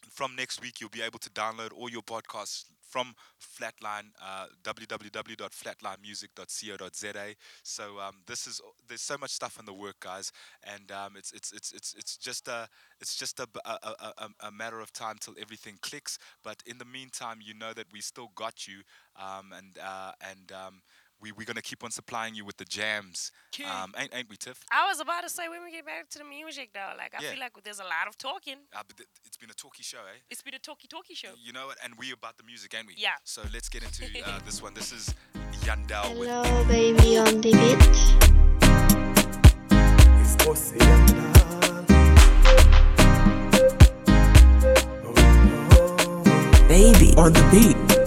from 0.10 0.36
next 0.36 0.62
week, 0.62 0.82
you'll 0.82 0.90
be 0.90 1.02
able 1.02 1.20
to 1.20 1.30
download 1.30 1.72
all 1.76 1.90
your 1.90 2.02
podcasts 2.02 2.66
from 2.82 3.14
Flatline, 3.40 4.08
uh, 4.22 4.48
www.flatlinemusic.co.za. 4.64 7.36
So 7.64 8.00
um, 8.00 8.16
this 8.28 8.48
is 8.48 8.60
there's 8.88 9.02
so 9.02 9.18
much 9.18 9.32
stuff 9.32 9.58
in 9.60 9.66
the 9.66 9.74
work, 9.74 10.00
guys, 10.02 10.32
and 10.64 10.92
um, 10.92 11.16
it's 11.18 11.32
it's 11.32 11.52
it's 11.54 11.72
it's 11.72 11.94
it's 11.98 12.18
just 12.18 12.48
a 12.50 12.68
it's 13.00 13.16
just 13.16 13.40
a, 13.40 13.48
a, 13.66 13.78
a- 13.84 14.14
a- 14.18 14.34
a 14.48 14.52
matter 14.52 14.82
of 14.82 14.92
time 14.92 15.16
till 15.20 15.36
everything 15.40 15.78
clicks. 15.82 16.20
But 16.44 16.62
in 16.66 16.78
the 16.78 16.86
meantime, 16.86 17.40
you 17.42 17.54
know 17.54 17.72
that 17.74 17.88
we 17.94 18.02
still 18.02 18.32
got 18.36 18.68
you, 18.68 18.82
um, 19.16 19.54
and 19.58 19.78
uh, 19.82 20.12
and 20.30 20.52
um, 20.52 20.82
we 21.22 21.32
we're 21.32 21.46
gonna 21.46 21.62
keep 21.62 21.84
on 21.84 21.92
supplying 21.92 22.34
you 22.36 22.44
with 22.44 22.58
the 22.58 22.66
jams, 22.66 23.32
Okay. 23.54 23.64
um, 23.70 23.94
ain't 23.98 24.14
ain't 24.14 24.30
we, 24.30 24.38
Tiff? 24.38 24.60
I 24.72 24.88
was 24.88 25.00
about 25.00 25.22
to 25.22 25.30
say 25.30 25.48
when 25.48 25.64
we 25.64 25.72
get 25.72 25.86
back 25.86 26.10
to 26.10 26.18
the 26.20 26.26
music 26.26 26.70
though, 26.74 26.94
like 26.98 27.14
I 27.18 27.22
Yeah. 27.24 27.32
feel 27.32 27.40
like 27.40 27.54
there's 27.64 27.80
a 27.80 27.84
lot 27.84 28.08
of 28.08 28.18
talking. 28.18 28.58
Uh, 28.74 28.82
but 28.88 28.98
th- 28.98 29.10
it's 29.26 29.38
been 29.38 29.50
a 29.50 29.54
talky 29.54 29.84
show, 29.84 30.00
eh? 30.00 30.20
It's 30.30 30.42
been 30.42 30.56
a 30.56 30.60
talky 30.60 30.88
talky 30.88 31.14
show. 31.16 31.34
You 31.42 31.54
know 31.54 31.68
what? 31.68 31.78
And 31.84 31.94
we 31.98 32.12
about 32.12 32.38
the 32.38 32.44
music, 32.44 32.74
ain't 32.76 32.88
we? 32.88 32.96
Yeah. 32.98 33.12
So 33.24 33.42
let's 33.54 33.70
get 33.70 33.84
into 33.84 34.06
uh, 34.28 34.40
this 34.46 34.62
one. 34.62 34.74
This 34.74 34.92
is 34.92 35.14
Yandel 35.66 36.18
with 36.18 36.30
Hello, 36.30 36.64
baby 36.68 37.18
on 37.18 37.42
the 37.42 37.52
beat. 37.52 39.02
Baby 46.68 47.14
on 47.18 47.34
the 47.34 47.44
beat. 47.52 48.01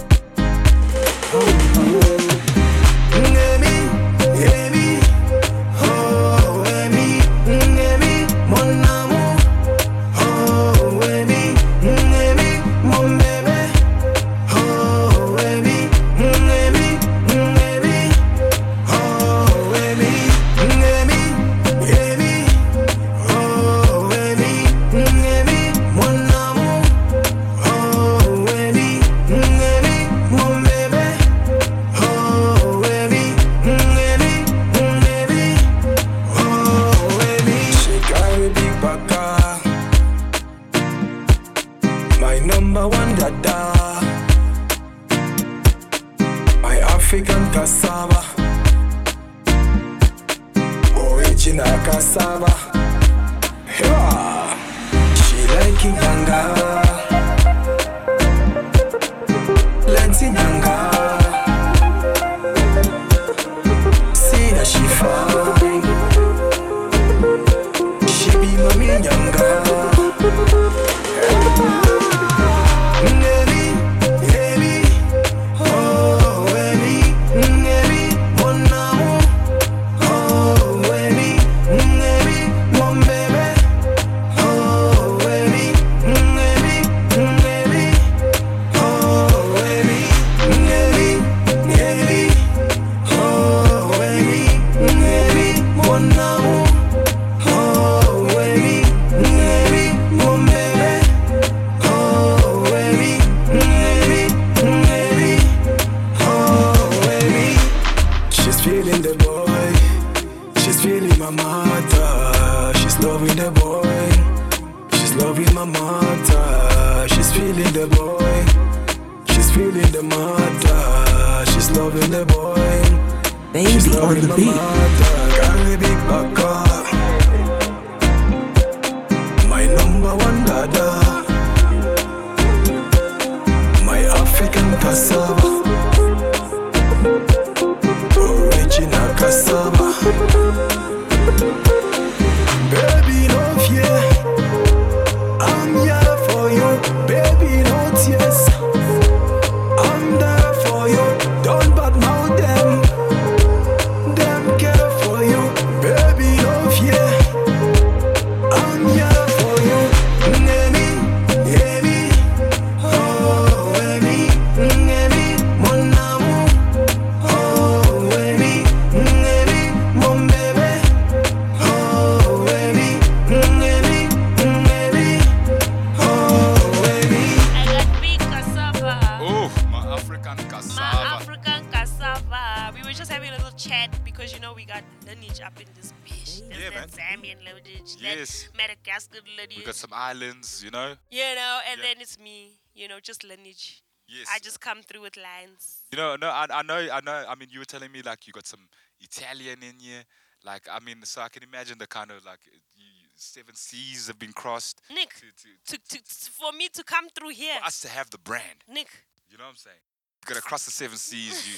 Islands, 190.09 190.63
you 190.63 190.71
know. 190.71 190.95
you 191.11 191.35
know, 191.35 191.59
and 191.69 191.79
Yeah. 191.79 191.85
then 191.87 192.01
it's 192.01 192.17
me, 192.19 192.37
you 192.73 192.87
know, 192.87 192.99
just 192.99 193.23
lineage. 193.23 193.81
Yes. 194.07 194.27
I 194.33 194.37
just 194.39 194.59
come 194.61 194.81
through 194.83 195.01
with 195.01 195.17
lines. 195.17 195.79
You 195.91 195.97
know, 195.97 196.15
no, 196.15 196.29
I, 196.29 196.45
I 196.59 196.61
know, 196.61 196.77
I 196.97 196.99
know. 197.07 197.25
I 197.27 197.33
mean, 197.35 197.49
you 197.51 197.59
were 197.59 197.65
telling 197.65 197.91
me 197.91 198.01
like 198.03 198.27
you 198.27 198.33
got 198.33 198.45
some 198.45 198.67
Italian 199.01 199.59
in 199.63 199.75
you. 199.79 199.99
Like, 200.43 200.63
I 200.71 200.79
mean, 200.79 200.97
so 201.03 201.21
I 201.21 201.29
can 201.29 201.41
imagine 201.43 201.77
the 201.79 201.87
kind 201.87 202.11
of 202.11 202.23
like 202.23 202.39
you, 202.45 202.83
seven 203.15 203.55
seas 203.55 204.05
have 204.07 204.19
been 204.19 204.33
crossed. 204.33 204.81
Nick, 204.93 205.11
to, 205.15 205.25
to, 205.41 205.77
to, 205.89 205.97
to, 205.97 206.31
for 206.31 206.51
me 206.51 206.67
to 206.77 206.83
come 206.83 207.07
through 207.15 207.29
here. 207.29 207.55
for 207.59 207.65
us 207.65 207.81
to 207.81 207.87
have 207.89 208.09
the 208.11 208.19
brand. 208.19 208.59
Nick, 208.67 208.89
You 209.29 209.37
know 209.39 209.45
what 209.45 209.51
I'm 209.51 209.55
saying? 209.57 209.81
You 210.21 210.27
gotta 210.33 210.41
cross 210.49 210.65
the 210.65 210.71
seven 210.71 210.97
seas. 210.97 211.37
You 211.47 211.55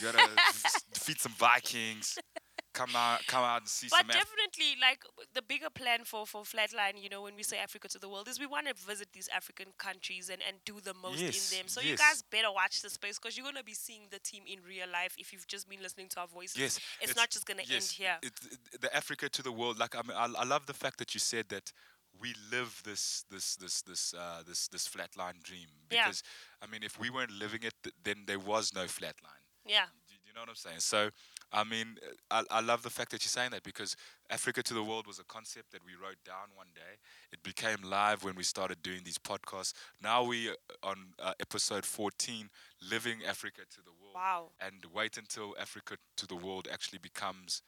you 0.00 0.12
gotta 0.12 0.28
defeat 0.92 1.20
some 1.20 1.32
Vikings. 1.38 2.18
Come 2.76 2.94
out, 2.94 3.26
come 3.26 3.42
out 3.42 3.62
and 3.62 3.68
see 3.68 3.88
But 3.88 4.00
some. 4.00 4.10
Af- 4.10 4.16
definitely, 4.16 4.76
like 4.80 5.00
the 5.32 5.40
bigger 5.40 5.70
plan 5.70 6.04
for 6.04 6.26
for 6.26 6.42
Flatline, 6.42 7.02
you 7.02 7.08
know, 7.08 7.22
when 7.22 7.34
we 7.34 7.42
say 7.42 7.56
Africa 7.58 7.88
to 7.88 7.98
the 7.98 8.08
world, 8.08 8.28
is 8.28 8.38
we 8.38 8.44
want 8.46 8.66
to 8.68 8.74
visit 8.74 9.08
these 9.14 9.28
African 9.34 9.68
countries 9.78 10.28
and 10.28 10.42
and 10.46 10.58
do 10.66 10.80
the 10.80 10.92
most 10.92 11.20
Yes, 11.20 11.36
in 11.52 11.58
them. 11.58 11.68
So 11.68 11.80
you 11.80 11.96
guys 11.96 12.22
better 12.30 12.52
watch 12.52 12.82
the 12.82 12.90
space 12.90 13.18
because 13.18 13.36
you're 13.36 13.46
gonna 13.46 13.64
be 13.64 13.72
seeing 13.74 14.02
the 14.10 14.18
team 14.18 14.42
in 14.46 14.58
real 14.62 14.88
life. 14.92 15.14
If 15.18 15.32
you've 15.32 15.46
just 15.46 15.68
been 15.68 15.82
listening 15.82 16.08
to 16.10 16.20
our 16.20 16.26
voices, 16.28 16.58
yes, 16.58 16.80
it's, 17.00 17.16
not 17.16 17.30
just 17.30 17.46
gonna 17.46 17.62
yes, 17.66 17.72
end 17.72 17.90
here. 17.96 18.16
It, 18.22 18.32
it- 18.74 18.80
the 18.82 18.94
Africa 18.94 19.28
to 19.30 19.42
the 19.42 19.52
world. 19.52 19.78
Like 19.78 19.94
I 19.96 20.02
mean, 20.06 20.16
I, 20.16 20.26
I 20.42 20.44
love 20.44 20.66
the 20.66 20.74
fact 20.74 20.98
that 20.98 21.14
you 21.14 21.20
said 21.20 21.48
that 21.48 21.72
we 22.20 22.34
live 22.50 22.82
this 22.84 23.24
this 23.30 23.56
this 23.56 23.82
this 23.82 24.12
uh, 24.14 24.42
this 24.46 24.68
this 24.68 24.86
flatline 24.86 25.42
dream 25.42 25.68
Yeah. 25.90 26.04
because 26.04 26.22
I 26.62 26.66
mean, 26.66 26.82
if 26.82 26.98
we 27.00 27.08
weren't 27.08 27.32
living 27.32 27.62
it, 27.62 27.74
th- 27.82 27.94
then 28.04 28.24
there 28.26 28.38
was 28.38 28.74
no 28.74 28.84
flatline. 28.84 29.44
yeah. 29.64 29.86
Do 30.08 30.14
you 30.14 30.32
know 30.34 30.40
know 30.40 30.42
what 30.42 30.48
I'm 30.50 30.54
saying? 30.56 30.80
So, 30.80 31.08
I 31.52 31.64
mean, 31.64 31.96
I, 32.30 32.42
I 32.50 32.60
love 32.60 32.82
the 32.82 32.90
fact 32.90 33.10
that 33.12 33.24
you're 33.24 33.30
saying 33.30 33.50
that 33.52 33.62
because 33.62 33.96
Africa 34.30 34.62
to 34.64 34.74
the 34.74 34.82
World 34.82 35.06
was 35.06 35.18
a 35.18 35.24
concept 35.24 35.72
that 35.72 35.84
we 35.84 35.92
wrote 35.92 36.18
down 36.24 36.54
one 36.54 36.68
day. 36.74 36.98
It 37.32 37.42
became 37.42 37.78
live 37.84 38.24
when 38.24 38.34
we 38.34 38.42
started 38.42 38.82
doing 38.82 39.02
these 39.04 39.18
podcasts. 39.18 39.72
Now 40.02 40.24
we 40.24 40.50
on 40.82 41.14
uh, 41.18 41.34
episode 41.40 41.84
14, 41.84 42.50
Living 42.90 43.18
Africa 43.26 43.62
to 43.70 43.78
the 43.82 43.90
World. 43.90 44.14
Wow. 44.14 44.50
And 44.60 44.84
wait 44.92 45.16
until 45.16 45.54
Africa 45.60 45.96
to 46.16 46.26
the 46.26 46.36
World 46.36 46.68
actually 46.72 46.98
becomes 46.98 47.62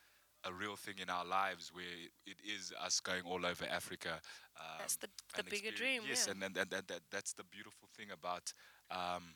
a 0.44 0.52
real 0.52 0.76
thing 0.76 0.94
in 1.00 1.10
our 1.10 1.24
lives 1.24 1.70
where 1.72 1.84
it 2.26 2.36
is 2.44 2.72
us 2.84 3.00
going 3.00 3.22
all 3.24 3.44
over 3.44 3.64
Africa. 3.70 4.20
Um, 4.58 4.66
That's 4.78 4.96
the, 4.96 5.08
the 5.36 5.42
bigger 5.44 5.70
dream. 5.70 6.02
Yes, 6.08 6.26
yeah. 6.26 6.32
and, 6.32 6.42
and, 6.42 6.56
and, 6.56 6.72
and 6.72 6.86
that, 6.88 7.00
that's 7.10 7.32
the 7.32 7.44
beautiful 7.44 7.88
thing 7.96 8.08
about 8.12 8.52
um, 8.90 9.34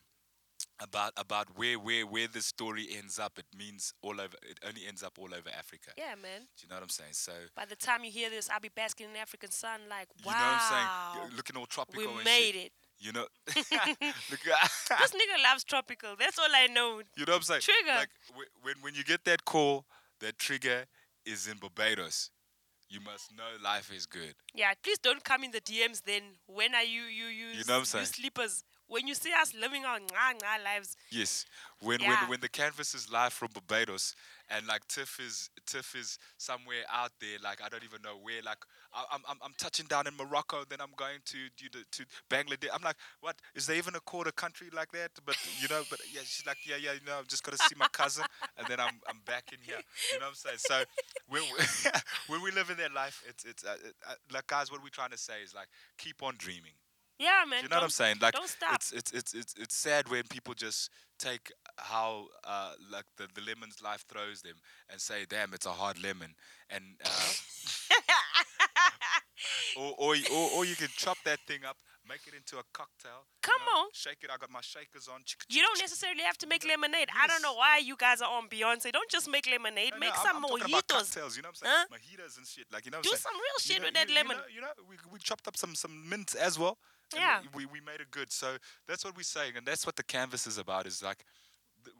about 0.80 1.12
about 1.16 1.48
where 1.56 1.78
where 1.78 2.06
where 2.06 2.26
the 2.28 2.40
story 2.40 2.88
ends 2.96 3.18
up. 3.18 3.38
It 3.38 3.46
means 3.56 3.94
all 4.02 4.20
over. 4.20 4.36
It 4.42 4.58
only 4.66 4.82
ends 4.86 5.02
up 5.02 5.18
all 5.18 5.32
over 5.32 5.48
Africa. 5.56 5.90
yeah, 5.96 6.14
man. 6.20 6.40
Do 6.56 6.62
you 6.64 6.68
know 6.68 6.76
what 6.76 6.82
I'm 6.82 6.88
saying? 6.88 7.12
So 7.12 7.32
By 7.56 7.64
the 7.64 7.76
time 7.76 8.04
you 8.04 8.10
hear 8.10 8.30
this, 8.30 8.48
I'll 8.50 8.60
be 8.60 8.70
basking 8.74 9.08
in 9.10 9.16
African 9.16 9.50
sun. 9.50 9.80
Like, 9.88 10.08
wow. 10.24 10.32
you 10.32 10.38
know 10.38 10.46
what 10.52 10.62
I'm 10.62 11.20
saying? 11.28 11.36
Looking 11.36 11.56
all 11.56 11.66
tropical. 11.66 12.02
we 12.02 12.08
and 12.14 12.24
made 12.24 12.52
shit. 12.54 12.66
it. 12.66 12.72
You 12.98 13.12
know. 13.12 13.26
Look 13.56 14.40
this 15.00 15.12
nigga 15.12 15.42
loves 15.42 15.64
tropical. 15.64 16.10
That's 16.18 16.38
all 16.38 16.46
I 16.54 16.66
know. 16.68 17.02
you 17.16 17.24
know 17.26 17.32
what 17.32 17.36
I'm 17.36 17.42
saying? 17.42 17.60
Trigger. 17.62 17.98
Like 17.98 18.10
wh- 18.34 18.64
when 18.64 18.74
when 18.80 18.94
you 18.94 19.04
get 19.04 19.24
that 19.24 19.44
call, 19.44 19.84
that 20.20 20.38
trigger 20.38 20.86
is 21.24 21.46
in 21.46 21.58
Barbados. 21.58 22.30
You 22.88 23.00
must 23.00 23.34
know 23.34 23.44
life 23.64 23.90
is 23.90 24.04
good. 24.04 24.34
Yeah, 24.54 24.72
please 24.82 24.98
don't 24.98 25.24
come 25.24 25.44
in 25.44 25.50
the 25.50 25.62
DMs 25.62 26.02
then. 26.02 26.22
When 26.46 26.74
are 26.74 26.82
you, 26.82 27.02
you, 27.04 27.24
you, 27.26 27.46
You 27.46 27.64
know 27.66 27.74
what 27.74 27.78
I'm 27.78 27.84
saying? 27.86 28.02
you 28.02 28.06
sleepers? 28.06 28.64
When 28.92 29.06
you 29.06 29.14
see 29.14 29.32
us 29.32 29.54
living 29.54 29.86
our 29.86 29.96
nga 29.96 30.36
nga 30.36 30.62
lives, 30.62 30.96
Yes, 31.10 31.46
when 31.80 32.00
Yeah. 32.00 32.08
when 32.08 32.28
when 32.28 32.40
the 32.40 32.48
canvas 32.60 32.94
is 32.94 33.08
live 33.10 33.32
from 33.32 33.48
Barbados 33.52 34.14
and 34.50 34.66
like 34.66 34.86
Tiff 34.86 35.18
is 35.18 35.48
Tiff 35.64 35.94
is 35.94 36.18
somewhere 36.36 36.84
out 36.92 37.12
there, 37.18 37.38
like 37.42 37.62
I 37.64 37.70
don't 37.70 37.84
even 37.84 38.02
know 38.02 38.18
where. 38.18 38.42
Like 38.42 38.58
I, 38.92 39.04
I'm 39.10 39.22
I'm 39.26 39.38
I'm 39.42 39.54
touching 39.56 39.86
down 39.86 40.06
in 40.06 40.14
Morocco, 40.14 40.64
then 40.68 40.82
I'm 40.82 40.92
going 40.96 41.20
to 41.24 41.38
do 41.56 41.66
the, 41.72 41.84
to 41.96 42.04
Bangladesh. 42.28 42.68
I'm 42.74 42.82
like, 42.82 42.96
what 43.20 43.36
is 43.54 43.66
there 43.66 43.76
even 43.76 43.94
a 43.94 44.00
quarter 44.00 44.30
country 44.30 44.68
like 44.74 44.92
that? 44.92 45.12
But 45.24 45.36
you 45.62 45.68
know, 45.68 45.82
but 45.88 46.00
yeah, 46.12 46.20
she's 46.24 46.46
like, 46.46 46.58
yeah, 46.66 46.76
yeah, 46.76 46.92
you 46.92 47.04
know, 47.06 47.16
I'm 47.18 47.26
just 47.26 47.44
gonna 47.44 47.56
see 47.56 47.74
my 47.78 47.88
cousin, 47.88 48.26
and 48.58 48.66
then 48.68 48.78
I'm 48.78 49.00
I'm 49.08 49.20
back 49.24 49.52
in 49.54 49.58
here. 49.64 49.80
You 50.12 50.18
know 50.18 50.26
what 50.26 50.30
I'm 50.32 50.34
saying? 50.34 50.58
So 50.58 50.84
when 51.28 51.42
we, 51.44 51.64
when 52.28 52.42
we 52.42 52.50
live 52.50 52.68
in 52.68 52.76
that 52.76 52.92
life, 52.92 53.22
it's 53.26 53.44
it's 53.46 53.64
uh, 53.64 53.76
it, 53.88 53.94
uh, 54.06 54.14
like 54.30 54.46
guys, 54.48 54.70
what 54.70 54.82
we're 54.82 54.90
trying 54.90 55.12
to 55.12 55.18
say 55.18 55.40
is 55.42 55.54
like 55.54 55.68
keep 55.96 56.22
on 56.22 56.34
dreaming. 56.36 56.76
Yeah, 57.22 57.44
man. 57.48 57.60
Do 57.60 57.64
you 57.64 57.68
know 57.70 57.76
what 57.76 57.84
I'm 57.84 57.90
saying? 57.90 58.16
Like 58.20 58.34
don't 58.34 58.48
stop. 58.48 58.74
it's 58.74 58.92
it's 58.92 59.12
it's 59.12 59.34
it's 59.34 59.54
it's 59.58 59.76
sad 59.76 60.08
when 60.08 60.22
people 60.24 60.54
just 60.54 60.90
take 61.18 61.52
how 61.76 62.26
uh 62.44 62.72
like 62.90 63.04
the, 63.16 63.28
the 63.34 63.40
lemon's 63.42 63.80
life 63.82 64.04
throws 64.08 64.42
them 64.42 64.54
and 64.90 65.00
say, 65.00 65.24
"Damn, 65.28 65.54
it's 65.54 65.66
a 65.66 65.70
hard 65.72 66.02
lemon," 66.02 66.34
and 66.70 66.84
uh, 67.04 67.08
or, 69.78 69.94
or 69.98 70.14
or 70.34 70.50
or 70.56 70.64
you 70.64 70.76
can 70.76 70.88
chop 70.96 71.16
that 71.24 71.38
thing 71.46 71.60
up, 71.68 71.76
make 72.08 72.20
it 72.26 72.34
into 72.34 72.58
a 72.58 72.62
cocktail. 72.72 73.24
you 73.24 73.38
Come 73.42 73.60
know, 73.66 73.80
on. 73.82 73.86
shake 73.92 74.18
it. 74.22 74.30
I 74.32 74.36
got 74.36 74.50
my 74.50 74.60
shakers 74.60 75.08
on. 75.08 75.22
You 75.48 75.62
don't 75.62 75.78
necessarily 75.80 76.22
have 76.22 76.38
to 76.38 76.46
make 76.46 76.64
lemonade. 76.66 77.08
I 77.20 77.26
don't 77.26 77.42
know 77.42 77.54
why 77.54 77.78
you 77.78 77.96
guys 77.96 78.20
are 78.20 78.30
on 78.30 78.48
Beyonce. 78.48 78.92
Don't 78.92 79.10
just 79.10 79.28
make 79.30 79.48
lemonade. 79.50 79.92
No, 79.94 79.98
make 80.00 80.10
no, 80.10 80.14
I'm- 80.20 80.26
some 80.26 80.36
I'm 80.36 80.44
about 80.44 80.60
mojitos. 80.60 80.88
cocktails, 80.88 81.36
you 81.36 81.42
know 81.42 81.48
what 81.50 81.68
I'm 81.68 81.68
saying? 81.68 81.86
Mojitos 82.18 82.36
and 82.38 82.46
shit. 82.46 82.66
Like 82.72 82.84
you 82.84 82.90
know 82.90 82.98
what 82.98 83.04
Do 83.04 83.10
I'm 83.12 83.18
saying? 83.18 83.30
some 83.30 83.34
real 83.34 83.58
You 83.58 83.66
shit 83.66 83.80
know- 83.80 83.86
with 83.88 83.94
that 83.94 84.08
you- 84.08 84.14
you 84.14 84.20
lemon. 84.22 84.36
know- 84.36 84.54
You 84.54 84.60
know, 84.60 84.72
we, 84.88 84.96
we 85.12 85.18
chopped 85.18 85.48
up 85.48 85.56
some 85.56 85.74
some 85.74 86.08
mint 86.08 86.34
as 86.36 86.58
well. 86.58 86.78
Yeah. 87.14 87.40
We, 87.54 87.66
we 87.66 87.80
made 87.80 88.00
it 88.00 88.10
good. 88.10 88.32
So 88.32 88.56
that's 88.86 89.04
what 89.04 89.16
we're 89.16 89.22
saying, 89.22 89.56
and 89.56 89.66
that's 89.66 89.86
what 89.86 89.96
the 89.96 90.02
canvas 90.02 90.46
is 90.46 90.58
about. 90.58 90.86
Is 90.86 91.02
like 91.02 91.24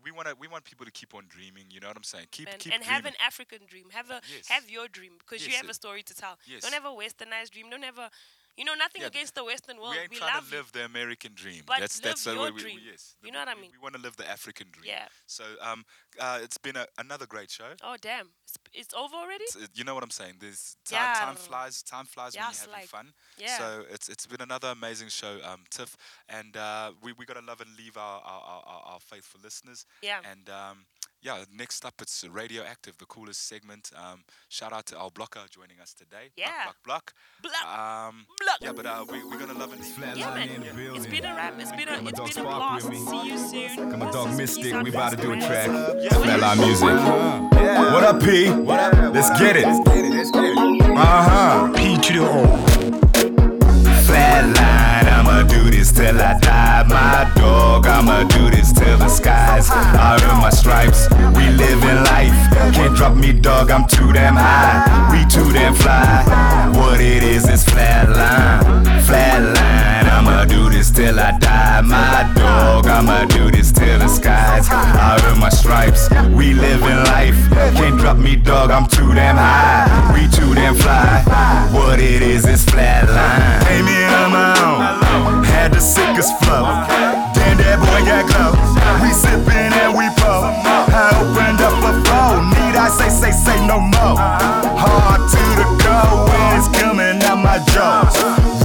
we 0.05 0.11
want 0.11 0.29
to 0.29 0.35
we 0.39 0.49
want 0.49 0.65
people 0.65 0.87
to 0.87 0.93
keep 0.93 1.15
on 1.15 1.25
dreaming. 1.29 1.65
You 1.71 1.81
know 1.81 1.89
what 1.89 1.97
I'm 1.97 2.03
saying? 2.05 2.27
Keep 2.31 2.49
and, 2.51 2.59
keep 2.59 2.75
and 2.75 2.83
have 2.85 3.05
an 3.07 3.15
African 3.25 3.61
dream. 3.69 3.87
Have 3.93 4.11
a 4.11 4.21
Yes. 4.33 4.49
have 4.49 4.71
your 4.71 4.89
dream 4.89 5.13
because 5.19 5.47
you 5.47 5.55
have 5.55 5.69
a 5.69 5.75
story 5.75 6.03
to 6.03 6.15
tell. 6.15 6.39
yes. 6.47 6.63
Don't 6.63 6.73
have 6.75 6.85
a 6.85 6.89
westernized 6.89 7.51
dream. 7.51 7.71
Don't 7.71 7.83
have 7.85 7.99
a 7.99 8.11
you 8.57 8.65
know 8.65 8.75
nothing 8.75 9.03
Yeah, 9.03 9.09
against 9.09 9.35
the 9.35 9.45
Western 9.45 9.79
world. 9.79 9.93
we 9.95 9.99
ain't 10.01 10.11
we 10.11 10.17
trying 10.19 10.35
love 10.35 10.49
to 10.51 10.57
live 10.57 10.73
the 10.73 10.85
American 10.85 11.33
dream. 11.35 11.63
But 11.67 11.81
that's 11.81 11.99
live 11.99 12.05
that's 12.11 12.25
the 12.25 12.35
your 12.35 12.45
way 12.45 12.51
we, 12.51 12.61
dream. 12.61 12.77
we 12.85 12.91
yes. 12.91 13.17
You 13.23 13.33
know 13.33 13.39
what 13.39 13.49
I 13.49 13.55
mean? 13.55 13.71
We, 13.73 13.79
want 13.83 13.95
to 13.95 14.01
live 14.01 14.17
the 14.17 14.29
African 14.29 14.67
dream. 14.73 14.85
Yeah. 14.89 15.07
So 15.27 15.45
um 15.63 15.85
uh 16.21 16.39
it's 16.43 16.59
been 16.59 16.77
a, 16.77 16.87
another 16.99 17.27
great 17.27 17.51
show. 17.51 17.73
Oh 17.83 17.97
damn! 18.01 18.29
It's, 18.45 18.57
it's 18.75 18.95
over 18.95 19.15
already. 19.17 19.45
It's, 19.45 19.57
you 19.75 19.85
know 19.85 19.95
what 19.95 20.05
I'm 20.05 20.11
saying? 20.11 20.35
There's 20.41 20.77
time, 20.85 21.15
time 21.17 21.35
flies. 21.37 21.83
Time 21.83 22.05
flies 22.05 22.35
when 22.35 22.43
you're 22.45 22.53
having 22.53 22.73
like- 22.73 22.87
fun. 22.89 23.13
yeah. 23.39 23.57
So 23.59 23.85
it's 23.91 24.09
it's 24.09 24.27
been 24.27 24.43
another 24.43 24.69
amazing 24.69 25.09
show, 25.09 25.39
um, 25.45 25.61
Tiff, 25.71 25.97
and 26.29 26.57
uh, 26.57 26.93
we 27.03 27.13
we 27.15 27.25
gotta 27.25 27.41
love 27.41 27.61
and 27.63 27.71
leave 27.79 27.97
our 27.97 28.21
our, 28.21 28.43
our, 28.43 28.63
our- 28.67 28.83
our 28.95 29.01
faithful 29.01 29.41
listeners. 29.43 29.87
Yeah. 30.03 30.21
And 30.31 30.49
um, 30.51 30.85
yeah, 31.23 31.45
next 31.57 31.85
up 31.85 31.95
it's 32.01 32.25
Radioactive, 32.29 32.99
the 32.99 33.07
coolest 33.07 33.47
segment. 33.49 33.91
Um, 33.97 34.25
shout 34.49 34.73
out 34.73 34.87
to 34.87 34.97
our 34.99 35.11
blocker 35.11 35.41
joining 35.51 35.79
us 35.81 35.95
today. 35.95 36.31
Yeah. 36.37 36.49
Block, 36.65 36.77
block, 36.85 37.15
Block. 37.43 37.65
Um, 37.79 38.27
Block. 38.41 38.59
Yeah, 38.61 38.73
but 38.73 38.87
uh, 38.87 39.05
we 39.11 39.23
we're 39.25 39.39
gonna 39.39 39.59
love 39.59 39.73
it. 39.73 39.81
leave. 39.81 40.17
Yeah, 40.17 40.35
man. 40.35 40.51
It's 40.97 41.07
been 41.07 41.25
a 41.25 41.35
rap. 41.35 41.55
It's 41.59 41.71
been 41.73 41.89
a, 41.89 42.03
my 42.03 42.11
it's 42.11 42.19
dog 42.19 42.35
been 42.35 42.45
a 42.45 42.49
blast. 42.49 42.85
with 42.89 42.93
me. 42.99 43.07
See 43.07 43.29
you 43.31 43.39
soon. 43.77 43.91
Got 43.91 43.99
my 43.99 44.11
dog 44.11 44.37
Mystic. 44.37 44.73
out, 44.75 44.85
We 44.85 44.91
about 44.91 45.11
to 45.13 45.17
do 45.17 45.33
a 45.33 45.37
Instagram. 45.37 45.47
track. 45.47 45.69
Yeah. 46.03 46.11
Flatline 46.11 46.59
music. 46.59 47.93
What 47.93 48.05
up, 48.05 48.21
P? 48.23 48.49
Let's 48.51 49.31
get 49.41 49.57
it. 49.57 49.65
Uh 49.65 51.29
huh. 51.29 51.73
P 51.75 51.97
to 51.99 52.13
the 52.13 52.21
O. 52.21 53.43
Flatline, 54.07 55.09
I'ma 55.09 55.43
do 55.45 55.71
this 55.71 55.93
till 55.93 56.21
I 56.21 56.39
die. 56.41 56.83
My 56.89 57.33
dog, 57.41 57.87
I'ma 57.87 58.25
do 58.25 58.51
this 58.51 58.51
till 58.53 58.53
the 58.53 58.62
skies. 58.62 58.62
I 59.71 60.19
earn 60.29 60.41
my 60.41 60.51
stripes. 60.51 61.09
We 61.37 61.49
living 61.51 62.03
life. 62.05 62.12
Can't 62.73 62.95
drop 62.97 63.15
me, 63.17 63.33
dog. 63.33 63.71
I'm 63.71 63.87
too 63.87 64.13
damn 64.13 64.37
high. 64.37 65.11
We 65.13 65.25
too 65.31 65.53
damn 65.53 65.75
fly. 65.75 66.25
What 66.75 67.01
it 67.01 67.23
is 67.23 67.49
is 67.49 67.65
flatline. 67.65 68.85
Flatline, 69.07 70.07
I'ma 70.09 70.45
do 70.45 70.71
this 70.71 70.91
till 70.91 71.19
I 71.19 71.39
die. 71.39 71.81
My 71.83 72.33
dog, 72.35 72.87
I'ma 72.87 73.25
do 73.27 73.51
this 73.51 73.73
till 73.73 73.99
the 73.99 74.09
skies. 74.09 74.69
I 74.71 75.21
earn 75.27 75.41
my 75.41 75.49
stripes. 75.49 76.09
We 76.37 76.55
living 76.55 77.03
life. 77.13 77.39
Can't 77.77 77.99
drop 77.99 78.17
me, 78.19 78.37
dog. 78.37 78.71
I'm 78.71 78.87
too 78.87 79.13
damn 79.15 79.37
high. 79.37 80.13
We 80.15 80.29
too 80.29 80.55
damn 80.55 80.75
fly. 80.75 81.23
What 81.73 82.01
it 82.01 82.23
is 82.23 82.47
is 82.47 82.65
flatline. 82.65 83.67
Came 83.67 83.87
in 83.87 84.15
on 84.15 84.31
my 84.31 84.55
own. 85.15 85.45
Had 85.45 85.73
the 85.73 85.81
sickest 85.81 86.39
flow. 86.43 86.65
Then 87.35 87.59
that 87.59 87.79
boy 87.79 88.01
got 88.07 88.27
glow. 88.31 88.53
We 89.03 89.11
sippin' 89.11 89.73
and 89.73 89.97
we 89.97 90.07
no 93.73 93.81
more. 93.81 94.17
Hard 94.85 95.23
to 95.33 95.43
the 95.57 95.67
core 95.81 96.29
when 96.29 96.59
it's 96.59 96.69
coming 96.77 97.17
out 97.25 97.41
my 97.41 97.59
jaws. 97.73 98.13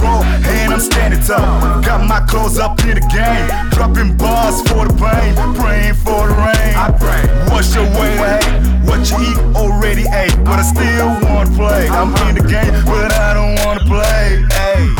Raw 0.02 0.20
and 0.44 0.72
I'm 0.74 0.80
standing 0.80 1.22
tall. 1.22 1.80
Got 1.82 2.06
my 2.06 2.20
clothes 2.28 2.58
up 2.58 2.78
in 2.84 2.94
the 3.00 3.06
game. 3.08 3.48
Dropping 3.70 4.16
bars 4.16 4.60
for 4.68 4.84
the 4.88 4.94
pain. 5.00 5.32
Praying 5.56 5.94
for 5.94 6.28
the 6.28 6.36
rain. 6.36 6.74
I 6.76 6.92
pray. 6.92 7.24
What's 7.50 7.74
your 7.74 7.88
way 7.96 8.12
to 8.16 8.26
hate? 8.28 8.52
What 8.84 9.00
you 9.10 9.18
eat 9.28 9.38
already 9.56 10.04
ate. 10.12 10.36
But 10.44 10.60
I 10.60 10.66
still 10.74 11.08
wanna 11.24 11.56
play. 11.56 11.88
I'm 11.88 12.12
in 12.28 12.34
the 12.36 12.44
game, 12.44 12.74
but 12.84 13.10
I 13.12 13.32
don't 13.32 13.56
wanna 13.64 13.84
play. 13.88 14.44
Hey. 14.52 14.92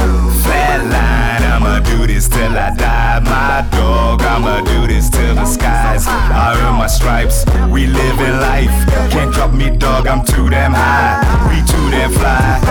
Flatline, 0.43 1.48
I'ma 1.59 1.81
do 1.81 2.07
this 2.07 2.29
till 2.29 2.57
I 2.57 2.71
die. 2.71 3.19
My 3.19 3.67
dog, 3.77 4.23
I'ma 4.23 4.61
do 4.61 4.87
this 4.87 5.11
till 5.11 5.35
the 5.35 5.45
skies. 5.45 6.07
I 6.07 6.55
earn 6.55 6.77
my 6.77 6.87
stripes. 6.87 7.45
We 7.69 7.89
living 7.89 8.39
life. 8.39 8.71
Can't 9.11 9.35
drop 9.35 9.53
me, 9.53 9.69
dog. 9.69 10.07
I'm 10.07 10.25
too 10.25 10.49
damn 10.49 10.73
high. 10.73 11.19
We 11.51 11.59
too 11.67 11.91
damn 11.91 12.13
fly. 12.13 12.63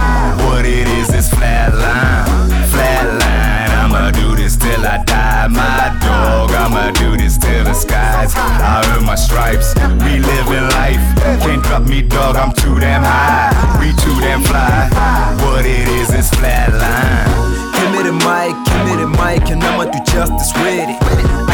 What 0.45 0.63
it 0.63 0.87
is 0.87 1.09
is 1.13 1.27
flatline. 1.29 2.47
Flatline, 2.71 3.71
I'ma 3.75 4.11
do 4.11 4.37
this 4.37 4.55
till 4.55 4.85
I 4.85 5.03
die. 5.03 5.47
My 5.49 5.91
dog, 5.99 6.51
I'ma 6.51 6.91
do 6.91 7.17
this 7.17 7.37
till 7.37 7.65
the 7.65 7.73
skies. 7.73 8.31
I 8.37 8.95
earn 8.95 9.05
my 9.05 9.15
stripes. 9.15 9.75
We 9.99 10.19
living 10.19 10.67
life. 10.79 11.03
Can't 11.43 11.61
drop 11.61 11.83
me, 11.83 12.03
dog. 12.03 12.37
I'm 12.37 12.53
too 12.53 12.79
damn 12.79 13.03
high. 13.03 13.51
We 13.81 13.91
too 13.99 14.17
damn 14.21 14.43
fly. 14.43 14.87
What 15.43 15.65
it 15.65 15.89
is 15.89 16.09
is 16.13 16.31
flatline. 16.31 17.46
Give 17.77 17.91
me 17.91 18.03
the 18.03 18.13
mic, 18.13 18.53
give 18.65 18.83
me 18.85 18.93
the 19.01 19.07
mic, 19.07 19.49
and 19.51 19.63
I'ma 19.63 19.85
do 19.85 19.99
justice 20.11 20.51
with 20.61 20.89
it. 20.89 21.46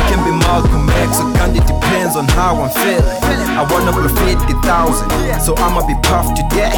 Malcolm 0.44 0.90
X 0.90 1.20
or 1.20 1.32
Gandhi, 1.34 1.60
depends 1.60 2.16
on 2.16 2.28
how 2.30 2.62
I'm 2.62 2.70
feeling. 2.70 3.24
I 3.54 3.64
wanna 3.70 3.92
blow 3.92 4.10
50,000, 4.10 5.40
so 5.40 5.56
I'ma 5.58 5.86
be 5.86 5.96
puffed 6.04 6.36
today. 6.36 6.74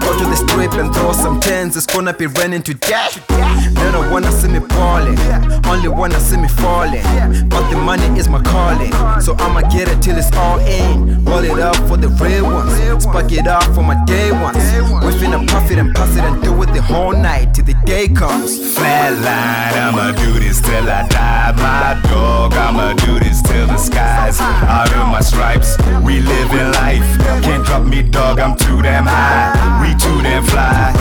Go 0.00 0.18
to 0.18 0.24
the 0.24 0.36
strip 0.36 0.72
and 0.74 0.92
throw 0.94 1.12
some 1.12 1.40
tens, 1.40 1.76
it's 1.76 1.86
gonna 1.86 2.12
be 2.12 2.26
raining 2.26 2.62
today. 2.62 3.08
They 3.28 3.92
don't 3.92 4.10
wanna 4.10 4.30
see 4.32 4.48
me 4.48 4.58
balling, 4.58 5.18
only 5.66 5.88
wanna 5.88 6.20
see 6.20 6.36
me 6.36 6.48
falling. 6.48 7.02
But 7.48 7.70
the 7.70 7.76
money 7.76 8.18
is 8.18 8.28
my 8.28 8.42
calling, 8.42 8.92
so 9.20 9.36
I'ma 9.38 9.62
get 9.70 9.88
it 9.88 10.02
till 10.02 10.16
it's 10.16 10.30
all 10.36 10.58
in. 10.58 11.24
Roll 11.24 11.44
it 11.44 11.58
up 11.58 11.76
for 11.88 11.96
the 11.96 12.08
real 12.08 12.44
ones, 12.44 13.02
spark 13.02 13.32
it 13.32 13.46
up 13.46 13.64
for 13.74 13.82
my 13.82 13.96
day 14.04 14.32
ones. 14.32 14.58
We 15.04 15.12
finna 15.12 15.46
puff 15.48 15.70
it 15.70 15.78
and 15.78 15.94
pass 15.94 16.16
it 16.16 16.24
and 16.24 16.42
do 16.42 16.60
it 16.62 16.72
the 16.72 16.82
whole 16.82 17.12
night 17.12 17.54
till 17.54 17.64
the 17.64 17.74
day 17.86 18.08
comes. 18.08 18.58
Flatline, 18.74 19.76
I'ma 19.86 20.12
do 20.12 20.38
this 20.40 20.60
till 20.60 20.88
I 20.90 21.06
die. 21.08 21.52
My 21.56 22.00
dog, 22.08 22.52
I'ma 22.54 22.89
do 22.94 23.18
this 23.18 23.42
till 23.42 23.66
the 23.66 23.76
skies. 23.76 24.38
I 24.40 24.90
earn 24.96 25.10
my 25.10 25.20
stripes, 25.20 25.76
we 26.02 26.20
live 26.20 26.52
in 26.52 26.72
life. 26.72 27.08
Can't 27.42 27.64
drop 27.64 27.84
me, 27.84 28.02
dog, 28.02 28.38
I'm 28.40 28.56
too 28.56 28.82
damn 28.82 29.06
high. 29.06 29.52
We 29.82 29.94
too 29.98 30.22
damn 30.22 30.44
fly. 30.44 30.92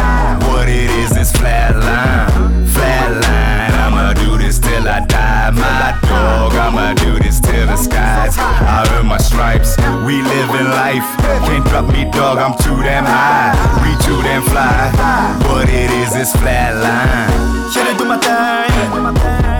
What 0.48 0.68
it 0.68 0.90
is 0.90 1.16
is 1.18 1.32
flatline. 1.32 2.30
Flatline, 2.68 3.74
I'ma 3.86 4.14
do 4.14 4.38
this 4.38 4.60
till 4.60 4.88
I 4.88 5.06
die. 5.06 5.52
My 5.52 5.98
dog, 6.08 6.54
I'ma 6.54 6.94
do 6.94 7.20
this 7.20 7.40
till 7.40 7.68
the 7.68 7.78
skies. 7.78 8.36
I 8.38 8.88
earn 8.94 9.08
my 9.08 9.18
stripes, 9.18 9.78
we 10.06 10.22
live 10.22 10.52
in 10.60 10.70
life. 10.72 11.08
Can't 11.48 11.66
drop 11.66 11.88
me, 11.88 12.06
dog, 12.12 12.38
I'm 12.38 12.58
too 12.58 12.82
damn 12.84 13.06
high. 13.06 13.54
We 13.84 13.92
too 14.06 14.22
damn 14.22 14.44
fly. 14.44 14.92
What 15.48 15.70
it 15.70 15.92
is 15.92 16.16
is 16.16 16.34
flatline. 16.34 17.74
Here 17.74 17.86
to 17.86 17.98
do 17.98 18.06
my 18.06 18.18
thing, 18.18 18.92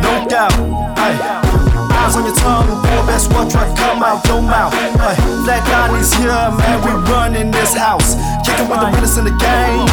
no 0.04 0.28
doubt. 0.28 0.54
Ay. 0.98 1.39
Eyes 2.10 2.16
on 2.16 2.26
your 2.26 2.36
tongue, 2.38 2.82
boy, 2.82 3.06
best 3.06 3.32
watch 3.34 3.54
right 3.54 3.78
come 3.78 4.02
out, 4.02 4.24
don't 4.24 4.46
mouth. 4.46 4.74
Ay. 4.74 5.14
Flatline 5.46 6.02
is 6.02 6.12
here, 6.16 6.32
man, 6.32 6.82
we 6.82 7.12
running 7.12 7.52
this 7.52 7.76
house. 7.76 8.16
Kicking 8.44 8.68
with 8.68 8.80
the 8.80 8.88
realest 8.88 9.20
in 9.20 9.26
the 9.26 9.38
game, 9.38 9.86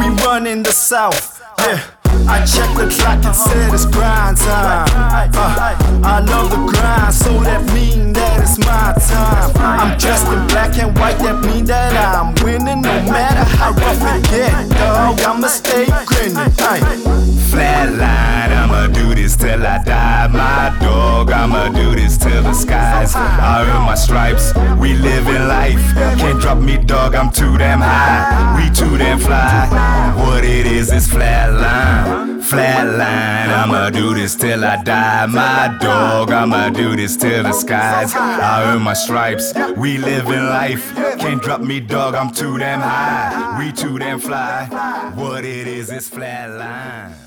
we 0.00 0.24
running 0.24 0.64
the 0.64 0.72
south. 0.72 1.40
Yeah. 1.60 1.95
I 2.28 2.44
check 2.44 2.74
the 2.76 2.88
clock 2.90 3.24
and 3.24 3.36
said 3.36 3.72
it's 3.72 3.86
grind 3.86 4.36
time. 4.36 4.88
Uh, 5.34 6.02
I 6.04 6.20
love 6.20 6.50
the 6.50 6.56
grind, 6.56 7.14
so 7.14 7.38
that 7.40 7.64
mean 7.72 8.12
that 8.14 8.42
it's 8.42 8.58
my 8.58 8.92
time. 8.98 9.50
I'm 9.56 9.96
dressed 9.98 10.26
in 10.26 10.46
black 10.48 10.76
and 10.78 10.96
white, 10.98 11.18
that 11.18 11.44
mean 11.44 11.64
that 11.66 11.94
I'm 11.94 12.34
winning 12.44 12.82
no 12.82 12.94
matter 13.10 13.44
how 13.44 13.70
rough 13.72 14.02
it 14.02 14.24
get. 14.30 14.68
Dog, 14.70 15.20
I'ma 15.20 15.48
stay 15.48 15.86
grinning. 16.06 16.52
Flatline, 17.46 18.50
I'ma 18.52 18.88
do 18.88 19.14
this 19.14 19.36
till 19.36 19.64
I 19.64 19.82
die. 19.82 20.26
My 20.26 20.76
dog, 20.80 21.30
I'ma 21.30 21.68
do 21.68 21.94
this 21.94 22.16
till 22.18 22.42
the 22.42 22.52
skies. 22.52 23.14
I 23.14 23.64
earn 23.68 23.82
my 23.86 23.94
stripes, 23.94 24.52
we 24.78 24.94
live 24.94 25.28
in 25.28 25.46
life. 25.48 25.94
Can't 26.18 26.40
drop 26.40 26.58
me, 26.58 26.76
dog, 26.76 27.14
I'm 27.14 27.30
too 27.30 27.56
damn 27.56 27.80
high. 27.80 28.56
We 28.58 28.74
too 28.74 28.98
damn 28.98 29.18
fly. 29.20 29.68
What 30.16 30.44
it 30.44 30.66
is 30.66 30.92
is 30.92 31.08
flatline. 31.08 32.15
Flatline, 32.40 33.48
I'ma 33.48 33.90
do 33.90 34.14
this 34.14 34.36
till 34.36 34.64
I 34.64 34.82
die. 34.82 35.26
My 35.26 35.76
dog, 35.80 36.30
I'ma 36.30 36.70
do 36.70 36.96
this 36.96 37.16
till 37.16 37.42
the 37.42 37.52
skies. 37.52 38.14
I 38.14 38.72
earn 38.72 38.82
my 38.82 38.94
stripes, 38.94 39.52
we 39.76 39.98
live 39.98 40.26
in 40.26 40.46
life. 40.46 40.94
Can't 41.18 41.42
drop 41.42 41.60
me, 41.60 41.80
dog, 41.80 42.14
I'm 42.14 42.30
too 42.30 42.58
damn 42.58 42.80
high. 42.80 43.58
We 43.58 43.72
too 43.72 43.98
damn 43.98 44.20
fly. 44.20 44.66
What 45.14 45.44
it 45.44 45.66
is 45.66 45.90
it's 45.90 46.08
flatline. 46.08 47.25